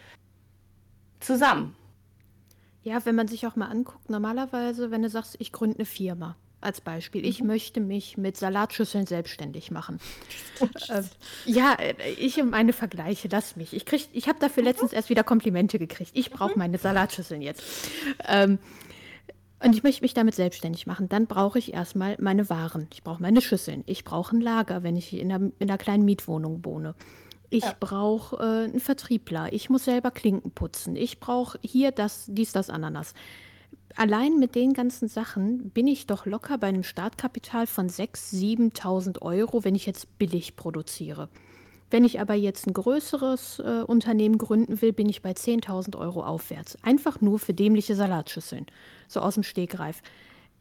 [1.20, 1.76] zusammen.
[2.84, 6.36] Ja, wenn man sich auch mal anguckt, normalerweise, wenn du sagst, ich gründe eine Firma,
[6.60, 7.24] als Beispiel.
[7.24, 7.48] Ich mhm.
[7.48, 10.00] möchte mich mit Salatschüsseln selbstständig machen.
[10.88, 11.02] äh,
[11.46, 13.74] ja, äh, ich und meine Vergleiche, lass mich.
[13.74, 14.68] Ich, ich habe dafür mhm.
[14.68, 16.10] letztens erst wieder Komplimente gekriegt.
[16.14, 16.58] Ich brauche mhm.
[16.58, 17.62] meine Salatschüsseln jetzt.
[18.26, 18.58] Ähm,
[19.60, 21.08] und ich möchte mich damit selbstständig machen.
[21.08, 22.86] Dann brauche ich erstmal meine Waren.
[22.92, 23.82] Ich brauche meine Schüsseln.
[23.86, 26.94] Ich brauche ein Lager, wenn ich in einer, in einer kleinen Mietwohnung wohne.
[27.50, 27.74] Ich ja.
[27.78, 29.52] brauche äh, einen Vertriebler.
[29.52, 30.96] Ich muss selber Klinken putzen.
[30.96, 33.14] Ich brauche hier das, dies, das, Ananas
[33.96, 39.22] allein mit den ganzen Sachen bin ich doch locker bei einem Startkapital von 6.000, 7.000
[39.22, 41.28] Euro, wenn ich jetzt billig produziere.
[41.90, 46.22] Wenn ich aber jetzt ein größeres äh, Unternehmen gründen will, bin ich bei 10.000 Euro
[46.22, 46.76] aufwärts.
[46.82, 48.66] Einfach nur für dämliche Salatschüsseln.
[49.06, 50.02] So aus dem Stegreif.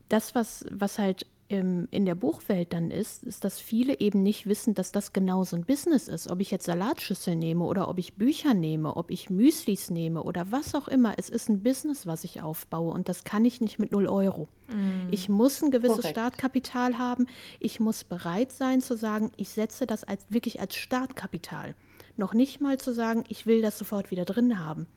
[0.08, 4.48] Das, was, was halt im, in der Buchwelt dann ist, ist, dass viele eben nicht
[4.48, 6.30] wissen, dass das genau so ein Business ist.
[6.30, 10.52] Ob ich jetzt Salatschüsseln nehme oder ob ich Bücher nehme, ob ich Müslis nehme oder
[10.52, 11.14] was auch immer.
[11.18, 14.50] Es ist ein Business, was ich aufbaue und das kann ich nicht mit 0 Euro.
[14.68, 15.08] Mm.
[15.12, 16.18] Ich muss ein gewisses Korrekt.
[16.18, 17.28] Startkapital haben.
[17.60, 21.76] Ich muss bereit sein zu sagen, ich setze das als, wirklich als Startkapital.
[22.18, 24.88] Noch nicht mal zu sagen, ich will das sofort wieder drin haben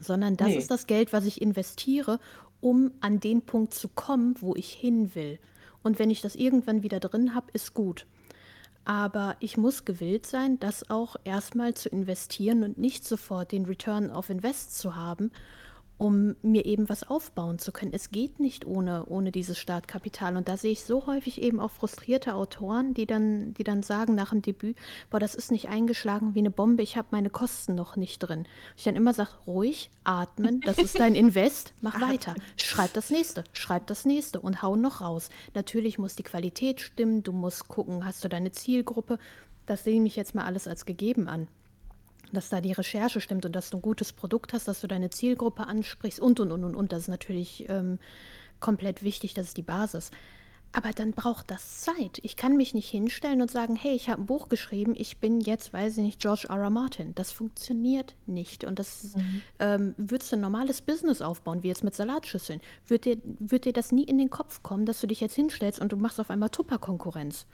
[0.00, 0.56] sondern das nee.
[0.56, 2.18] ist das Geld, was ich investiere,
[2.60, 5.38] um an den Punkt zu kommen, wo ich hin will.
[5.84, 8.06] Und wenn ich das irgendwann wieder drin habe, ist gut.
[8.84, 14.10] Aber ich muss gewillt sein, das auch erstmal zu investieren und nicht sofort den Return
[14.10, 15.30] of Invest zu haben
[16.04, 17.94] um mir eben was aufbauen zu können.
[17.94, 20.36] Es geht nicht ohne, ohne dieses Startkapital.
[20.36, 24.14] Und da sehe ich so häufig eben auch frustrierte Autoren, die dann, die dann sagen
[24.14, 24.76] nach dem Debüt,
[25.08, 28.46] boah, das ist nicht eingeschlagen wie eine Bombe, ich habe meine Kosten noch nicht drin.
[28.76, 32.34] Ich dann immer sage, ruhig, atmen, das ist dein Invest, mach weiter.
[32.58, 35.30] Schreib das nächste, schreib das nächste und hau noch raus.
[35.54, 39.18] Natürlich muss die Qualität stimmen, du musst gucken, hast du deine Zielgruppe.
[39.64, 41.48] Das sehe ich mich jetzt mal alles als gegeben an.
[42.34, 45.10] Dass da die Recherche stimmt und dass du ein gutes Produkt hast, dass du deine
[45.10, 46.92] Zielgruppe ansprichst und und und und und.
[46.92, 47.98] Das ist natürlich ähm,
[48.60, 50.10] komplett wichtig, das ist die Basis.
[50.76, 52.18] Aber dann braucht das Zeit.
[52.22, 55.40] Ich kann mich nicht hinstellen und sagen, hey, ich habe ein Buch geschrieben, ich bin
[55.40, 56.56] jetzt, weiß ich nicht, George R.
[56.56, 56.70] R.
[56.70, 57.14] Martin.
[57.14, 58.64] Das funktioniert nicht.
[58.64, 59.42] Und das mhm.
[59.60, 62.60] ähm, würdest du ein normales Business aufbauen, wie jetzt mit Salatschüsseln.
[62.88, 65.78] Wird dir, wird dir das nie in den Kopf kommen, dass du dich jetzt hinstellst
[65.78, 67.46] und du machst auf einmal Tupper-Konkurrenz.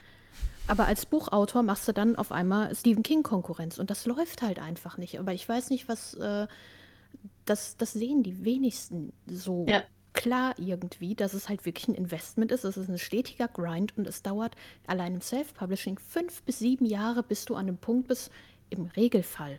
[0.67, 3.79] Aber als Buchautor machst du dann auf einmal Stephen King-Konkurrenz.
[3.79, 5.19] Und das läuft halt einfach nicht.
[5.19, 6.15] Aber ich weiß nicht, was.
[6.15, 6.47] Äh,
[7.45, 9.67] das, das sehen die wenigsten so.
[9.69, 9.83] Ja
[10.13, 12.65] klar irgendwie, dass es halt wirklich ein Investment ist.
[12.65, 14.57] Es ist ein stetiger Grind und es dauert
[14.87, 18.31] allein im Self-Publishing fünf bis sieben Jahre, bis du an einem Punkt bist,
[18.71, 19.59] im Regelfall.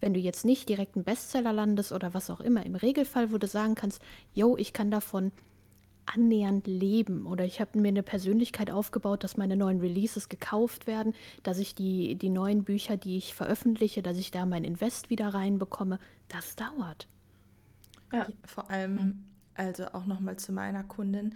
[0.00, 3.38] Wenn du jetzt nicht direkt einen Bestseller landest oder was auch immer, im Regelfall, wo
[3.38, 4.00] du sagen kannst,
[4.34, 5.32] yo, ich kann davon
[6.14, 11.14] annähernd leben oder ich habe mir eine Persönlichkeit aufgebaut, dass meine neuen Releases gekauft werden,
[11.42, 15.28] dass ich die, die neuen Bücher, die ich veröffentliche, dass ich da mein Invest wieder
[15.28, 17.08] reinbekomme, das dauert.
[18.12, 19.24] Ja, vor allem
[19.54, 21.34] also auch nochmal zu meiner Kundin.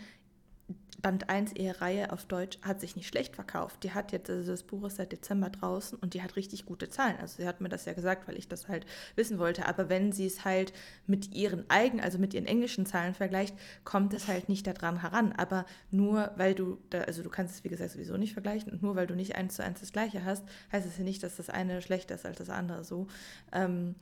[1.04, 3.82] Band 1 Ehe-Reihe auf Deutsch hat sich nicht schlecht verkauft.
[3.82, 6.88] Die hat jetzt, also das Buch ist seit Dezember draußen und die hat richtig gute
[6.88, 7.16] Zahlen.
[7.20, 9.68] Also sie hat mir das ja gesagt, weil ich das halt wissen wollte.
[9.68, 10.72] Aber wenn sie es halt
[11.06, 13.54] mit ihren eigenen, also mit ihren englischen Zahlen vergleicht,
[13.84, 15.32] kommt es halt nicht daran heran.
[15.32, 18.82] Aber nur weil du, da, also du kannst es wie gesagt sowieso nicht vergleichen und
[18.82, 20.42] nur weil du nicht eins zu eins das gleiche hast,
[20.72, 23.08] heißt es ja nicht, dass das eine schlechter ist als das andere so.
[23.52, 23.94] Ähm,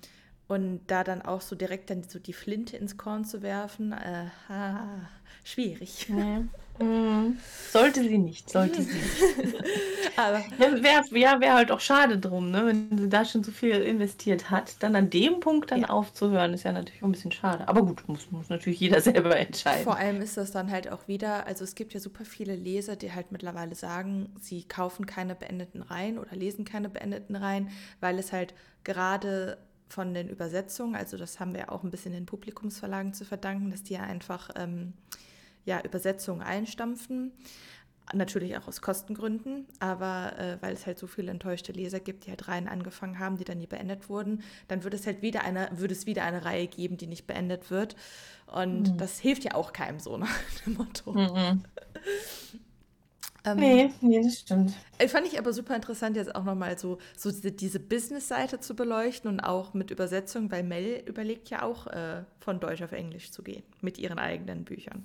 [0.48, 4.26] und da dann auch so direkt dann so die Flinte ins Korn zu werfen, äh,
[4.48, 5.08] ha,
[5.44, 6.08] schwierig.
[6.08, 6.44] Ja.
[6.78, 7.38] Mhm.
[7.70, 9.64] Sollte sie nicht, sollte sie nicht.
[10.16, 12.66] Aber wäre ja, wär halt auch schade drum, ne?
[12.66, 14.82] wenn sie da schon so viel investiert hat.
[14.82, 15.88] Dann an dem Punkt dann ja.
[15.90, 17.68] aufzuhören, ist ja natürlich auch ein bisschen schade.
[17.68, 19.84] Aber gut, muss, muss natürlich jeder selber entscheiden.
[19.84, 22.96] Vor allem ist das dann halt auch wieder, also es gibt ja super viele Leser,
[22.96, 27.70] die halt mittlerweile sagen, sie kaufen keine beendeten Reihen oder lesen keine beendeten Reihen,
[28.00, 28.54] weil es halt
[28.84, 29.58] gerade
[29.92, 33.82] von den Übersetzungen, also das haben wir auch ein bisschen den Publikumsverlagen zu verdanken, dass
[33.82, 34.94] die ja einfach ähm,
[35.66, 37.32] ja, Übersetzungen einstampfen.
[38.14, 42.30] Natürlich auch aus Kostengründen, aber äh, weil es halt so viele enttäuschte Leser gibt, die
[42.30, 45.68] halt Reihen angefangen haben, die dann nie beendet wurden, dann wird es halt wieder eine,
[45.72, 47.94] würde es wieder eine Reihe geben, die nicht beendet wird.
[48.46, 48.98] Und mhm.
[48.98, 50.36] das hilft ja auch keinem so nach
[50.66, 51.12] dem Motto.
[51.12, 51.64] Mhm.
[53.44, 54.72] Ähm, nee, nee, das stimmt.
[54.98, 58.76] Äh, fand ich aber super interessant, jetzt auch nochmal so, so diese, diese Business-Seite zu
[58.76, 63.32] beleuchten und auch mit Übersetzung, weil Mel überlegt ja auch, äh, von Deutsch auf Englisch
[63.32, 65.04] zu gehen, mit ihren eigenen Büchern.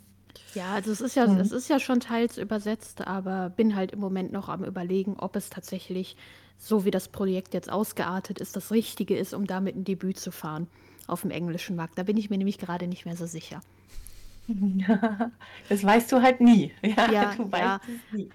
[0.53, 1.39] Ja, also es ist ja, mhm.
[1.39, 5.35] es ist ja schon teils übersetzt, aber bin halt im Moment noch am überlegen, ob
[5.35, 6.15] es tatsächlich,
[6.59, 10.31] so wie das Projekt jetzt ausgeartet ist, das Richtige ist, um damit ein Debüt zu
[10.31, 10.67] fahren
[11.07, 11.97] auf dem englischen Markt.
[11.97, 13.61] Da bin ich mir nämlich gerade nicht mehr so sicher.
[15.69, 16.71] das weißt du halt nie.
[16.81, 17.81] Ja, ja du weißt ja.
[17.87, 18.29] es nie.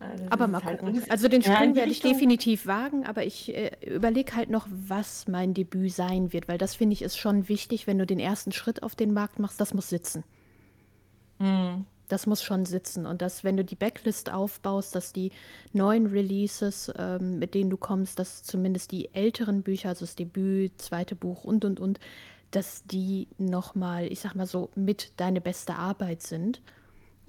[0.00, 1.02] Also aber mal halt gucken.
[1.08, 5.26] Also den Sprung ja, werde ich definitiv wagen, aber ich äh, überlege halt noch, was
[5.26, 8.52] mein Debüt sein wird, weil das finde ich ist schon wichtig, wenn du den ersten
[8.52, 10.22] Schritt auf den Markt machst, das muss sitzen.
[11.38, 11.84] Mhm.
[12.06, 13.06] Das muss schon sitzen.
[13.06, 15.30] Und dass, wenn du die Backlist aufbaust, dass die
[15.72, 20.80] neuen Releases, ähm, mit denen du kommst, dass zumindest die älteren Bücher, also das Debüt,
[20.80, 21.98] zweite Buch und und und,
[22.50, 26.62] dass die nochmal, ich sag mal so, mit deine beste Arbeit sind,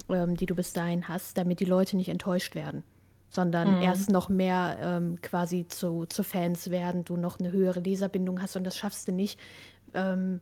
[0.10, 2.84] ähm, die du bis dahin hast, damit die Leute nicht enttäuscht werden,
[3.30, 3.82] sondern mhm.
[3.82, 8.56] erst noch mehr ähm, quasi zu, zu Fans werden, du noch eine höhere Leserbindung hast
[8.56, 9.40] und das schaffst du nicht,
[9.94, 10.42] ähm,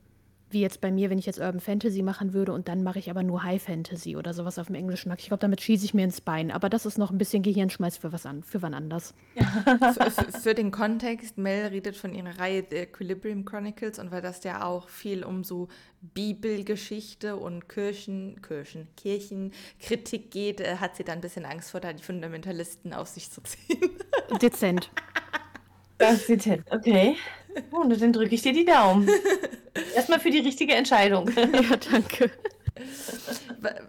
[0.49, 3.09] wie jetzt bei mir, wenn ich jetzt Urban Fantasy machen würde und dann mache ich
[3.09, 5.21] aber nur High Fantasy oder sowas auf dem englischen Markt.
[5.21, 6.51] Ich glaube, damit schieße ich mir ins Bein.
[6.51, 9.13] Aber das ist noch ein bisschen Gehirnschmeiß für was an, für wann anders.
[9.35, 14.21] für, für, für, den Kontext, Mel redet von ihrer Reihe The Equilibrium Chronicles und weil
[14.21, 15.67] das ja auch viel um so
[16.01, 21.91] Bibelgeschichte und Kirchen, Kirchen, Kirchenkritik geht, äh, hat sie dann ein bisschen Angst vor, da
[21.91, 23.97] die Fundamentalisten auf sich zu ziehen.
[24.41, 24.89] Dezent.
[25.97, 27.15] Das ist dezent, okay.
[27.71, 29.09] Oh, und dann drücke ich dir die Daumen.
[29.95, 31.29] Erstmal für die richtige Entscheidung.
[31.35, 32.31] ja, danke.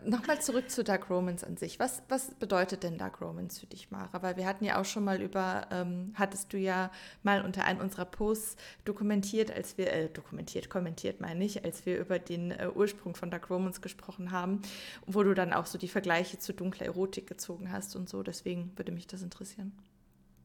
[0.05, 1.79] Nochmal zurück zu Dark Romans an sich.
[1.79, 4.23] Was, was bedeutet denn Dark Romans für dich, Mara?
[4.23, 6.91] Weil wir hatten ja auch schon mal über, ähm, hattest du ja
[7.23, 11.99] mal unter einem unserer Posts dokumentiert, als wir, äh, dokumentiert, kommentiert meine ich, als wir
[11.99, 14.63] über den äh, Ursprung von Dark Romans gesprochen haben,
[15.07, 18.23] wo du dann auch so die Vergleiche zu dunkler Erotik gezogen hast und so.
[18.23, 19.73] Deswegen würde mich das interessieren.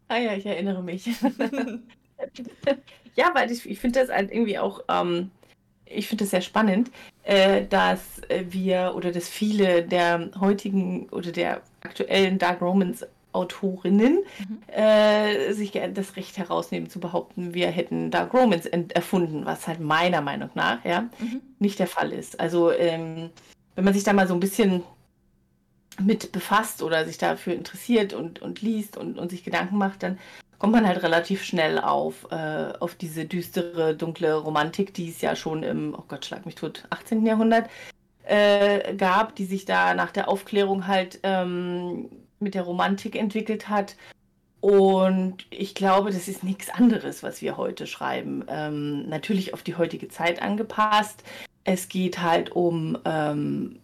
[0.10, 1.10] Ah ja, ich erinnere mich.
[3.16, 5.32] ja, weil ich, ich finde das halt irgendwie auch, ähm,
[5.86, 6.92] ich finde das sehr spannend,
[7.24, 14.74] äh, dass wir oder dass viele der heutigen oder der aktuellen Dark Romans Autorinnen mhm.
[14.74, 20.22] äh, sich das Recht herausnehmen zu behaupten, wir hätten Dark Romans erfunden, was halt meiner
[20.22, 21.42] Meinung nach ja mhm.
[21.60, 22.40] nicht der Fall ist.
[22.40, 23.32] Also ähm,
[23.76, 24.84] wenn man sich da mal so ein bisschen
[26.02, 30.18] mit befasst oder sich dafür interessiert und, und liest und, und sich Gedanken macht, dann
[30.64, 35.36] kommt man halt relativ schnell auf, äh, auf diese düstere, dunkle Romantik, die es ja
[35.36, 37.26] schon im, oh Gott, schlag mich tot, 18.
[37.26, 37.70] Jahrhundert
[38.24, 42.10] äh, gab, die sich da nach der Aufklärung halt ähm,
[42.40, 43.98] mit der Romantik entwickelt hat.
[44.62, 48.46] Und ich glaube, das ist nichts anderes, was wir heute schreiben.
[48.48, 51.26] Ähm, natürlich auf die heutige Zeit angepasst.
[51.66, 53.80] Es geht halt um, ähm,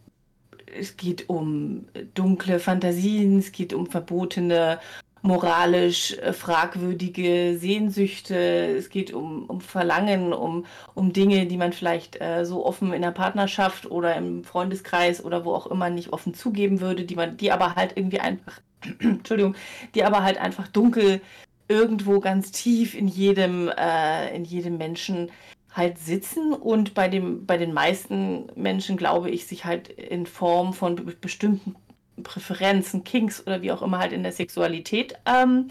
[0.66, 4.80] es geht um dunkle Fantasien, es geht um verbotene,
[5.22, 8.36] moralisch äh, fragwürdige Sehnsüchte,
[8.78, 10.66] es geht um, um Verlangen, um,
[10.96, 15.46] um Dinge, die man vielleicht äh, so offen in der Partnerschaft oder im Freundeskreis oder
[15.46, 18.62] wo auch immer nicht offen zugeben würde, die man, die aber halt irgendwie einfach
[19.00, 19.56] Entschuldigung,
[19.94, 21.22] die aber halt einfach dunkel
[21.68, 25.32] irgendwo ganz tief in jedem, äh, in jedem Menschen
[25.72, 26.54] halt sitzen.
[26.54, 31.16] Und bei, dem, bei den meisten Menschen, glaube ich, sich halt in Form von be
[31.20, 31.76] bestimmten
[32.24, 35.70] Präferenzen, Kinks oder wie auch immer halt in der Sexualität ähm,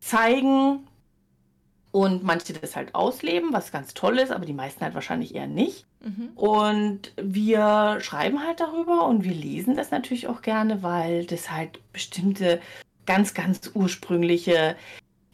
[0.00, 0.86] zeigen
[1.90, 5.46] und manche das halt ausleben, was ganz toll ist, aber die meisten halt wahrscheinlich eher
[5.46, 5.86] nicht.
[6.00, 6.30] Mhm.
[6.34, 11.80] Und wir schreiben halt darüber und wir lesen das natürlich auch gerne, weil das halt
[11.92, 12.60] bestimmte
[13.06, 14.76] ganz, ganz ursprüngliche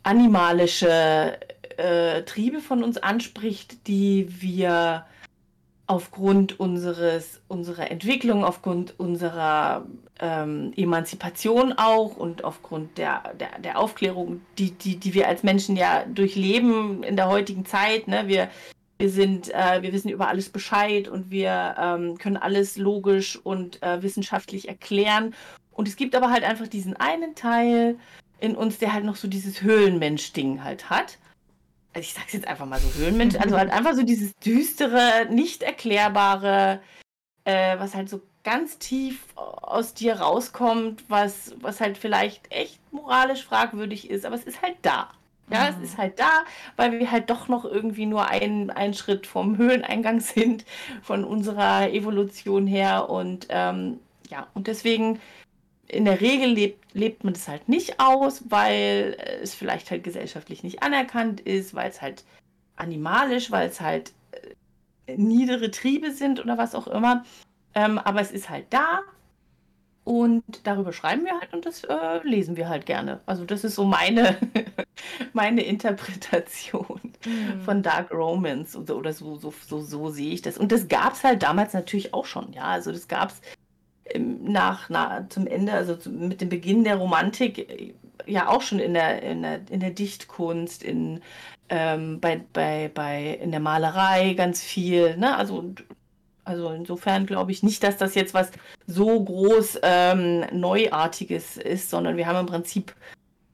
[0.05, 1.39] animalische
[1.77, 5.07] äh, Triebe von uns anspricht, die wir
[5.87, 9.85] aufgrund unseres, unserer Entwicklung, aufgrund unserer
[10.19, 15.77] ähm, Emanzipation auch und aufgrund der, der, der Aufklärung, die, die, die wir als Menschen
[15.77, 18.09] ja durchleben in der heutigen Zeit.
[18.09, 18.29] Ne?
[18.29, 18.49] Wir
[18.97, 23.83] wir sind, äh, wir wissen über alles Bescheid und wir ähm, können alles logisch und
[23.83, 25.35] äh, wissenschaftlich erklären.
[25.73, 27.99] Und es gibt aber halt einfach diesen einen Teil
[28.39, 31.19] in uns, der halt noch so dieses Höhlenmensch-Ding halt hat.
[31.95, 35.63] Also ich sag's jetzt einfach mal so Höhlenmensch, also halt einfach so dieses düstere, nicht
[35.63, 36.81] erklärbare,
[37.45, 43.45] äh, was halt so ganz tief aus dir rauskommt, was, was halt vielleicht echt moralisch
[43.45, 45.11] fragwürdig ist, aber es ist halt da.
[45.51, 45.77] Ja, mhm.
[45.77, 46.45] es ist halt da,
[46.77, 50.65] weil wir halt doch noch irgendwie nur ein, ein Schritt vom Höhleneingang sind,
[51.03, 53.11] von unserer Evolution her.
[53.11, 54.01] Und ähm,
[54.31, 55.21] ja, und deswegen
[55.89, 60.63] in der Regel lebt, lebt man das halt nicht aus, weil es vielleicht halt gesellschaftlich
[60.63, 62.25] nicht anerkannt ist, weil es halt
[62.77, 64.13] animalisch, weil es halt
[65.07, 67.25] äh, niedere Triebe sind oder was auch immer.
[67.75, 69.01] Ähm, aber es ist halt da
[70.05, 73.21] und darüber schreiben wir halt und das äh, lesen wir halt gerne.
[73.25, 74.37] Also das ist so meine,
[75.33, 77.61] meine Interpretation mhm.
[77.63, 80.59] von Dark Romance oder, oder so, so, so, so sehe ich das.
[80.59, 82.65] Und das gab es halt damals natürlich auch schon, ja.
[82.65, 83.41] Also das gab es
[84.19, 87.95] nach, nach zum Ende, also mit dem Beginn der Romantik äh,
[88.27, 91.21] ja auch schon in der, in der, in der Dichtkunst, in,
[91.69, 95.17] ähm, bei, bei, bei, in der Malerei ganz viel.
[95.17, 95.37] Ne?
[95.37, 95.75] Also
[96.45, 98.51] also insofern glaube ich nicht, dass das jetzt was
[98.87, 102.95] so groß ähm, Neuartiges ist, sondern wir haben im Prinzip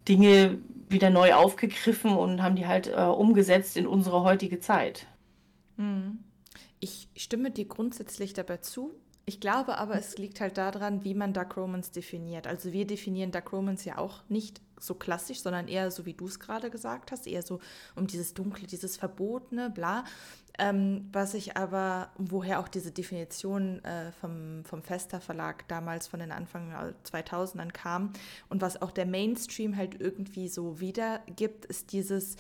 [0.09, 0.59] Dinge
[0.89, 5.07] wieder neu aufgegriffen und haben die halt äh, umgesetzt in unsere heutige Zeit.
[5.77, 6.19] Hm.
[6.81, 8.93] Ich stimme dir grundsätzlich dabei zu.
[9.31, 12.49] Ich glaube aber, es liegt halt daran, wie man Dark Romance definiert.
[12.49, 16.27] Also wir definieren Dark Romance ja auch nicht so klassisch, sondern eher so, wie du
[16.27, 17.61] es gerade gesagt hast, eher so
[17.95, 20.03] um dieses Dunkle, dieses Verbotene, bla.
[20.59, 26.19] Ähm, was ich aber, woher auch diese Definition äh, vom, vom Fester Verlag damals von
[26.19, 26.73] den Anfang
[27.05, 28.13] 2000ern kam
[28.49, 32.35] und was auch der Mainstream halt irgendwie so wiedergibt, ist dieses,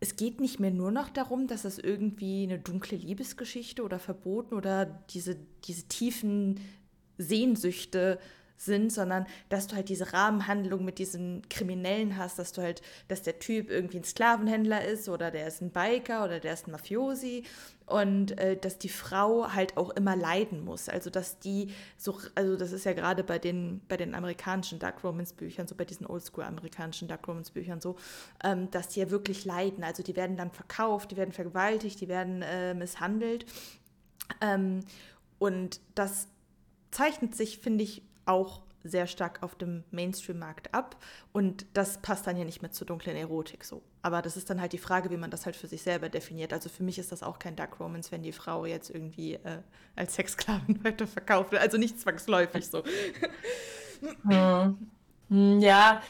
[0.00, 4.54] es geht nicht mehr nur noch darum, dass es irgendwie eine dunkle Liebesgeschichte oder verboten
[4.54, 6.60] oder diese, diese tiefen
[7.18, 8.18] Sehnsüchte
[8.58, 13.22] sind, sondern dass du halt diese Rahmenhandlung mit diesen Kriminellen hast, dass du halt, dass
[13.22, 16.72] der Typ irgendwie ein Sklavenhändler ist oder der ist ein Biker oder der ist ein
[16.72, 17.44] Mafiosi
[17.86, 20.88] und äh, dass die Frau halt auch immer leiden muss.
[20.88, 25.04] Also dass die so, also das ist ja gerade bei den, bei den amerikanischen Dark
[25.04, 27.96] Romance Büchern, so bei diesen Oldschool amerikanischen Dark Romance Büchern so,
[28.42, 29.84] ähm, dass die ja wirklich leiden.
[29.84, 33.46] Also die werden dann verkauft, die werden vergewaltigt, die werden äh, misshandelt.
[34.40, 34.80] Ähm,
[35.38, 36.26] und das
[36.90, 40.96] zeichnet sich, finde ich, auch sehr stark auf dem Mainstream-Markt ab.
[41.32, 43.82] Und das passt dann ja nicht mehr zur dunklen Erotik so.
[44.02, 46.52] Aber das ist dann halt die Frage, wie man das halt für sich selber definiert.
[46.52, 49.62] Also für mich ist das auch kein Dark Romance, wenn die Frau jetzt irgendwie äh,
[49.96, 51.62] als Sexsklavin weiterverkauft wird.
[51.62, 52.82] Also nicht zwangsläufig so.
[54.28, 55.60] Hm.
[55.60, 56.02] Ja,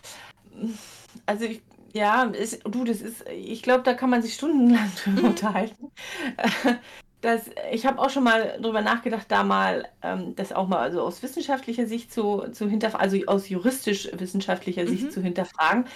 [1.24, 1.62] also ich,
[1.92, 5.28] ja, ist, du, das ist, ich glaube, da kann man sich stundenlang drüber mhm.
[5.28, 5.90] unterhalten
[7.26, 11.02] das, ich habe auch schon mal darüber nachgedacht, da mal ähm, das auch mal also
[11.02, 14.88] aus wissenschaftlicher Sicht zu, zu hinterfragen, also aus juristisch-wissenschaftlicher mhm.
[14.88, 15.86] Sicht zu hinterfragen,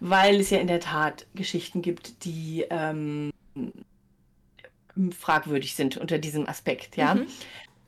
[0.00, 3.30] weil es ja in der Tat Geschichten gibt, die ähm,
[5.16, 7.14] fragwürdig sind unter diesem Aspekt, ja.
[7.14, 7.26] Mhm.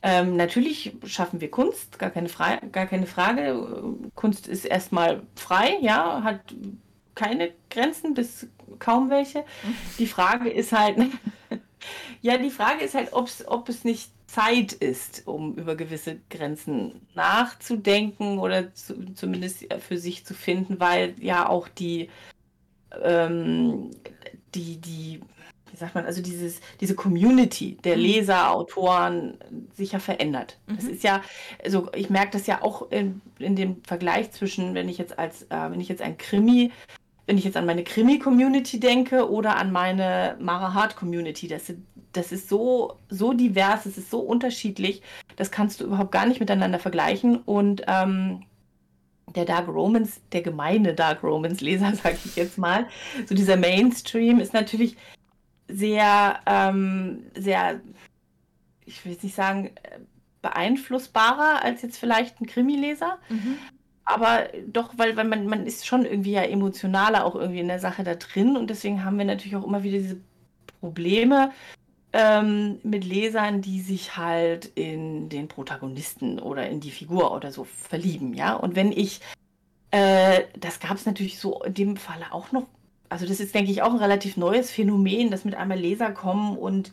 [0.05, 2.29] Ähm, natürlich schaffen wir Kunst, gar keine,
[2.73, 3.67] gar keine Frage.
[4.15, 6.41] Kunst ist erstmal frei, ja, hat
[7.15, 8.49] keine Grenzen, bis
[8.79, 9.45] kaum welche.
[9.99, 10.99] Die Frage ist halt,
[12.23, 17.07] ja, die Frage ist halt, ob's, ob es nicht Zeit ist, um über gewisse Grenzen
[17.15, 22.09] nachzudenken oder zu, zumindest für sich zu finden, weil ja auch die,
[23.03, 23.91] ähm,
[24.55, 25.21] die, die,
[25.71, 28.03] wie sagt man, also dieses, diese Community der mhm.
[28.03, 29.37] Leser, Autoren
[29.75, 30.59] sich ja verändert.
[30.67, 30.77] Mhm.
[30.77, 31.23] Das ist ja,
[31.63, 35.43] also ich merke das ja auch in, in dem Vergleich zwischen, wenn ich jetzt als,
[35.51, 36.71] äh, wenn ich jetzt ein Krimi
[37.27, 41.73] wenn ich jetzt an meine Krimi-Community denke oder an meine Mara Hart-Community, das,
[42.13, 45.03] das ist so, so divers, es ist so unterschiedlich,
[45.37, 47.37] das kannst du überhaupt gar nicht miteinander vergleichen.
[47.37, 48.45] Und ähm,
[49.37, 52.89] der Dark Romans, der gemeine Dark Romans-Leser, sage ich jetzt mal,
[53.27, 54.97] so dieser Mainstream ist natürlich
[55.69, 57.81] sehr, ähm, sehr,
[58.85, 59.71] ich will jetzt nicht sagen,
[60.43, 63.19] beeinflussbarer als jetzt vielleicht ein Krimi-Leser.
[63.29, 63.59] Mhm
[64.05, 67.79] aber doch, weil, weil man, man ist schon irgendwie ja emotionaler auch irgendwie in der
[67.79, 70.21] Sache da drin und deswegen haben wir natürlich auch immer wieder diese
[70.81, 71.53] Probleme
[72.13, 77.65] ähm, mit Lesern, die sich halt in den Protagonisten oder in die Figur oder so
[77.65, 78.55] verlieben, ja.
[78.55, 79.21] Und wenn ich,
[79.91, 82.67] äh, das gab es natürlich so in dem Falle auch noch,
[83.09, 86.57] also das ist, denke ich, auch ein relativ neues Phänomen, dass mit einmal Leser kommen
[86.57, 86.93] und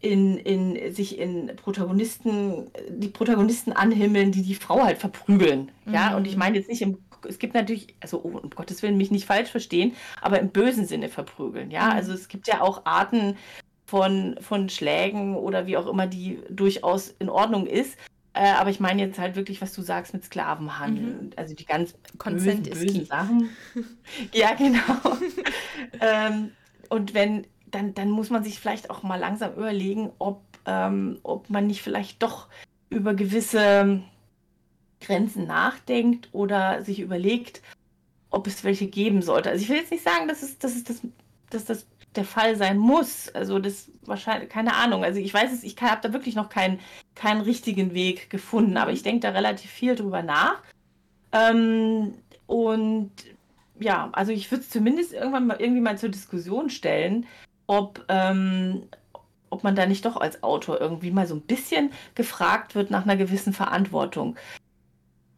[0.00, 5.70] in, in, sich in Protagonisten, die Protagonisten anhimmeln, die die Frau halt verprügeln.
[5.84, 5.94] Mhm.
[5.94, 6.98] Ja, und ich meine jetzt nicht im,
[7.28, 10.86] es gibt natürlich, also oh, um Gottes Willen mich nicht falsch verstehen, aber im bösen
[10.86, 11.70] Sinne verprügeln.
[11.70, 11.92] Ja, mhm.
[11.92, 13.36] also es gibt ja auch Arten
[13.86, 17.96] von, von Schlägen oder wie auch immer, die durchaus in Ordnung ist.
[18.34, 21.04] Äh, aber ich meine jetzt halt wirklich, was du sagst mit Sklavenhandel.
[21.04, 21.30] Mhm.
[21.36, 23.50] Also die ganz Consent bösen, bösen Sachen.
[24.32, 25.16] ja, genau.
[26.00, 26.50] ähm,
[26.90, 27.46] und wenn
[27.76, 31.82] dann, dann muss man sich vielleicht auch mal langsam überlegen, ob, ähm, ob man nicht
[31.82, 32.48] vielleicht doch
[32.88, 34.02] über gewisse
[35.00, 37.60] Grenzen nachdenkt oder sich überlegt,
[38.30, 39.50] ob es welche geben sollte.
[39.50, 41.02] Also ich will jetzt nicht sagen, dass es, dass es das,
[41.50, 43.28] dass das der Fall sein muss.
[43.34, 45.04] Also das wahrscheinlich, keine Ahnung.
[45.04, 46.80] Also ich weiß es, ich habe da wirklich noch keinen,
[47.14, 50.62] keinen richtigen Weg gefunden, aber ich denke da relativ viel drüber nach.
[51.32, 52.14] Ähm,
[52.46, 53.12] und
[53.78, 57.26] ja, also ich würde es zumindest irgendwann mal irgendwie mal zur Diskussion stellen,
[57.66, 58.84] ob, ähm,
[59.50, 63.04] ob man da nicht doch als Autor irgendwie mal so ein bisschen gefragt wird nach
[63.04, 64.36] einer gewissen Verantwortung.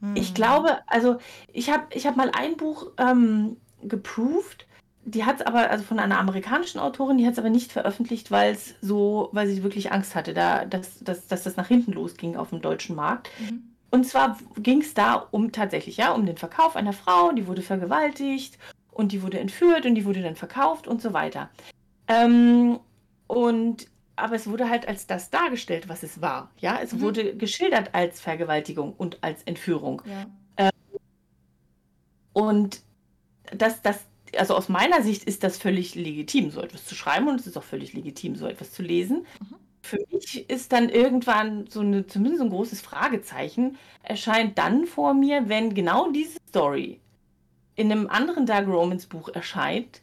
[0.00, 0.16] Hm.
[0.16, 1.18] Ich glaube, also
[1.52, 4.66] ich habe ich hab mal ein Buch ähm, geproved,
[5.04, 8.30] die hat es aber, also von einer amerikanischen Autorin, die hat es aber nicht veröffentlicht,
[8.30, 11.92] weil es so, weil sie wirklich Angst hatte, da, dass, dass, dass das nach hinten
[11.92, 13.30] losging auf dem deutschen Markt.
[13.40, 13.62] Mhm.
[13.90, 17.62] Und zwar ging es da um tatsächlich, ja, um den Verkauf einer Frau, die wurde
[17.62, 18.58] vergewaltigt
[18.92, 21.48] und die wurde entführt und die wurde dann verkauft und so weiter.
[22.08, 22.80] Ähm,
[23.26, 23.86] und
[24.18, 26.50] aber es wurde halt als das dargestellt, was es war.
[26.58, 27.00] Ja, es mhm.
[27.00, 30.02] wurde geschildert als Vergewaltigung und als Entführung.
[30.04, 30.26] Ja.
[30.56, 30.70] Ähm,
[32.32, 32.82] und
[33.56, 34.00] das, das,
[34.36, 37.56] also aus meiner Sicht ist das völlig legitim, so etwas zu schreiben und es ist
[37.56, 39.26] auch völlig legitim, so etwas zu lesen.
[39.40, 39.56] Mhm.
[39.82, 45.48] Für mich ist dann irgendwann so eine, zumindest ein großes Fragezeichen, erscheint dann vor mir,
[45.48, 47.00] wenn genau diese Story
[47.76, 50.02] in einem anderen Dark Romans Buch erscheint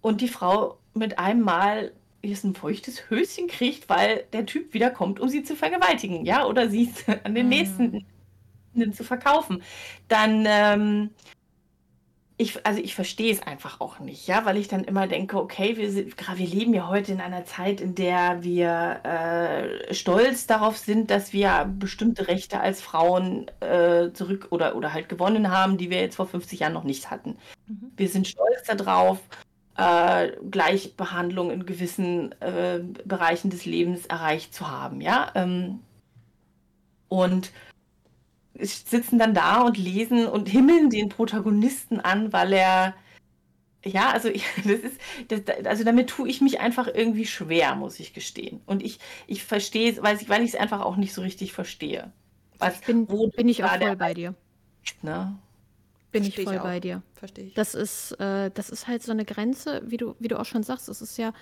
[0.00, 1.92] und die Frau mit einem Mal
[2.22, 6.68] jetzt ein feuchtes Höschen kriegt, weil der Typ wiederkommt, um sie zu vergewaltigen, ja, oder
[6.68, 6.92] sie
[7.24, 7.50] an den mhm.
[7.50, 8.06] nächsten
[8.92, 9.62] zu verkaufen,
[10.08, 11.10] dann ähm,
[12.38, 15.78] ich, also ich verstehe es einfach auch nicht, ja, weil ich dann immer denke, okay,
[15.78, 20.76] wir, sind, wir leben ja heute in einer Zeit, in der wir äh, stolz darauf
[20.76, 25.88] sind, dass wir bestimmte Rechte als Frauen äh, zurück oder, oder halt gewonnen haben, die
[25.88, 27.38] wir jetzt vor 50 Jahren noch nicht hatten.
[27.68, 27.92] Mhm.
[27.96, 29.18] Wir sind stolz darauf
[29.76, 35.30] äh, Gleichbehandlung in gewissen äh, Bereichen des Lebens erreicht zu haben, ja.
[35.34, 35.80] Ähm,
[37.08, 37.52] und
[38.58, 42.94] sitzen dann da und lesen und himmeln den Protagonisten an, weil er
[43.84, 48.00] ja, also ich, das ist, das, also damit tue ich mich einfach irgendwie schwer, muss
[48.00, 48.60] ich gestehen.
[48.66, 51.52] Und ich, ich verstehe es, weil ich, weil ich es einfach auch nicht so richtig
[51.52, 52.12] verstehe.
[52.58, 54.34] Was, bin, bin ich auch voll bei dir.
[55.02, 55.38] Ne?
[56.16, 57.02] Bin Versteh ich voll ich bei dir.
[57.14, 57.54] Verstehe ich.
[57.54, 60.62] Das ist, äh, das ist halt so eine Grenze, wie du, wie du auch schon
[60.62, 61.32] sagst, es ist ja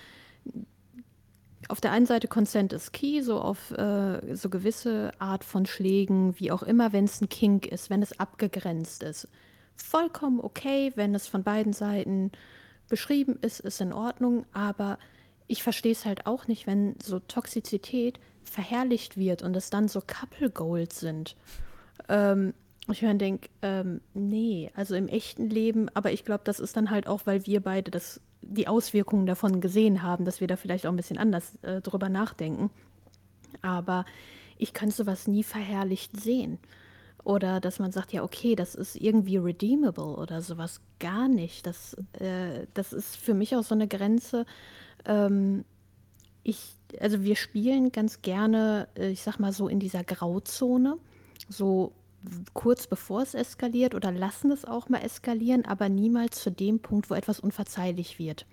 [1.67, 6.39] auf der einen Seite Consent ist key, so auf äh, so gewisse Art von Schlägen,
[6.39, 9.27] wie auch immer, wenn es ein Kink ist, wenn es abgegrenzt ist.
[9.75, 12.31] Vollkommen okay, wenn es von beiden Seiten
[12.87, 14.99] beschrieben ist, ist in Ordnung, aber
[15.47, 20.01] ich verstehe es halt auch nicht, wenn so Toxizität verherrlicht wird und es dann so
[20.01, 21.35] Couple Goals sind.
[22.09, 22.53] Ähm,
[22.93, 26.91] ich mir denke, ähm, nee, also im echten Leben, aber ich glaube, das ist dann
[26.91, 30.85] halt auch, weil wir beide das, die Auswirkungen davon gesehen haben, dass wir da vielleicht
[30.85, 32.69] auch ein bisschen anders äh, drüber nachdenken.
[33.61, 34.05] Aber
[34.57, 36.59] ich könnte sowas nie verherrlicht sehen.
[37.23, 40.79] Oder dass man sagt, ja, okay, das ist irgendwie redeemable oder sowas.
[40.99, 41.65] Gar nicht.
[41.65, 44.45] Das, äh, das ist für mich auch so eine Grenze.
[45.05, 45.65] Ähm,
[46.43, 50.99] ich, also wir spielen ganz gerne, äh, ich sag mal so in dieser Grauzone,
[51.49, 51.93] so
[52.53, 57.09] kurz bevor es eskaliert oder lassen es auch mal eskalieren, aber niemals zu dem Punkt,
[57.09, 58.45] wo etwas unverzeihlich wird,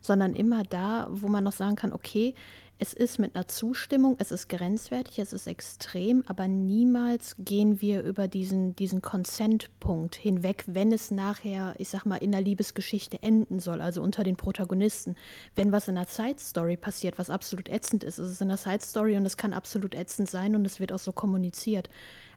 [0.00, 2.34] sondern immer da, wo man noch sagen kann, okay,
[2.78, 8.02] es ist mit einer Zustimmung, es ist grenzwertig, es ist extrem, aber niemals gehen wir
[8.02, 13.60] über diesen, diesen Consent-Punkt hinweg, wenn es nachher, ich sag mal, in der Liebesgeschichte enden
[13.60, 15.16] soll, also unter den Protagonisten.
[15.54, 19.16] Wenn was in einer Side-Story passiert, was absolut ätzend ist, ist es in einer Side-Story
[19.16, 21.88] und es kann absolut ätzend sein und es wird auch so kommuniziert.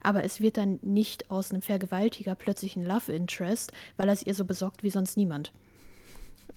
[0.02, 4.26] Aber es wird dann nicht aus einem Vergewaltiger plötzlich ein Love Interest, weil er es
[4.26, 5.52] ihr so besorgt wie sonst niemand.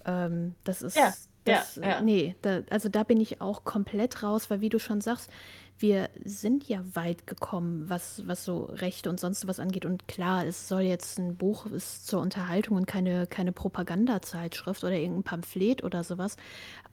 [0.05, 0.97] Ähm, das ist.
[0.97, 1.13] Ja.
[1.45, 2.01] Das, ja, ja.
[2.01, 5.31] Nee, da, also da bin ich auch komplett raus, weil wie du schon sagst,
[5.79, 9.85] wir sind ja weit gekommen, was, was so Rechte und sonst was angeht.
[9.85, 14.95] Und klar, es soll jetzt ein Buch ist zur Unterhaltung und keine, keine Propagandazeitschrift oder
[14.95, 16.37] irgendein Pamphlet oder sowas.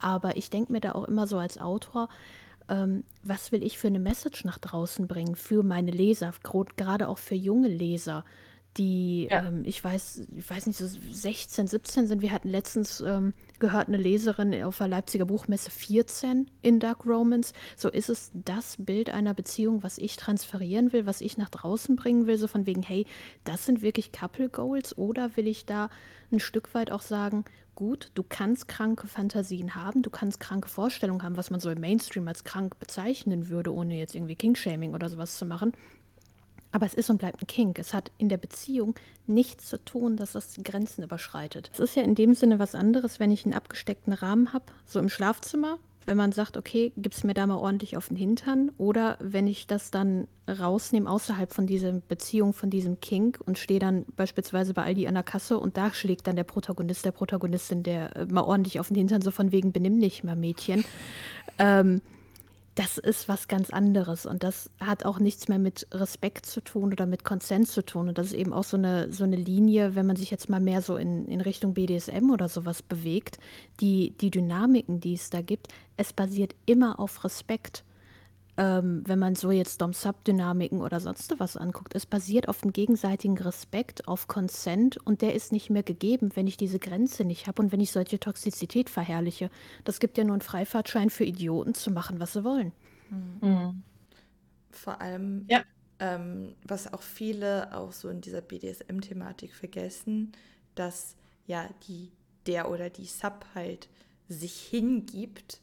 [0.00, 2.08] Aber ich denke mir da auch immer so als Autor,
[2.68, 6.32] ähm, was will ich für eine Message nach draußen bringen für meine Leser,
[6.76, 8.24] gerade auch für junge Leser
[8.76, 9.46] die, Ja.
[9.46, 12.22] ähm, ich weiß, ich weiß nicht, so 16, 17 sind.
[12.22, 17.52] Wir hatten letztens ähm, gehört, eine Leserin auf der Leipziger Buchmesse 14 in Dark Romance.
[17.76, 21.96] So ist es das Bild einer Beziehung, was ich transferieren will, was ich nach draußen
[21.96, 23.06] bringen will, so von wegen, hey,
[23.44, 25.90] das sind wirklich Couple Goals oder will ich da
[26.32, 27.44] ein Stück weit auch sagen,
[27.74, 31.80] gut, du kannst kranke Fantasien haben, du kannst kranke Vorstellungen haben, was man so im
[31.80, 35.72] Mainstream als krank bezeichnen würde, ohne jetzt irgendwie King-Shaming oder sowas zu machen.
[36.72, 37.78] Aber es ist und bleibt ein Kink.
[37.78, 38.94] Es hat in der Beziehung
[39.26, 41.70] nichts zu tun, dass das die Grenzen überschreitet.
[41.72, 44.98] Es ist ja in dem Sinne was anderes, wenn ich einen abgesteckten Rahmen habe, so
[44.98, 48.72] im Schlafzimmer, wenn man sagt, okay, gib's mir da mal ordentlich auf den Hintern.
[48.78, 53.80] Oder wenn ich das dann rausnehme außerhalb von dieser Beziehung, von diesem Kink und stehe
[53.80, 57.82] dann beispielsweise bei Aldi an der Kasse und da schlägt dann der Protagonist, der Protagonistin,
[57.82, 60.84] der äh, mal ordentlich auf den Hintern, so von wegen, benimm dich mal, Mädchen.
[61.58, 62.00] Ähm,
[62.76, 66.92] das ist was ganz anderes und das hat auch nichts mehr mit Respekt zu tun
[66.92, 68.08] oder mit Konsens zu tun.
[68.08, 70.60] Und das ist eben auch so eine, so eine Linie, wenn man sich jetzt mal
[70.60, 73.38] mehr so in, in Richtung BDSM oder sowas bewegt,
[73.80, 77.84] die, die Dynamiken, die es da gibt, es basiert immer auf Respekt.
[78.60, 83.38] Ähm, wenn man so jetzt Dom-Sub-Dynamiken oder sonst was anguckt, es basiert auf dem gegenseitigen
[83.38, 87.62] Respekt, auf Consent und der ist nicht mehr gegeben, wenn ich diese Grenze nicht habe
[87.62, 89.50] und wenn ich solche Toxizität verherrliche.
[89.84, 92.74] Das gibt ja nur einen Freifahrtschein für Idioten zu machen, was sie wollen.
[93.08, 93.82] Mhm.
[94.70, 95.64] Vor allem, Ja.
[95.98, 100.32] ähm, was auch viele auch so in dieser BDSM-Thematik vergessen,
[100.74, 101.16] dass
[101.46, 102.12] ja die
[102.46, 103.88] der oder die Sub halt
[104.28, 105.60] sich hingibt,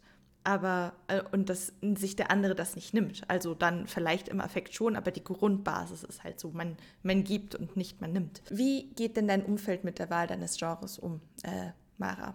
[0.48, 3.22] aber äh, und dass sich der andere das nicht nimmt.
[3.28, 7.54] Also dann vielleicht im Affekt schon, aber die Grundbasis ist halt so, man, man gibt
[7.54, 8.42] und nicht man nimmt.
[8.50, 12.34] Wie geht denn dein Umfeld mit der Wahl deines Genres um, äh, Mara?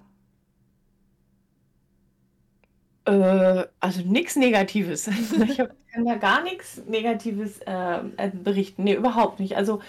[3.07, 5.09] Äh, also nichts Negatives.
[5.49, 5.57] Ich
[5.95, 8.85] kann da gar nichts Negatives äh, äh, berichten.
[8.85, 9.57] Nee, überhaupt nicht.
[9.57, 9.81] Also,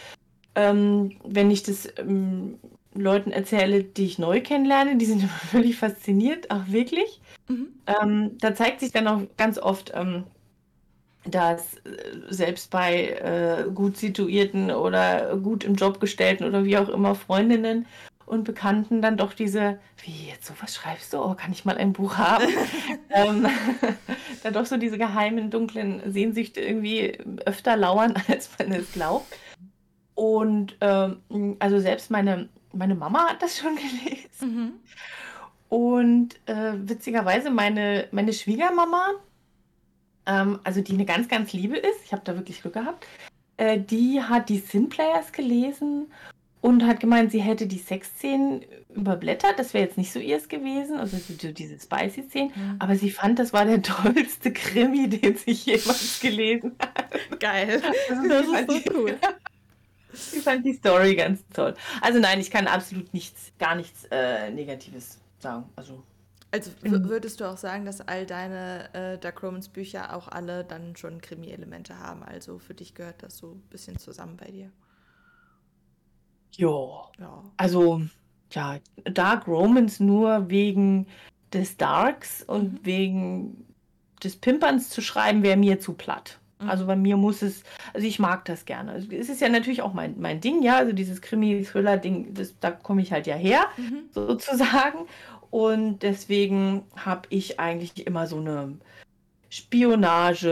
[0.55, 2.59] ähm, wenn ich das ähm,
[2.95, 7.21] Leuten erzähle, die ich neu kennenlerne, die sind immer völlig fasziniert, ach wirklich.
[7.47, 7.67] Mhm.
[7.87, 10.23] Ähm, da zeigt sich dann auch ganz oft, ähm,
[11.25, 11.79] dass äh,
[12.29, 17.85] selbst bei äh, gut situierten oder gut im Job gestellten oder wie auch immer Freundinnen
[18.25, 21.93] und Bekannten dann doch diese, wie jetzt sowas schreibst du, oh, kann ich mal ein
[21.93, 22.47] Buch haben?
[23.09, 23.47] ähm,
[24.43, 29.27] dann doch so diese geheimen, dunklen Sehnsüchte irgendwie öfter lauern, als man es glaubt.
[30.15, 34.27] Und ähm, also selbst meine, meine Mama hat das schon gelesen.
[34.41, 34.73] Mhm.
[35.69, 39.11] Und äh, witzigerweise meine, meine Schwiegermama,
[40.25, 43.07] ähm, also die eine ganz, ganz liebe ist, ich habe da wirklich Glück gehabt,
[43.57, 46.11] äh, die hat die Sin Players gelesen
[46.61, 48.63] und hat gemeint, sie hätte die Sexszenen
[48.95, 49.57] überblättert.
[49.57, 52.51] Das wäre jetzt nicht so ihrs gewesen, also so diese Spicy-Szenen.
[52.55, 52.75] Mhm.
[52.79, 57.39] Aber sie fand, das war der tollste Krimi, den sie jemals gelesen hat.
[57.39, 57.81] Geil.
[58.09, 59.17] Also Das ist so cool.
[60.31, 61.75] Ich fand die Story ganz toll.
[62.01, 65.69] Also nein, ich kann absolut nichts, gar nichts äh, Negatives sagen.
[65.75, 66.03] Also
[66.51, 70.63] Also w- würdest du auch sagen, dass all deine äh, Dark Romans Bücher auch alle
[70.63, 72.23] dann schon Krimi-Elemente haben?
[72.23, 74.71] Also für dich gehört das so ein bisschen zusammen bei dir.
[76.57, 76.69] ja.
[77.17, 77.43] Ja.
[77.57, 78.01] Also,
[78.51, 81.07] ja, Dark Romance nur wegen
[81.53, 82.85] des Darks und Mhm.
[82.85, 83.67] wegen
[84.23, 86.39] des Pimperns zu schreiben, wäre mir zu platt.
[86.63, 86.69] Mhm.
[86.69, 87.63] Also bei mir muss es,
[87.93, 88.91] also ich mag das gerne.
[88.91, 93.01] Also Es ist ja natürlich auch mein, mein Ding, ja, also dieses Krimi-Thriller-Ding, da komme
[93.01, 94.03] ich halt ja her, Mhm.
[94.11, 95.07] sozusagen.
[95.51, 98.73] Und deswegen habe ich eigentlich immer so eine
[99.49, 100.49] Spionage,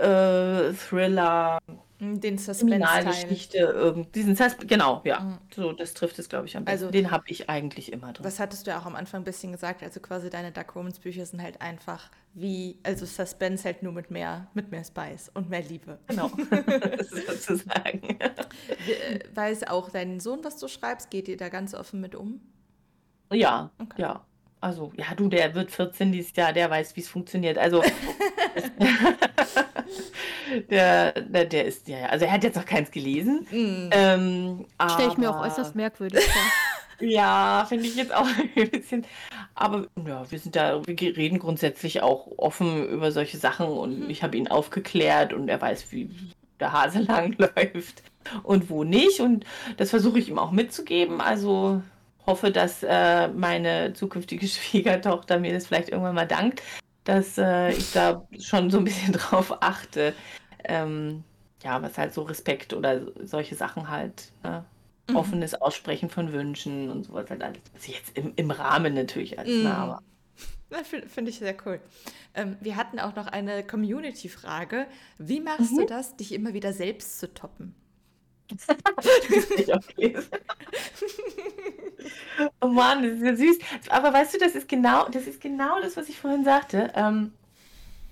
[0.00, 1.58] äh, Thriller,
[2.02, 3.04] Den Suspense-Teil.
[3.04, 5.20] Kriminalgeschichte, irgend, diesen Sus genau, ja.
[5.20, 5.38] Mhm.
[5.54, 6.84] So, das trifft es, glaube ich, am besten.
[6.86, 8.24] Also- Den habe ich eigentlich immer drin.
[8.24, 9.82] Das hattest du ja auch am Anfang ein bisschen gesagt.
[9.82, 14.10] Also quasi deine Dark Romans Bücher sind halt einfach wie, also Suspense halt nur mit
[14.10, 15.98] mehr, mit mehr Spice und mehr Liebe.
[16.08, 16.28] Genau,
[17.00, 18.18] sozusagen.
[18.20, 22.40] Äh, Weiß auch dein Sohn, was du schreibst, geht ihr da ganz offen mit um?
[23.32, 24.02] Ja, Okay.
[24.02, 24.24] ja.
[24.60, 27.58] Also, ja, du, der wird 14 dieses Jahr, der weiß, wie es funktioniert.
[27.58, 27.82] Also,
[30.70, 33.46] der, der, der ist, ja, also er hat jetzt noch keins gelesen.
[33.50, 33.90] Mm.
[33.90, 36.42] Ähm, Stelle ich mir auch äußerst merkwürdig vor.
[37.00, 38.26] Ja, finde ich jetzt auch
[38.56, 39.04] ein bisschen.
[39.54, 44.22] Aber ja, wir sind da, wir reden grundsätzlich auch offen über solche Sachen und ich
[44.22, 46.10] habe ihn aufgeklärt und er weiß, wie
[46.60, 48.04] der Hase lang läuft
[48.44, 49.20] und wo nicht.
[49.20, 49.44] Und
[49.78, 51.20] das versuche ich ihm auch mitzugeben.
[51.20, 51.82] Also
[52.24, 56.62] hoffe, dass äh, meine zukünftige Schwiegertochter mir das vielleicht irgendwann mal dankt,
[57.04, 60.14] dass äh, ich da schon so ein bisschen drauf achte.
[60.64, 61.24] Ähm,
[61.62, 64.32] ja, was halt so Respekt oder solche Sachen halt.
[64.42, 64.64] Ne?
[65.08, 65.14] Mhm.
[65.16, 67.60] offenes Aussprechen von Wünschen und sowas halt alles.
[67.74, 69.66] Also jetzt im, im Rahmen natürlich alles, Mhm.
[69.66, 70.00] aber
[70.84, 71.80] Finde find ich sehr cool.
[72.34, 74.86] Ähm, wir hatten auch noch eine Community-Frage.
[75.18, 75.86] Wie machst du Mhm.
[75.86, 77.74] das, dich immer wieder selbst zu toppen?
[79.72, 80.28] auflesen.
[82.60, 83.58] oh Mann, das ist ja süß.
[83.88, 86.92] Aber weißt du, das ist genau, das ist genau das, was ich vorhin sagte.
[86.94, 87.32] Ähm,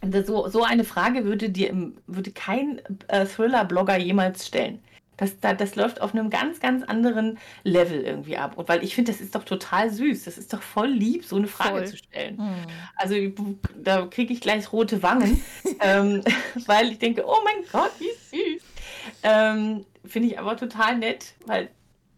[0.00, 4.80] das- so, so eine Frage würde dir würde kein äh, Thriller-Blogger jemals stellen.
[5.20, 8.56] Das, da, das läuft auf einem ganz, ganz anderen Level irgendwie ab.
[8.56, 10.24] Und weil ich finde, das ist doch total süß.
[10.24, 11.86] Das ist doch voll lieb, so eine Frage Voll.
[11.88, 12.38] zu stellen.
[12.38, 12.54] Hm.
[12.96, 13.14] Also
[13.76, 15.42] da kriege ich gleich rote Wangen,
[15.80, 16.22] ähm,
[16.66, 18.08] weil ich denke, oh mein Gott, wie
[18.54, 18.62] süß.
[19.22, 21.70] Ähm, Finde ich aber total nett, weil,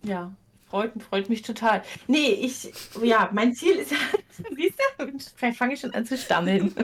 [0.04, 0.32] ja,
[0.70, 1.82] freut, freut mich total.
[2.06, 2.72] Nee, ich,
[3.02, 3.90] ja, mein Ziel ist,
[4.56, 5.06] siehst du,
[5.36, 6.74] vielleicht fange ich schon an zu stammeln.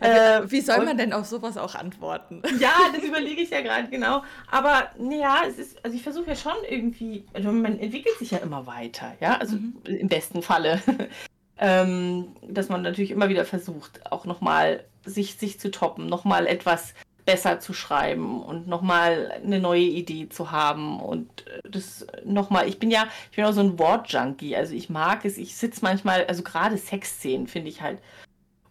[0.00, 2.42] Äh, Wie soll und- man denn auf sowas auch antworten?
[2.60, 4.22] ja, das überlege ich ja gerade genau.
[4.50, 8.38] Aber ja, es ist, also ich versuche ja schon irgendwie, also man entwickelt sich ja
[8.38, 9.76] immer weiter, ja, also Mhm.
[9.84, 10.80] im besten Falle.
[11.58, 16.94] ähm, dass man natürlich immer wieder versucht, auch nochmal sich, sich zu toppen, nochmal etwas
[17.24, 22.78] besser zu schreiben und nochmal eine neue Idee zu haben und äh, das nochmal, ich
[22.78, 26.26] bin ja, ich bin auch so ein Wortjunkie, also ich mag es, ich sitze manchmal,
[26.26, 27.98] also gerade Sexszenen finde ich halt,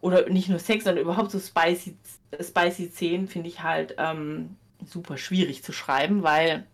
[0.01, 1.97] oder nicht nur Sex, sondern überhaupt so spicy,
[2.39, 6.65] spicy Szenen finde ich halt ähm, super schwierig zu schreiben, weil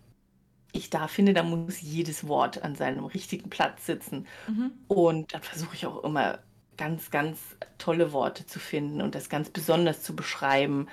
[0.72, 4.27] ich da finde, da muss jedes Wort an seinem richtigen Platz sitzen.
[4.47, 4.72] Mhm.
[4.88, 6.39] Und dann versuche ich auch immer
[6.77, 7.39] ganz, ganz
[7.77, 10.88] tolle Worte zu finden und das ganz besonders zu beschreiben.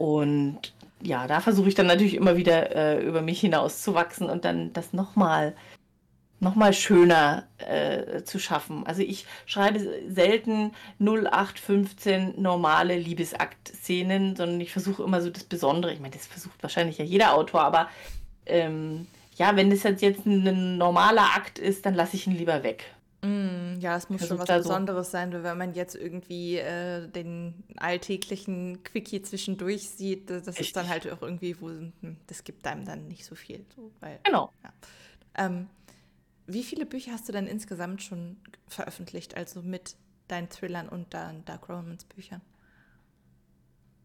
[0.00, 0.72] Und
[1.02, 4.46] ja, da versuche ich dann natürlich immer wieder äh, über mich hinaus zu wachsen und
[4.46, 5.54] dann das nochmal
[6.42, 8.86] noch mal schöner äh, zu schaffen.
[8.86, 9.78] Also ich schreibe
[10.08, 15.92] selten 0815 normale Liebesakt-Szenen, sondern ich versuche immer so das Besondere.
[15.92, 17.90] Ich meine, das versucht wahrscheinlich ja jeder Autor, aber
[18.46, 19.06] ähm,
[19.36, 22.86] ja, wenn das jetzt, jetzt ein normaler Akt ist, dann lasse ich ihn lieber weg.
[23.22, 26.56] Mm, ja, es muss schon was da so- Besonderes sein, weil wenn man jetzt irgendwie
[26.56, 31.92] äh, den alltäglichen Quickie zwischendurch sieht, das das ist dann halt auch irgendwie, wo hm,
[32.28, 33.64] das gibt einem dann nicht so viel.
[33.76, 34.52] So, weil, Genau.
[35.36, 35.68] ähm,
[36.46, 38.38] wie viele Bücher hast du denn insgesamt schon
[38.68, 39.96] veröffentlicht, also mit
[40.28, 42.42] deinen Thrillern und deinen Dark Romance Büchern?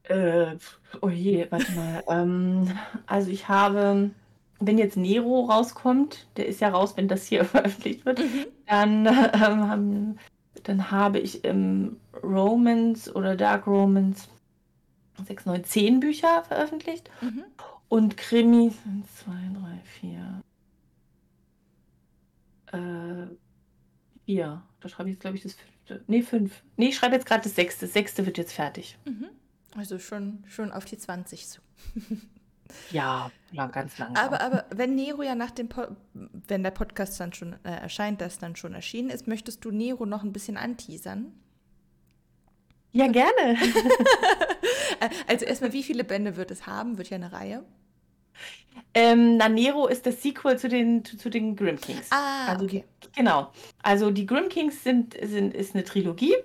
[0.04, 0.58] Äh,
[1.02, 2.04] oh je, warte mal.
[2.08, 2.78] ähm,
[3.08, 4.12] also ich habe,
[4.60, 8.22] wenn jetzt Nero rauskommt, der ist ja raus, wenn das hier veröffentlicht wird,
[8.68, 10.18] dann, ähm,
[10.64, 14.28] dann habe ich im Romance oder Dark Romance
[15.24, 17.10] 6, 9, 10 Bücher veröffentlicht.
[17.22, 17.44] Mhm.
[17.88, 20.42] Und Krimis sind 2, 3,
[22.72, 23.24] 4.
[23.28, 23.28] Äh,
[24.26, 24.64] 4.
[24.80, 26.04] Da schreibe ich jetzt, glaube ich, das fünfte.
[26.08, 26.64] Nee, 5.
[26.78, 27.86] Nee, ich schreibe jetzt gerade das sechste.
[27.86, 28.98] Das sechste wird jetzt fertig.
[29.06, 29.30] Mhm.
[29.76, 31.62] Also schon, schon auf die 20 zu.
[32.92, 34.24] Ja, lang, ganz langsam.
[34.24, 38.22] Aber, aber wenn Nero ja nach dem, po wenn der Podcast dann schon äh, erscheint,
[38.22, 41.34] das dann schon erschienen ist, möchtest du Nero noch ein bisschen anteasern?
[42.92, 43.58] ja, gerne.
[45.28, 46.98] Also erstmal, wie viele Bände wird es haben?
[46.98, 47.64] Wird ja eine Reihe.
[48.94, 52.08] ähm, na, Nero ist das Sequel zu den, zu, zu den Grim Kings.
[52.12, 52.84] Ah, also okay.
[53.04, 53.52] die, genau.
[53.82, 56.36] Also die Grim Kings sind, sind, ist eine Trilogie.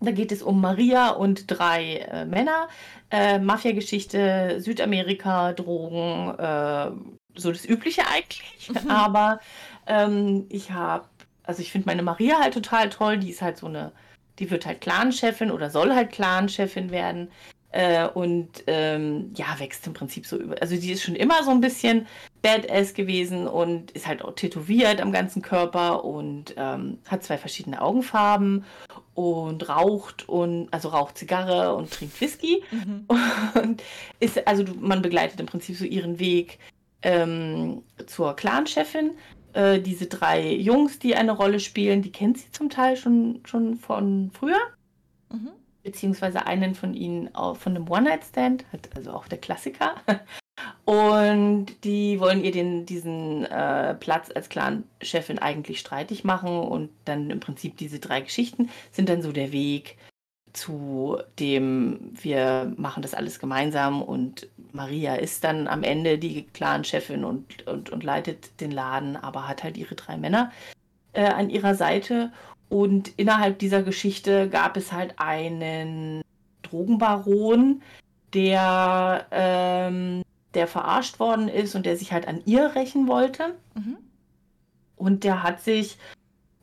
[0.00, 2.68] Da geht es um Maria und drei äh, Männer.
[3.10, 6.90] Äh, Mafia-Geschichte, Südamerika, Drogen, äh,
[7.34, 8.70] so das Übliche eigentlich.
[8.70, 8.90] Mhm.
[8.90, 9.40] Aber
[9.86, 11.06] ähm, ich habe,
[11.44, 13.18] also ich finde meine Maria halt total toll.
[13.18, 13.92] Die ist halt so eine,
[14.38, 17.30] die wird halt Clan-Chefin oder soll halt Clan-Chefin werden.
[17.70, 20.56] Äh, und ähm, ja, wächst im Prinzip so über.
[20.62, 22.06] Also die ist schon immer so ein bisschen
[22.40, 27.82] Badass gewesen und ist halt auch tätowiert am ganzen Körper und ähm, hat zwei verschiedene
[27.82, 28.64] Augenfarben
[29.14, 33.04] und raucht und also raucht Zigarre und trinkt Whisky mhm.
[33.62, 33.82] und
[34.18, 36.58] ist also man begleitet im Prinzip so ihren Weg
[37.02, 39.10] ähm, zur Clan-Chefin.
[39.52, 43.76] Äh, diese drei Jungs, die eine Rolle spielen, die kennt sie zum Teil schon, schon
[43.76, 44.60] von früher.
[45.30, 45.50] Mhm.
[45.88, 49.94] Beziehungsweise einen von ihnen von einem One-Night-Stand, also auch der Klassiker.
[50.84, 56.58] Und die wollen ihr den, diesen äh, Platz als Clan-Chefin eigentlich streitig machen.
[56.58, 59.96] Und dann im Prinzip diese drei Geschichten sind dann so der Weg
[60.52, 67.24] zu dem, wir machen das alles gemeinsam und Maria ist dann am Ende die Clan-Chefin
[67.24, 70.52] und, und, und leitet den Laden, aber hat halt ihre drei Männer
[71.14, 72.30] äh, an ihrer Seite.
[72.68, 76.22] Und innerhalb dieser Geschichte gab es halt einen
[76.62, 77.82] Drogenbaron,
[78.34, 80.22] der, ähm,
[80.54, 83.54] der verarscht worden ist und der sich halt an ihr rächen wollte.
[83.74, 83.96] Mhm.
[84.96, 85.96] Und der hat sich,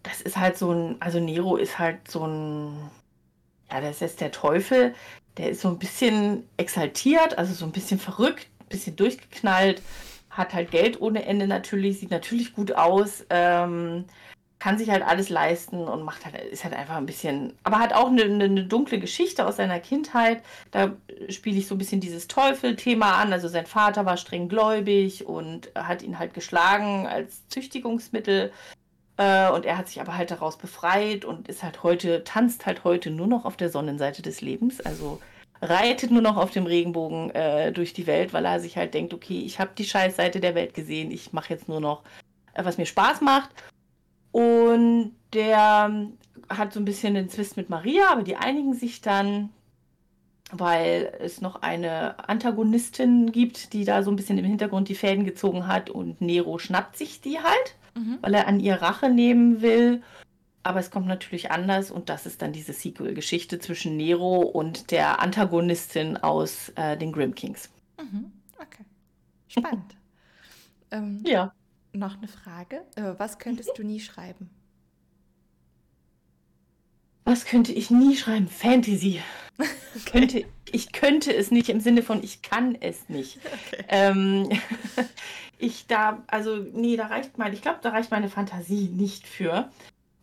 [0.03, 2.73] das ist halt so ein, also Nero ist halt so ein,
[3.71, 4.93] ja, das ist der Teufel,
[5.37, 9.81] der ist so ein bisschen exaltiert, also so ein bisschen verrückt, ein bisschen durchgeknallt,
[10.29, 14.05] hat halt Geld ohne Ende natürlich, sieht natürlich gut aus, ähm,
[14.65, 17.93] kann sich halt alles leisten und macht halt, ist halt einfach ein bisschen, aber hat
[17.93, 20.41] auch eine, eine dunkle Geschichte aus seiner Kindheit.
[20.71, 20.93] Da
[21.29, 23.31] spiele ich so ein bisschen dieses Teufel-Thema an.
[23.31, 28.51] Also sein Vater war streng gläubig und hat ihn halt geschlagen als Züchtigungsmittel.
[29.17, 32.83] Äh, und er hat sich aber halt daraus befreit und ist halt heute, tanzt halt
[32.83, 34.81] heute nur noch auf der Sonnenseite des Lebens.
[34.81, 35.21] Also
[35.61, 39.13] reitet nur noch auf dem Regenbogen äh, durch die Welt, weil er sich halt denkt,
[39.13, 42.01] okay, ich habe die Scheißseite der Welt gesehen, ich mache jetzt nur noch,
[42.55, 43.51] äh, was mir Spaß macht.
[44.35, 46.17] Und der ähm,
[46.49, 49.49] hat so ein bisschen den Zwist mit Maria, aber die einigen sich dann,
[50.51, 55.23] weil es noch eine Antagonistin gibt, die da so ein bisschen im Hintergrund die Fäden
[55.23, 58.17] gezogen hat und Nero schnappt sich die halt, mhm.
[58.19, 60.03] weil er an ihr Rache nehmen will.
[60.63, 65.21] Aber es kommt natürlich anders und das ist dann diese Sequel-Geschichte zwischen Nero und der
[65.21, 67.69] Antagonistin aus äh, den Grimm Kings.
[67.97, 68.33] Mhm.
[68.57, 68.83] Okay.
[69.47, 69.95] Spannend.
[70.91, 71.53] ähm, ja.
[71.95, 72.81] Noch eine Frage.
[72.95, 74.49] Äh, was könntest du nie schreiben?
[77.23, 78.47] Was könnte ich nie schreiben?
[78.47, 79.21] Fantasy.
[79.97, 80.11] Okay.
[80.11, 83.39] Könnte, ich könnte es nicht im Sinne von ich kann es nicht.
[83.71, 83.85] Okay.
[83.87, 84.49] Ähm,
[85.57, 89.71] ich da, also nee, da reicht meine, ich glaube, da reicht meine Fantasie nicht für,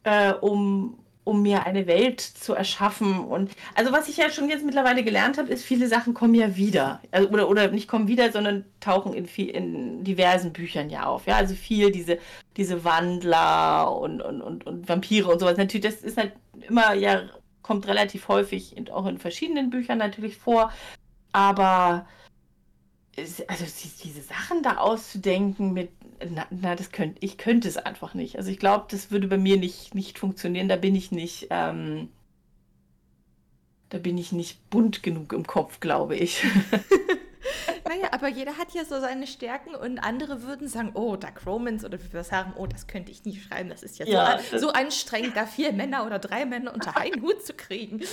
[0.03, 3.21] äh, um, um mir eine Welt zu erschaffen.
[3.21, 6.57] Und also was ich ja schon jetzt mittlerweile gelernt habe, ist, viele Sachen kommen ja
[6.57, 7.01] wieder.
[7.11, 11.27] Also, oder, oder nicht kommen wieder, sondern tauchen in, viel, in diversen Büchern ja auf.
[11.27, 12.19] Ja, also viel diese,
[12.57, 15.57] diese Wandler und, und, und, und Vampire und sowas.
[15.57, 16.33] Natürlich, das ist halt
[16.69, 17.23] immer ja,
[17.63, 20.73] kommt relativ häufig in, auch in verschiedenen Büchern natürlich vor.
[21.33, 22.07] Aber
[23.47, 23.65] also
[24.03, 25.91] diese Sachen da auszudenken mit,
[26.31, 28.37] na, na das könnte, ich könnte es einfach nicht.
[28.37, 30.69] Also ich glaube, das würde bei mir nicht, nicht funktionieren.
[30.69, 32.09] Da bin ich nicht, ähm,
[33.89, 36.45] da bin ich nicht bunt genug im Kopf, glaube ich.
[37.89, 41.85] naja, aber jeder hat ja so seine Stärken und andere würden sagen, oh, Dark Romans
[41.85, 44.59] oder wie wir sagen, oh, das könnte ich nie schreiben, das ist ja, ja so,
[44.59, 48.01] so anstrengend, da vier Männer oder drei Männer unter einen Hut zu kriegen.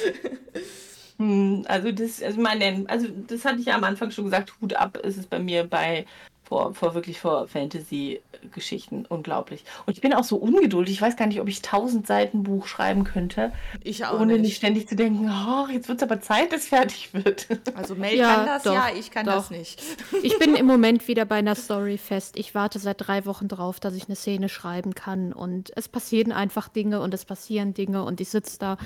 [1.19, 4.73] Hm, also das, also meine, also das hatte ich ja am Anfang schon gesagt, Hut
[4.73, 6.05] ab ist es bei mir bei
[6.49, 9.63] vor, vor wirklich vor Fantasy-Geschichten unglaublich.
[9.85, 10.95] Und ich bin auch so ungeduldig.
[10.95, 13.53] Ich weiß gar nicht, ob ich tausend Seiten Buch schreiben könnte,
[13.83, 14.41] ich auch ohne nicht.
[14.41, 17.47] nicht ständig zu denken, oh, jetzt wird es aber Zeit, dass fertig wird.
[17.75, 19.35] Also Mel ja, kann das, doch, ja, ich kann doch.
[19.35, 19.81] das nicht.
[20.23, 22.35] Ich bin im Moment wieder bei einer Story fest.
[22.35, 25.31] Ich warte seit drei Wochen drauf, dass ich eine Szene schreiben kann.
[25.31, 28.77] Und es passieren einfach Dinge und es passieren Dinge und ich sitze da.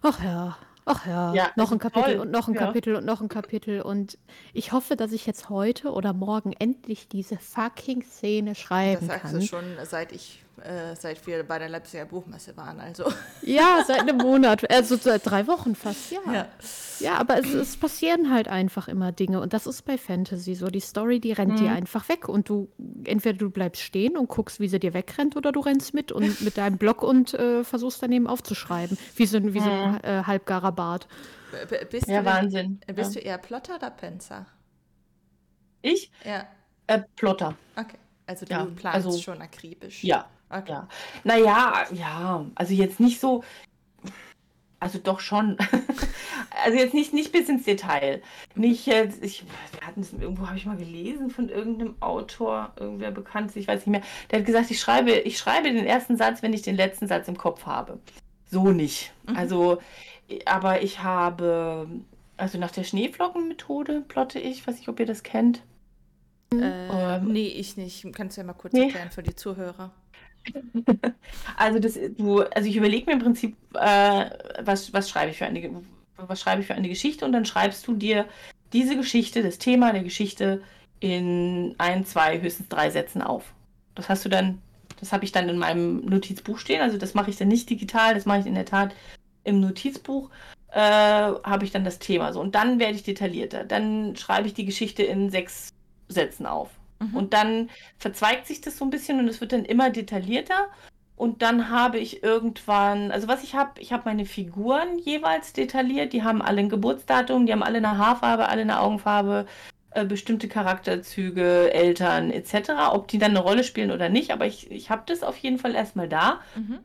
[0.00, 0.56] Ach ja,
[0.88, 2.20] ach ja, ja noch ein Kapitel toll.
[2.20, 2.60] und noch ein ja.
[2.60, 3.80] Kapitel und noch ein Kapitel.
[3.80, 4.18] Und
[4.52, 9.20] ich hoffe, dass ich jetzt heute oder morgen endlich diese fucking Szene schreiben kann.
[9.20, 12.80] Das sagst du schon, seit ich äh, seit wir bei der Leipziger Buchmesse waren.
[12.80, 13.04] Also.
[13.42, 16.20] Ja, seit einem Monat, also seit drei Wochen fast, ja.
[16.30, 16.48] Ja,
[16.98, 20.66] ja aber es, es, passieren halt einfach immer Dinge und das ist bei Fantasy so.
[20.66, 21.56] Die Story, die rennt mhm.
[21.56, 22.68] dir einfach weg und du,
[23.04, 26.40] entweder du bleibst stehen und guckst, wie sie dir wegrennt oder du rennst mit und
[26.42, 30.00] mit deinem Block und äh, versuchst daneben aufzuschreiben, wie so, wie so ein mhm.
[30.02, 31.08] äh, halbgarer Bart.
[31.70, 32.80] B bist ja, du Wahnsinn.
[32.94, 33.20] Bist ja.
[33.20, 34.46] du eher Plotter oder Penzer?
[35.80, 36.10] Ich?
[36.24, 36.46] Ja.
[36.86, 37.56] Äh, Plotter.
[37.76, 37.96] Okay.
[38.26, 40.04] Also du ja, planst also, schon akribisch.
[40.04, 40.72] Ja, Okay.
[40.72, 40.88] Ja.
[41.24, 43.44] Naja, ja, also jetzt nicht so,
[44.80, 45.56] also doch schon.
[46.64, 48.22] also jetzt nicht, nicht bis ins Detail.
[48.54, 53.10] Nicht jetzt, ich, wir hatten es, irgendwo habe ich mal gelesen von irgendeinem Autor, irgendwer
[53.10, 54.02] bekannt, ich weiß nicht mehr.
[54.30, 57.26] Der hat gesagt, ich schreibe, ich schreibe den ersten Satz, wenn ich den letzten Satz
[57.28, 57.98] im Kopf habe.
[58.50, 59.12] So nicht.
[59.26, 59.36] Mhm.
[59.36, 59.78] Also,
[60.46, 61.88] aber ich habe
[62.36, 65.62] Also nach der Schneeflockenmethode plotte ich, weiß nicht, ob ihr das kennt.
[66.54, 68.06] Äh, Ähm, nee, ich nicht.
[68.14, 68.84] Kannst du ja mal kurz Nee.
[68.84, 69.90] erklären für die Zuhörer.
[71.56, 74.30] Also das, du, also ich überlege mir im Prinzip, äh,
[74.60, 75.82] was, was schreibe ich für eine,
[76.16, 78.26] was schreibe ich für eine Geschichte und dann schreibst du dir
[78.72, 80.62] diese Geschichte, das Thema der Geschichte
[81.00, 83.52] in ein, zwei, höchstens drei Sätzen auf.
[83.94, 84.60] Das hast du dann,
[85.00, 86.80] das habe ich dann in meinem Notizbuch stehen.
[86.80, 88.94] Also das mache ich dann nicht digital, das mache ich in der Tat
[89.44, 90.30] im Notizbuch.
[90.70, 93.64] Äh, habe ich dann das Thema so und dann werde ich detaillierter.
[93.64, 95.70] Dann schreibe ich die Geschichte in sechs
[96.08, 96.70] Sätzen auf.
[97.00, 97.16] Mhm.
[97.16, 100.68] Und dann verzweigt sich das so ein bisschen und es wird dann immer detaillierter.
[101.16, 106.12] Und dann habe ich irgendwann, also was ich habe, ich habe meine Figuren jeweils detailliert.
[106.12, 109.46] Die haben alle ein Geburtsdatum, die haben alle eine Haarfarbe, alle eine Augenfarbe,
[109.90, 112.70] äh, bestimmte Charakterzüge, Eltern etc.
[112.92, 115.58] Ob die dann eine Rolle spielen oder nicht, aber ich, ich habe das auf jeden
[115.58, 116.40] Fall erstmal da.
[116.54, 116.78] Mhm.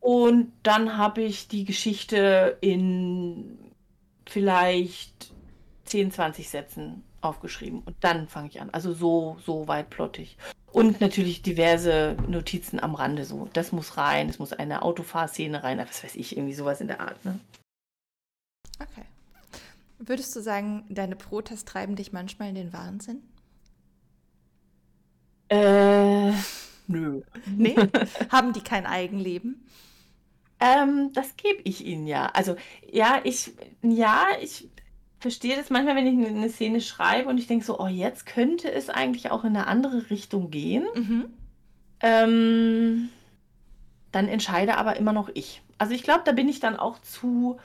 [0.00, 3.58] Und dann habe ich die Geschichte in
[4.26, 5.32] vielleicht
[5.84, 7.80] 10, 20 Sätzen aufgeschrieben.
[7.80, 8.70] Und dann fange ich an.
[8.70, 10.36] Also so, so weit plottig.
[10.72, 13.24] Und natürlich diverse Notizen am Rande.
[13.24, 16.88] So, das muss rein, es muss eine Autofahrszene rein, was weiß ich, irgendwie sowas in
[16.88, 17.24] der Art.
[17.24, 17.38] Ne?
[18.80, 19.04] Okay.
[19.98, 23.22] Würdest du sagen, deine Protas treiben dich manchmal in den Wahnsinn?
[25.48, 26.32] Äh,
[26.86, 27.22] nö.
[27.46, 27.76] Nee?
[28.30, 29.66] Haben die kein Eigenleben?
[30.60, 32.26] Ähm, das gebe ich ihnen ja.
[32.26, 32.56] Also,
[32.90, 34.68] ja, ich, ja, ich
[35.18, 38.70] verstehe das manchmal, wenn ich eine- Szene schreibe und ich denke so, oh, jetzt könnte
[38.70, 40.86] es eigentlich auch in eine andere Richtung gehen.
[40.94, 41.24] Mhm.
[42.00, 43.08] Ähm,
[44.12, 45.62] dann entscheide aber immer noch ich.
[45.78, 47.58] Also ich glaube, da bin ich dann auch zu,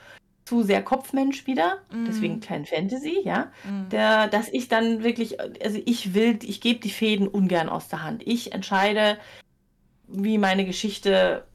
[0.46, 1.80] zu sehr Kopfmensch wieder.
[1.92, 2.06] Mm.
[2.06, 3.52] Deswegen kein Fantasy, ja.
[3.64, 3.90] Mhm.
[3.90, 8.04] Der, dass ich dann wirklich, also ich will, ich gebe die Fäden ungern aus der
[8.04, 8.24] Hand.
[8.26, 9.18] Ich entscheide,
[10.08, 11.46] wie meine Geschichte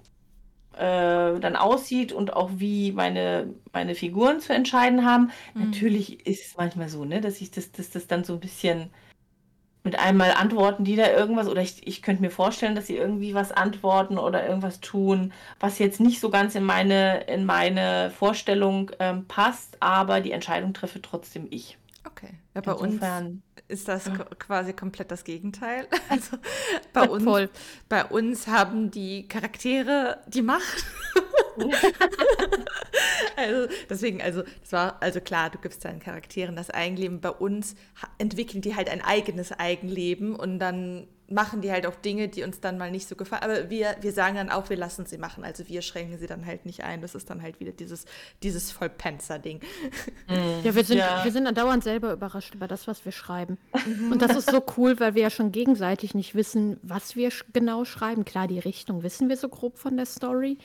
[0.74, 5.30] äh, dann aussieht und auch wie meine, meine Figuren zu entscheiden haben.
[5.54, 5.66] Mhm.
[5.66, 8.90] Natürlich ist es manchmal so, ne, dass ich das, das, das dann so ein bisschen
[9.84, 13.32] mit einmal antworten die da irgendwas oder ich, ich könnte mir vorstellen, dass sie irgendwie
[13.34, 18.90] was antworten oder irgendwas tun, was jetzt nicht so ganz in meine, in meine Vorstellung
[18.98, 21.78] ähm, passt, aber die Entscheidung treffe trotzdem ich.
[22.10, 22.34] Okay.
[22.54, 24.24] Ja, bei uns Insofern, ist das Ja.
[24.38, 25.86] quasi komplett das Gegenteil.
[26.08, 26.38] Also
[26.92, 27.50] bei uns, Voll.
[27.88, 30.84] bei uns haben die Charaktere die Macht.
[33.36, 37.20] also deswegen, also es war also klar, du gibst deinen Charakteren das Eigenleben.
[37.20, 37.74] Bei uns
[38.18, 42.60] entwickeln die halt ein eigenes Eigenleben und dann machen die halt auch Dinge, die uns
[42.60, 43.42] dann mal nicht so gefallen.
[43.42, 45.44] Aber wir, wir sagen dann auch, wir lassen sie machen.
[45.44, 47.02] Also wir schränken sie dann halt nicht ein.
[47.02, 48.06] Das ist dann halt wieder dieses,
[48.42, 49.60] dieses Vollpenzer-Ding.
[50.28, 50.32] mm,
[50.64, 51.22] Ja, wir sind, ja.
[51.22, 53.58] wir sind andauernd selber überrascht über das, was wir schreiben.
[54.10, 57.44] Und das ist so cool, weil wir ja schon gegenseitig nicht wissen, was wir sch
[57.52, 58.24] genau schreiben.
[58.24, 60.56] Klar, die Richtung wissen wir so grob von der Story.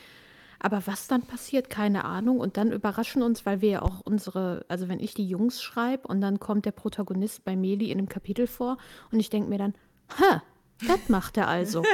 [0.59, 2.39] Aber was dann passiert, keine Ahnung.
[2.39, 6.07] Und dann überraschen uns, weil wir ja auch unsere, also wenn ich die Jungs schreibe
[6.07, 8.77] und dann kommt der Protagonist bei Meli in einem Kapitel vor
[9.11, 9.73] und ich denke mir dann,
[10.19, 10.41] ha,
[10.87, 11.83] das macht er also.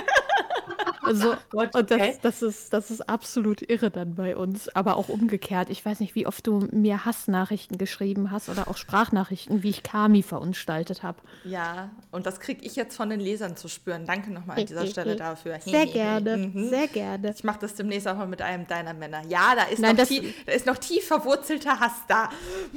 [1.01, 2.17] Also, Gott, und das, okay.
[2.21, 5.69] das, ist, das ist absolut irre dann bei uns, aber auch umgekehrt.
[5.71, 9.81] Ich weiß nicht, wie oft du mir Hassnachrichten geschrieben hast oder auch Sprachnachrichten, wie ich
[9.81, 11.17] Kami verunstaltet habe.
[11.45, 14.05] Ja, und das kriege ich jetzt von den Lesern zu spüren.
[14.05, 15.57] Danke nochmal an dieser Stelle dafür.
[15.61, 16.69] Sehr gerne, Mhm.
[16.69, 17.33] sehr gerne.
[17.35, 19.23] Ich mache das demnächst auch mal mit einem deiner Männer.
[19.27, 22.29] Ja, da ist, Nein, noch, das- tie da ist noch tief verwurzelter Hass da.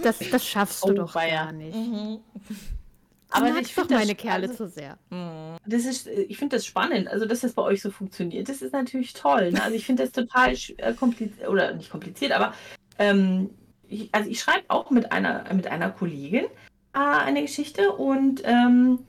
[0.02, 1.44] Das, das schaffst du Oh, doch weia.
[1.46, 1.76] gar nicht.
[3.32, 4.98] Aber du ich magst doch meine Kerle also- zu sehr.
[5.66, 8.48] Das ist, ich finde das spannend, also dass das bei euch so funktioniert.
[8.48, 9.52] Das ist natürlich toll.
[9.52, 9.62] Ne?
[9.62, 10.54] Also ich finde das total
[10.96, 12.54] kompliziert, oder nicht kompliziert, aber
[12.98, 13.50] ähm,
[13.88, 16.44] ich, also ich schreibe auch mit einer, mit einer Kollegin
[16.94, 19.00] äh, eine Geschichte und ähm,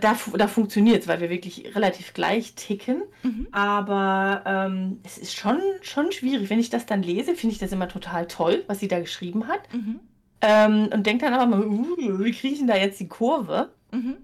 [0.00, 3.02] da, da funktioniert es, weil wir wirklich relativ gleich ticken.
[3.22, 3.48] Mhm.
[3.52, 6.50] Aber ähm, es ist schon, schon schwierig.
[6.50, 9.48] Wenn ich das dann lese, finde ich das immer total toll, was sie da geschrieben
[9.48, 9.60] hat.
[9.72, 10.00] Mhm.
[10.46, 13.70] Ähm, und denke dann aber mal, uh, wie kriege ich denn da jetzt die Kurve?
[13.92, 14.16] Mhm.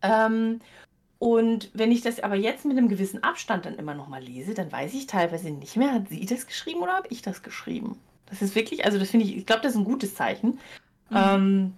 [0.00, 0.60] Ähm,
[1.18, 4.54] und wenn ich das aber jetzt mit einem gewissen Abstand dann immer noch mal lese,
[4.54, 7.98] dann weiß ich teilweise nicht mehr, hat sie das geschrieben oder habe ich das geschrieben?
[8.26, 10.58] Das ist wirklich, also das finde ich, ich glaube, das ist ein gutes Zeichen.
[11.10, 11.16] Mhm.
[11.16, 11.74] Ähm,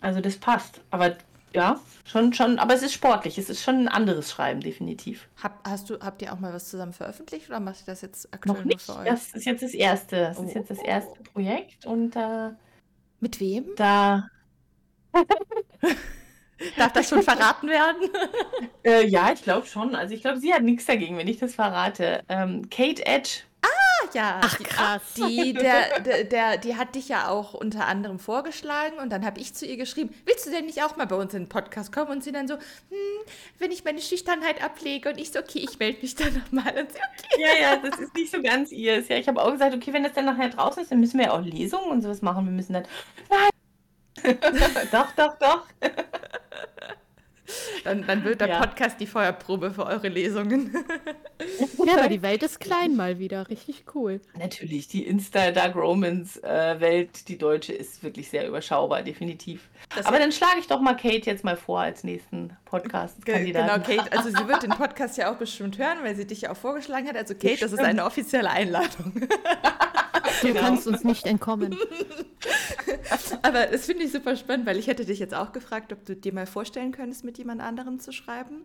[0.00, 0.80] also das passt.
[0.92, 1.16] Aber
[1.52, 3.36] ja, schon, schon, aber es ist sportlich.
[3.36, 5.28] Es ist schon ein anderes Schreiben, definitiv.
[5.42, 8.32] Hab, hast du, habt ihr auch mal was zusammen veröffentlicht oder macht ihr das jetzt
[8.32, 8.82] aktuell Noch nur nicht.
[8.82, 9.08] für euch?
[9.08, 10.16] Das ist jetzt das erste.
[10.16, 10.58] Das ist Oh.
[10.58, 12.50] jetzt das erste Projekt und äh,
[13.20, 13.66] Mit wem?
[13.76, 14.28] da,
[16.76, 18.10] Darf das schon verraten werden?
[18.84, 19.94] äh, ja, ich glaube schon.
[19.94, 22.24] Also ich glaube, sie hat nichts dagegen, wenn ich das verrate.
[22.28, 23.42] Ähm, Kate Edge.
[24.12, 24.40] Ja.
[24.42, 25.02] Ach, die- krass.
[25.16, 29.40] Die, der, der, der, die hat dich ja auch unter anderem vorgeschlagen und dann habe
[29.40, 31.92] ich zu ihr geschrieben, willst du denn nicht auch mal bei uns in den Podcast
[31.92, 32.10] kommen?
[32.10, 32.60] Und sie dann so, hm,
[33.58, 36.72] wenn ich meine Schüchternheit ablege und ich so, okay, ich melde mich dann nochmal.
[36.78, 37.42] Und sie, okay.
[37.42, 39.08] Ja, ja, das ist nicht so ganz ihrs.
[39.08, 41.26] Ja, ich habe auch gesagt, okay, wenn das dann nachher draußen ist, dann müssen wir
[41.26, 42.44] ja auch Lesungen und sowas machen.
[42.46, 42.84] Wir müssen dann.
[43.30, 43.50] Nein!
[44.92, 45.62] doch, doch, doch.
[47.84, 48.60] Dann, dann wird der Ja.
[48.60, 50.74] Podcast die Feuerprobe für eure Lesungen.
[51.86, 53.48] Ja, aber die Welt ist klein mal wieder.
[53.48, 54.20] Richtig cool.
[54.36, 59.68] Natürlich, die Insta-Dark Romans-Welt, die deutsche, ist wirklich sehr überschaubar, definitiv.
[59.94, 63.82] Das Aber dann schlage ich doch mal Kate jetzt mal vor als nächsten Podcast-Kandidaten.
[63.84, 64.12] Genau, Kate.
[64.12, 67.08] Also sie wird den Podcast ja auch bestimmt hören, weil sie dich ja auch vorgeschlagen
[67.08, 67.16] hat.
[67.16, 69.12] Also Kate, das ist eine offizielle Einladung.
[70.40, 70.60] Du Genau.
[70.60, 71.76] kannst uns nicht entkommen.
[73.42, 76.14] Aber das finde ich super spannend, weil ich hätte dich jetzt auch gefragt, ob du
[76.16, 78.64] dir mal vorstellen könntest, mit jemand anderem zu schreiben.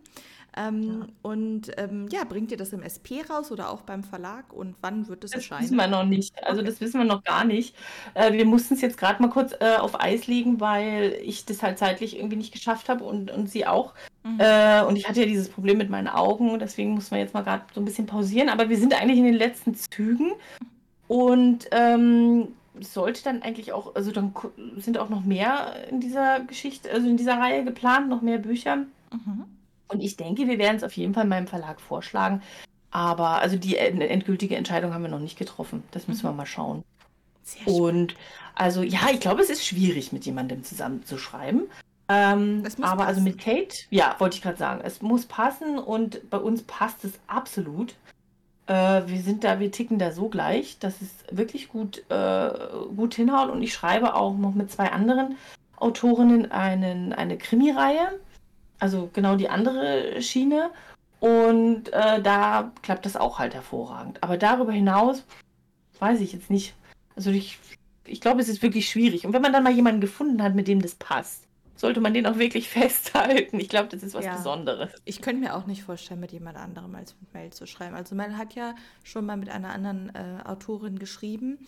[0.56, 4.52] Ähm, Und ähm, ja, bringt ihr das im SP raus oder auch beim Verlag?
[4.52, 5.64] Und wann wird es Das erscheinen?
[5.64, 6.32] wissen wir noch nicht.
[6.44, 6.70] Also Okay.
[6.70, 7.74] das wissen wir noch gar nicht.
[8.14, 11.62] Äh, wir mussten es jetzt gerade mal kurz äh, auf Eis legen, weil ich das
[11.62, 13.94] halt zeitlich irgendwie nicht geschafft habe und, und sie auch.
[14.22, 14.38] Mhm.
[14.38, 17.42] Äh, und ich hatte ja dieses Problem mit meinen Augen, deswegen mussten wir jetzt mal
[17.42, 18.48] gerade so ein bisschen pausieren.
[18.48, 20.32] Aber wir sind eigentlich in den letzten Zügen
[21.08, 22.48] und ähm,
[22.80, 24.34] sollte dann eigentlich auch, also dann
[24.76, 28.76] sind auch noch mehr in dieser Geschichte, also in dieser Reihe geplant, noch mehr Bücher.
[28.76, 29.44] Mhm.
[29.88, 32.42] Und ich denke, wir werden es auf jeden Fall meinem Verlag vorschlagen.
[32.90, 35.82] Aber also die end- endgültige Entscheidung haben wir noch nicht getroffen.
[35.90, 36.82] Das müssen wir mal schauen.
[37.42, 37.80] Sehr spannend.
[37.80, 38.14] Und
[38.54, 41.64] also ja, ich glaube, es ist schwierig, mit jemandem zusammen zu schreiben.
[42.08, 43.24] Ähm, aber also passen.
[43.24, 47.12] mit Kate, ja, wollte ich gerade sagen, es muss passen und bei uns passt es
[47.26, 47.94] absolut.
[48.66, 52.50] Äh, wir sind da, wir ticken da so gleich, dass es wirklich gut, äh,
[52.96, 53.50] gut hinhaut.
[53.50, 55.36] Und ich schreibe auch noch mit zwei anderen
[55.76, 58.18] Autorinnen einen, eine Krimireihe.
[58.78, 60.70] Also genau die andere Schiene.
[61.20, 64.22] Und äh, da klappt das auch halt hervorragend.
[64.22, 65.24] Aber darüber hinaus
[65.98, 66.74] weiß ich jetzt nicht.
[67.16, 67.58] Also ich,
[68.04, 69.26] ich glaube, es ist wirklich schwierig.
[69.26, 71.46] Und wenn man dann mal jemanden gefunden hat, mit dem das passt,
[71.84, 73.60] sollte man den auch wirklich festhalten.
[73.60, 74.36] Ich glaube, das ist was Ja.
[74.36, 74.90] Besonderes.
[75.04, 77.94] Ich könnte mir auch nicht vorstellen, mit jemand anderem als mit Mel zu schreiben.
[77.94, 81.58] Also Mel hat ja schon mal mit einer anderen äh, Autorin geschrieben,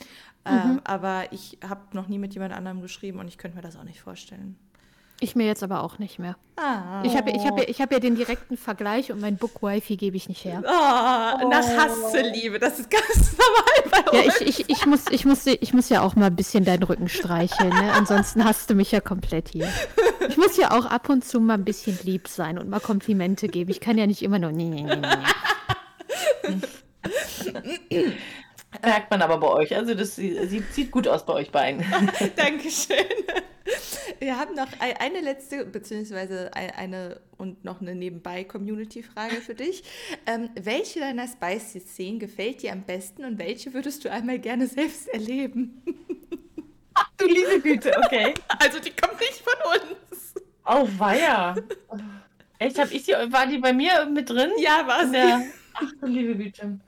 [0.46, 0.80] ähm, Mhm.
[0.84, 3.84] aber ich habe noch nie mit jemand anderem geschrieben und ich könnte mir das auch
[3.84, 4.56] nicht vorstellen.
[5.18, 6.36] Ich mir jetzt aber auch nicht mehr.
[6.56, 7.02] Ah.
[7.04, 9.96] Ich habe ich hab, ja- ich hab ja den direkten Vergleich und mein Book Wifi
[9.96, 10.62] gebe ich nicht her.
[10.62, 14.40] Oh, nach Hasseliebe, das ist ganz normal bei Ja, uns.
[14.42, 17.08] ich, ich, ich, muss, ich, muss, ich muss ja auch mal ein bisschen deinen Rücken
[17.08, 17.92] streicheln, ne?
[17.94, 19.68] Ansonsten hast du mich ja komplett hier.
[20.28, 23.48] Ich muss ja auch ab und zu mal ein bisschen lieb sein und mal Komplimente
[23.48, 23.70] geben.
[23.70, 24.52] Ich kann ja nicht immer nur.
[24.52, 24.96] Nee, nee, nee,
[26.50, 28.12] nee.
[28.82, 29.74] Merkt man aber bei euch.
[29.76, 31.84] Also das sie- sieht, sieht gut aus bei euch beiden.
[32.36, 32.96] Dankeschön.
[34.20, 39.82] Wir haben noch ei- eine letzte, beziehungsweise ei- eine und noch eine nebenbei-Community-Frage für dich.
[40.26, 45.08] Ähm, welche deiner Spicy-Szenen gefällt dir am besten und welche würdest du einmal gerne selbst
[45.08, 45.82] erleben?
[47.18, 48.34] du liebe Güte, okay.
[48.58, 50.34] Also die kommt nicht von uns.
[50.64, 51.54] Oh, weia.
[52.58, 54.50] Echt, hab ich die, war die bei mir mit drin?
[54.58, 55.46] Ja, war sie.
[55.74, 56.78] Ach du liebe Güte.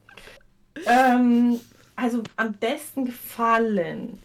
[0.87, 1.61] Ähm,
[1.99, 4.21] also am besten gefallen.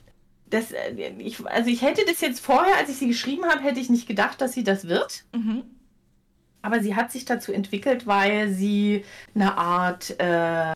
[0.49, 3.79] Das, äh, ich, also ich hätte das jetzt vorher, als ich sie geschrieben habe, hätte
[3.79, 5.23] ich nicht gedacht, dass sie das wird.
[5.33, 5.63] Mhm.
[6.61, 10.73] Aber sie hat sich dazu entwickelt, weil sie eine Art, äh,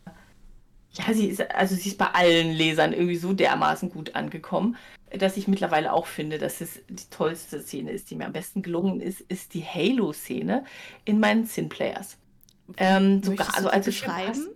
[1.12, 4.76] sie ist, also sie ist bei allen Lesern irgendwie so dermaßen gut angekommen,
[5.10, 8.60] dass ich mittlerweile auch finde, dass es die tollste Szene ist, die mir am besten
[8.60, 10.64] gelungen ist, ist die Halo-Szene
[11.04, 12.16] in meinen Sin-Players.
[12.76, 14.48] Ähm, sogar, also als beschreiben?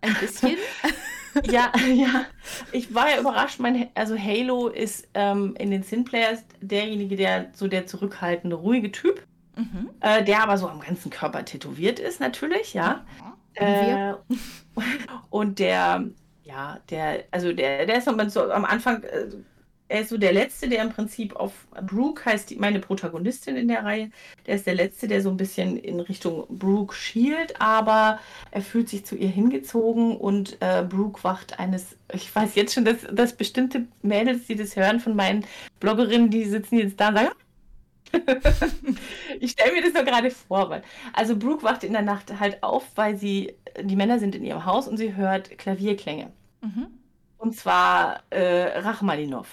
[0.00, 0.56] Ein bisschen?
[1.44, 2.26] ja, ja.
[2.72, 3.60] Ich war ja überrascht.
[3.60, 9.22] Mein, also Halo ist ähm, in den Sin-Players derjenige, der so der zurückhaltende, ruhige Typ,
[9.56, 9.90] mhm.
[10.00, 13.04] äh, der aber so am ganzen Körper tätowiert ist, natürlich, ja.
[13.58, 14.18] Und wir?
[14.28, 14.34] Äh,
[15.30, 16.04] und der,
[16.44, 19.26] ja, der, also der, der ist so am Anfang, äh,
[19.90, 21.52] er ist so der Letzte, der im Prinzip auf
[21.82, 24.10] Brooke heißt die, meine Protagonistin in der Reihe.
[24.46, 28.20] Der ist der Letzte, der so ein bisschen in Richtung Brooke schielt, aber
[28.52, 32.84] er fühlt sich zu ihr hingezogen und äh, Brooke wacht eines, ich weiß jetzt schon,
[32.84, 35.44] dass, dass bestimmte Mädels, die das hören von meinen
[35.80, 37.30] Bloggerinnen, die sitzen jetzt da und sagen,
[39.40, 40.82] ich stelle mir das nur gerade vor, weil.
[41.12, 44.64] Also Brooke wacht in der Nacht halt auf, weil sie, die Männer sind in ihrem
[44.64, 46.30] Haus und sie hört Klavierklänge.
[46.60, 46.86] Mhm.
[47.38, 49.48] Und zwar äh, Rachmaninov.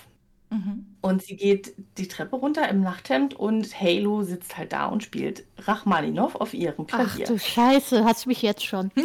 [0.49, 0.85] Mhm.
[1.01, 5.45] Und sie geht die Treppe runter im Nachthemd und Halo sitzt halt da und spielt
[5.57, 7.25] Rachmaninov auf ihrem Ach Klavier.
[7.25, 8.91] du Scheiße, hast du mich jetzt schon.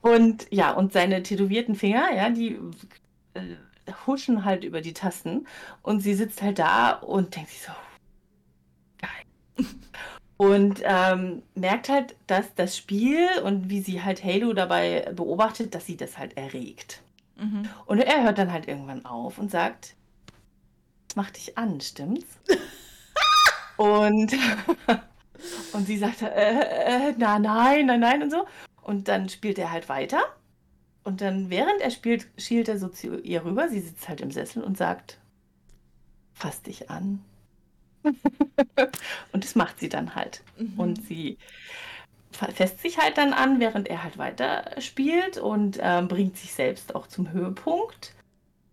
[0.00, 2.58] Und ja, und seine tätowierten Finger, ja, die
[3.34, 3.40] äh,
[4.06, 5.46] huschen halt über die Tasten.
[5.82, 7.72] Und sie sitzt halt da und denkt sich so,
[8.98, 9.66] geil.
[10.38, 15.86] Und ähm, merkt halt, dass das Spiel und wie sie halt Halo dabei beobachtet, dass
[15.86, 17.02] sie das halt erregt.
[17.36, 17.68] Mhm.
[17.84, 19.94] Und er hört dann halt irgendwann auf und sagt,
[21.08, 22.38] das macht dich an, stimmt's?
[23.76, 24.34] und,
[25.72, 28.46] und sie sagt, äh, äh, na, nein, nein, nein und so.
[28.82, 30.22] Und dann spielt er halt weiter.
[31.04, 33.68] Und dann, während er spielt, schielt er so zu ihr rüber.
[33.68, 35.18] Sie sitzt halt im Sessel und sagt,
[36.32, 37.22] fass dich an.
[39.32, 40.42] und das macht sie dann halt.
[40.58, 40.78] Mhm.
[40.78, 41.38] Und sie
[42.54, 46.94] fässt sich halt dann an, während er halt weiter spielt und ähm, bringt sich selbst
[46.94, 48.12] auch zum Höhepunkt.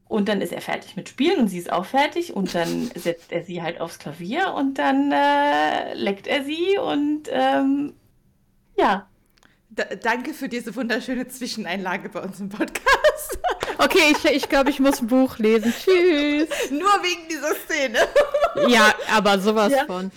[0.07, 3.31] Und dann ist er fertig mit Spielen und sie ist auch fertig und dann setzt
[3.31, 7.93] er sie halt aufs Klavier und dann äh, leckt er sie und ähm,
[8.77, 9.07] ja,
[9.69, 12.83] Da, danke für diese wunderschöne Zwischeneinlage bei uns im Podcast.
[13.79, 15.73] Okay, ich, ich glaube, ich muss ein Buch lesen.
[15.73, 16.47] Tschüss.
[16.71, 17.97] Nur wegen dieser Szene.
[18.71, 19.85] Ja, aber sowas Ja.
[19.85, 20.11] von.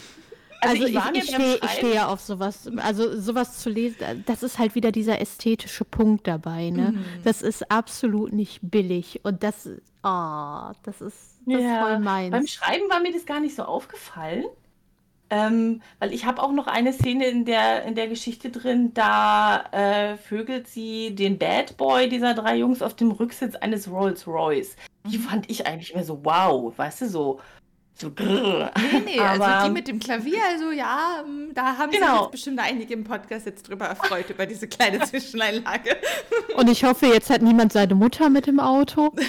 [0.60, 2.70] Also Also, ich ich, stehe, ich stehe ja auf sowas.
[2.76, 6.70] Also sowas zu lesen, das ist halt wieder dieser ästhetische Punkt dabei.
[6.70, 6.92] Ne?
[6.92, 7.04] Mhm.
[7.24, 9.20] Das ist absolut nicht billig.
[9.24, 9.68] Und das,
[10.02, 12.30] ah, das ist, das ist voll meins.
[12.30, 14.44] Beim Schreiben war mir das gar nicht so aufgefallen.
[15.28, 19.64] Ähm, weil ich habe auch noch eine Szene in der, in der Geschichte drin, da
[19.72, 24.76] äh, vögelt sie den Bad Boy dieser drei Jungs auf dem Rücksitz eines Rolls Royce.
[25.04, 27.40] Die fand ich eigentlich mehr so wow, weißt du, so,
[27.98, 28.70] so grrr.
[28.92, 32.22] Nee, nee, also Aber- die mit dem Klavier, also ja, ähm, da haben sich Genau.
[32.24, 35.96] jetzt bestimmt einige im Podcast jetzt drüber erfreut, über diese kleine Zwischeneinlage.
[36.56, 39.14] Und ich hoffe, jetzt hat niemand seine Mutter mit im Auto.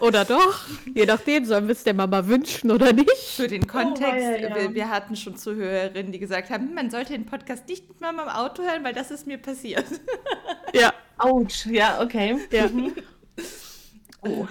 [0.00, 0.66] oder doch?
[0.94, 3.10] Je nachdem, sollen wir es der Mama wünschen oder nicht?
[3.36, 4.54] Für den Kontext, weia, ja.
[4.54, 8.24] wir, wir hatten schon Zuhörerinnen, die gesagt haben, man sollte den Podcast nicht mit Mama
[8.24, 9.86] im Auto hören, weil das ist mir passiert.
[10.74, 10.92] Ja.
[11.16, 12.36] Autsch, ja, okay.
[12.52, 12.68] ja.
[14.20, 14.48] Oh.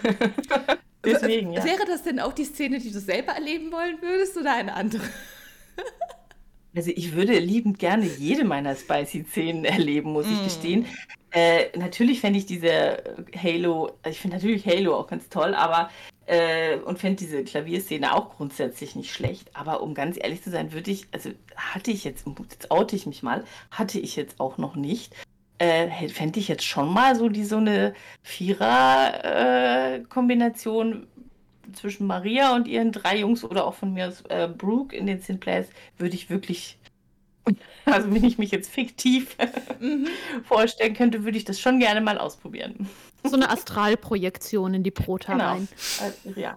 [1.13, 1.63] Deswegen, ja.
[1.63, 5.03] Wäre das denn auch die Szene, die du selber erleben wollen würdest oder eine andere?
[6.75, 10.43] Also ich würde liebend gerne jede meiner Spicy-Szenen erleben, muss ich Mm.
[10.43, 10.85] gestehen.
[11.31, 13.03] Äh, natürlich fände ich diese
[13.35, 15.89] Halo, also ich finde natürlich Halo auch ganz toll, aber
[16.27, 19.49] äh, und fände diese Klavierszene auch grundsätzlich nicht schlecht.
[19.55, 23.07] Aber um ganz ehrlich zu sein, würde ich, also hatte ich jetzt, jetzt oute ich
[23.07, 25.15] mich mal, hatte ich jetzt auch noch nicht.
[25.59, 31.07] Äh, fände ich jetzt schon mal so die so eine Vierer-Kombination
[31.73, 35.19] zwischen Maria und ihren drei Jungs oder auch von mir aus äh, Brooke in den
[35.19, 35.67] Sin Plays
[35.97, 36.77] würde ich wirklich,
[37.85, 39.35] also wenn ich mich jetzt fiktiv
[39.79, 40.07] Mhm.
[40.43, 42.89] vorstellen könnte, würde ich das schon gerne mal ausprobieren.
[43.23, 45.51] So eine Astralprojektion in die Prota Genau.
[45.53, 45.67] rein.
[46.01, 46.55] Also, ja,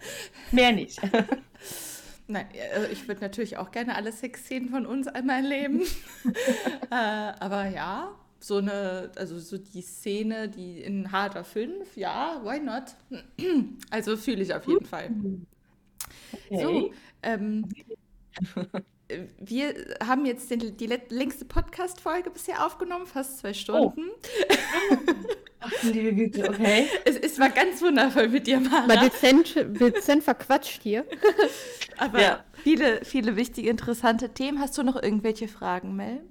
[0.52, 1.00] mehr nicht.
[2.28, 5.80] Nein, also ich würde natürlich auch gerne alle Sexszenen von uns einmal erleben.
[6.90, 8.08] äh, aber ja,
[8.40, 12.84] so eine, also so die Szene, die in Harder 5, ja, why not?
[13.90, 15.10] Also fühle ich auf jeden Fall.
[16.50, 16.92] So,
[17.22, 17.66] ähm,
[19.08, 19.74] äh, wir
[20.06, 24.04] haben jetzt den, die längste Podcast-Folge bisher aufgenommen, fast zwei Stunden.
[25.62, 26.86] Ach, liebe Güte, okay.
[27.04, 29.04] Es, es war ganz wundervoll mit dir, Mal Mara.
[29.04, 31.04] dezent, dezent verquatscht hier.
[31.98, 32.44] Aber Ja.
[32.62, 34.58] viele, viele wichtige, interessante Themen.
[34.58, 36.22] Hast du noch irgendwelche Fragen, Mel?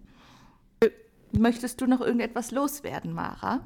[1.31, 3.61] Möchtest du noch irgendetwas loswerden, Mara?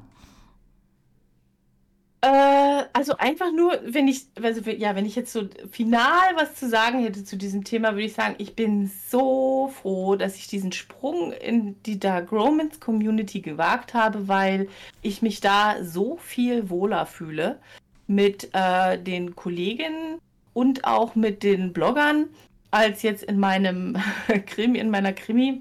[2.24, 6.68] Äh, also einfach nur, wenn ich, also ja, wenn ich jetzt so final was zu
[6.70, 10.72] sagen hätte zu diesem Thema, würde ich sagen, ich bin so froh, dass ich diesen
[10.72, 14.68] Sprung in die Dark Romance Community gewagt habe, weil
[15.02, 17.58] ich mich da so viel wohler fühle
[18.06, 20.18] mit äh, den Kolleginnen
[20.54, 22.30] und auch mit den Bloggern
[22.70, 23.98] als jetzt in meinem
[24.46, 25.60] Krimi, in meiner Krimi.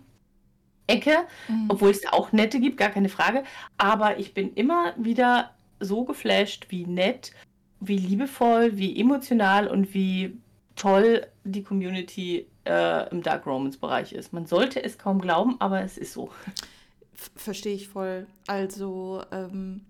[0.87, 1.25] Ecke,
[1.69, 3.43] obwohl es auch nette gibt, gar keine Frage.
[3.77, 7.31] Aber ich bin immer wieder so geflasht, wie nett,
[7.79, 10.37] wie liebevoll, wie emotional und wie
[10.75, 14.33] toll die Community äh, im Dark Romance Bereich ist.
[14.33, 16.29] Man sollte es kaum glauben, aber es ist so.
[17.35, 18.27] Verstehe ich voll.
[18.47, 19.81] Also, ähm,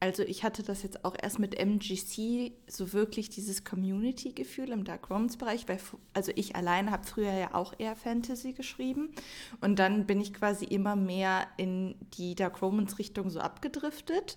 [0.00, 5.08] also ich hatte das jetzt auch erst mit MGC so wirklich dieses Community-Gefühl im Dark
[5.08, 5.78] Romance-Bereich, weil
[6.12, 9.14] also ich alleine habe früher ja auch eher Fantasy geschrieben
[9.60, 14.36] und dann bin ich quasi immer mehr in die Dark Romance-Richtung so abgedriftet.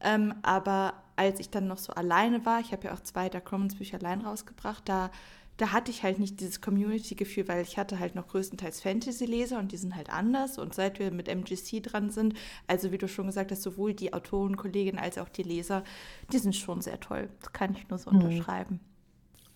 [0.00, 3.50] Ähm, aber als ich dann noch so alleine war, ich habe ja auch zwei Dark
[3.52, 5.10] Romance-Bücher allein rausgebracht, da
[5.56, 9.70] da hatte ich halt nicht dieses Community-Gefühl, weil ich hatte halt noch größtenteils Fantasy-Leser und
[9.72, 10.58] die sind halt anders.
[10.58, 12.34] Und seit wir mit MGC dran sind,
[12.66, 15.84] also wie du schon gesagt hast, sowohl die Autoren, Kolleginnen als auch die Leser,
[16.32, 17.28] die sind schon sehr toll.
[17.40, 18.16] Das kann ich nur so Mhm.
[18.16, 18.80] unterschreiben.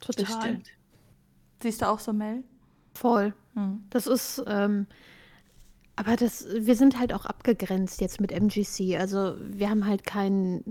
[0.07, 0.41] Das Total.
[0.41, 0.69] stimmt.
[1.63, 2.45] Siehst du auch so, Mel?
[2.95, 3.35] Voll.
[3.55, 3.85] Hm.
[3.91, 4.87] Das ist, ähm,
[5.97, 8.97] aber das, wir sind halt auch abgegrenzt jetzt mit MGC.
[8.99, 10.63] Also wir haben halt kein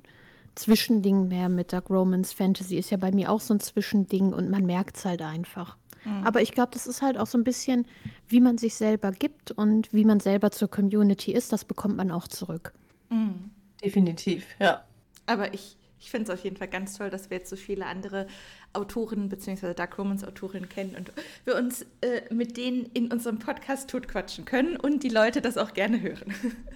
[0.58, 2.34] Zwischending mehr mit Dark Romance.
[2.34, 5.78] Fantasy ist ja bei mir auch so ein Zwischending und man merkt es halt einfach.
[6.04, 6.24] Mhm.
[6.24, 7.86] Aber ich glaube, das ist halt auch so ein bisschen,
[8.28, 12.12] wie man sich selber gibt und wie man selber zur Community ist, das bekommt man
[12.12, 12.74] auch zurück.
[13.10, 13.52] Mhm.
[13.84, 14.84] Definitiv, ja.
[15.28, 17.86] Aber ich, ich finde es auf jeden Fall ganz toll, dass wir jetzt so viele
[17.86, 18.28] andere
[18.74, 19.74] Autoren bzw.
[19.74, 21.12] Dark Romans Autorinnen kennen und
[21.46, 25.74] wir uns äh, mit denen in unserem Podcast totquatschen können und die Leute das auch
[25.74, 26.34] gerne hören.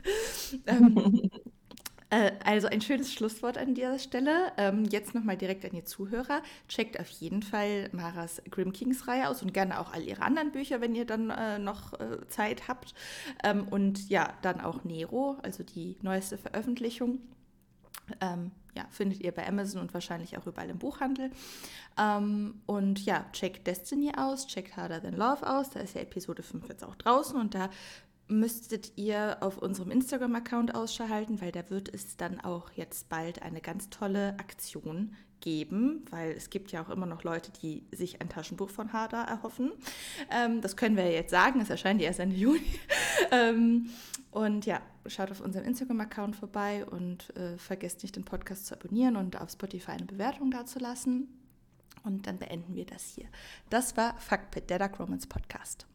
[0.67, 1.39] ähm, äh,
[2.43, 4.51] also ein schönes Schlusswort an dieser Stelle.
[4.57, 6.41] Ähm, jetzt nochmal direkt an die Zuhörer.
[6.67, 10.51] Checkt auf jeden Fall Maras Grim Kings Reihe aus und gerne auch all ihre anderen
[10.51, 12.93] Bücher, wenn ihr dann äh, noch äh, Zeit habt.
[13.43, 17.19] Ähm, und ja, dann auch Nero, also die neueste Veröffentlichung.
[18.19, 21.31] Ähm, ja, findet ihr bei Amazon und wahrscheinlich auch überall im Buchhandel.
[21.97, 25.71] Ähm, und ja, checkt Destiny aus, checkt Harder Than Love aus.
[25.71, 27.69] Da ist ja Episode 5 jetzt auch draußen und da
[28.31, 33.41] müsstet ihr auf unserem Instagram-Account Ausschau halten, weil da wird es dann auch jetzt bald
[33.41, 38.21] eine ganz tolle Aktion geben, weil es gibt ja auch immer noch Leute, die sich
[38.21, 39.71] ein Taschenbuch von Harder erhoffen.
[40.31, 42.61] Ähm, das können wir ja jetzt sagen, es erscheint erst Ende Juni.
[43.31, 43.89] ähm,
[44.29, 49.17] und ja, schaut auf unserem Instagram-Account vorbei und äh, vergesst nicht, den Podcast zu abonnieren
[49.17, 51.27] und auf Spotify eine Bewertung dazulassen.
[52.03, 53.25] Und dann beenden wir das hier.
[53.69, 55.85] Das war Fuckpit, der Dark Romance Podcast.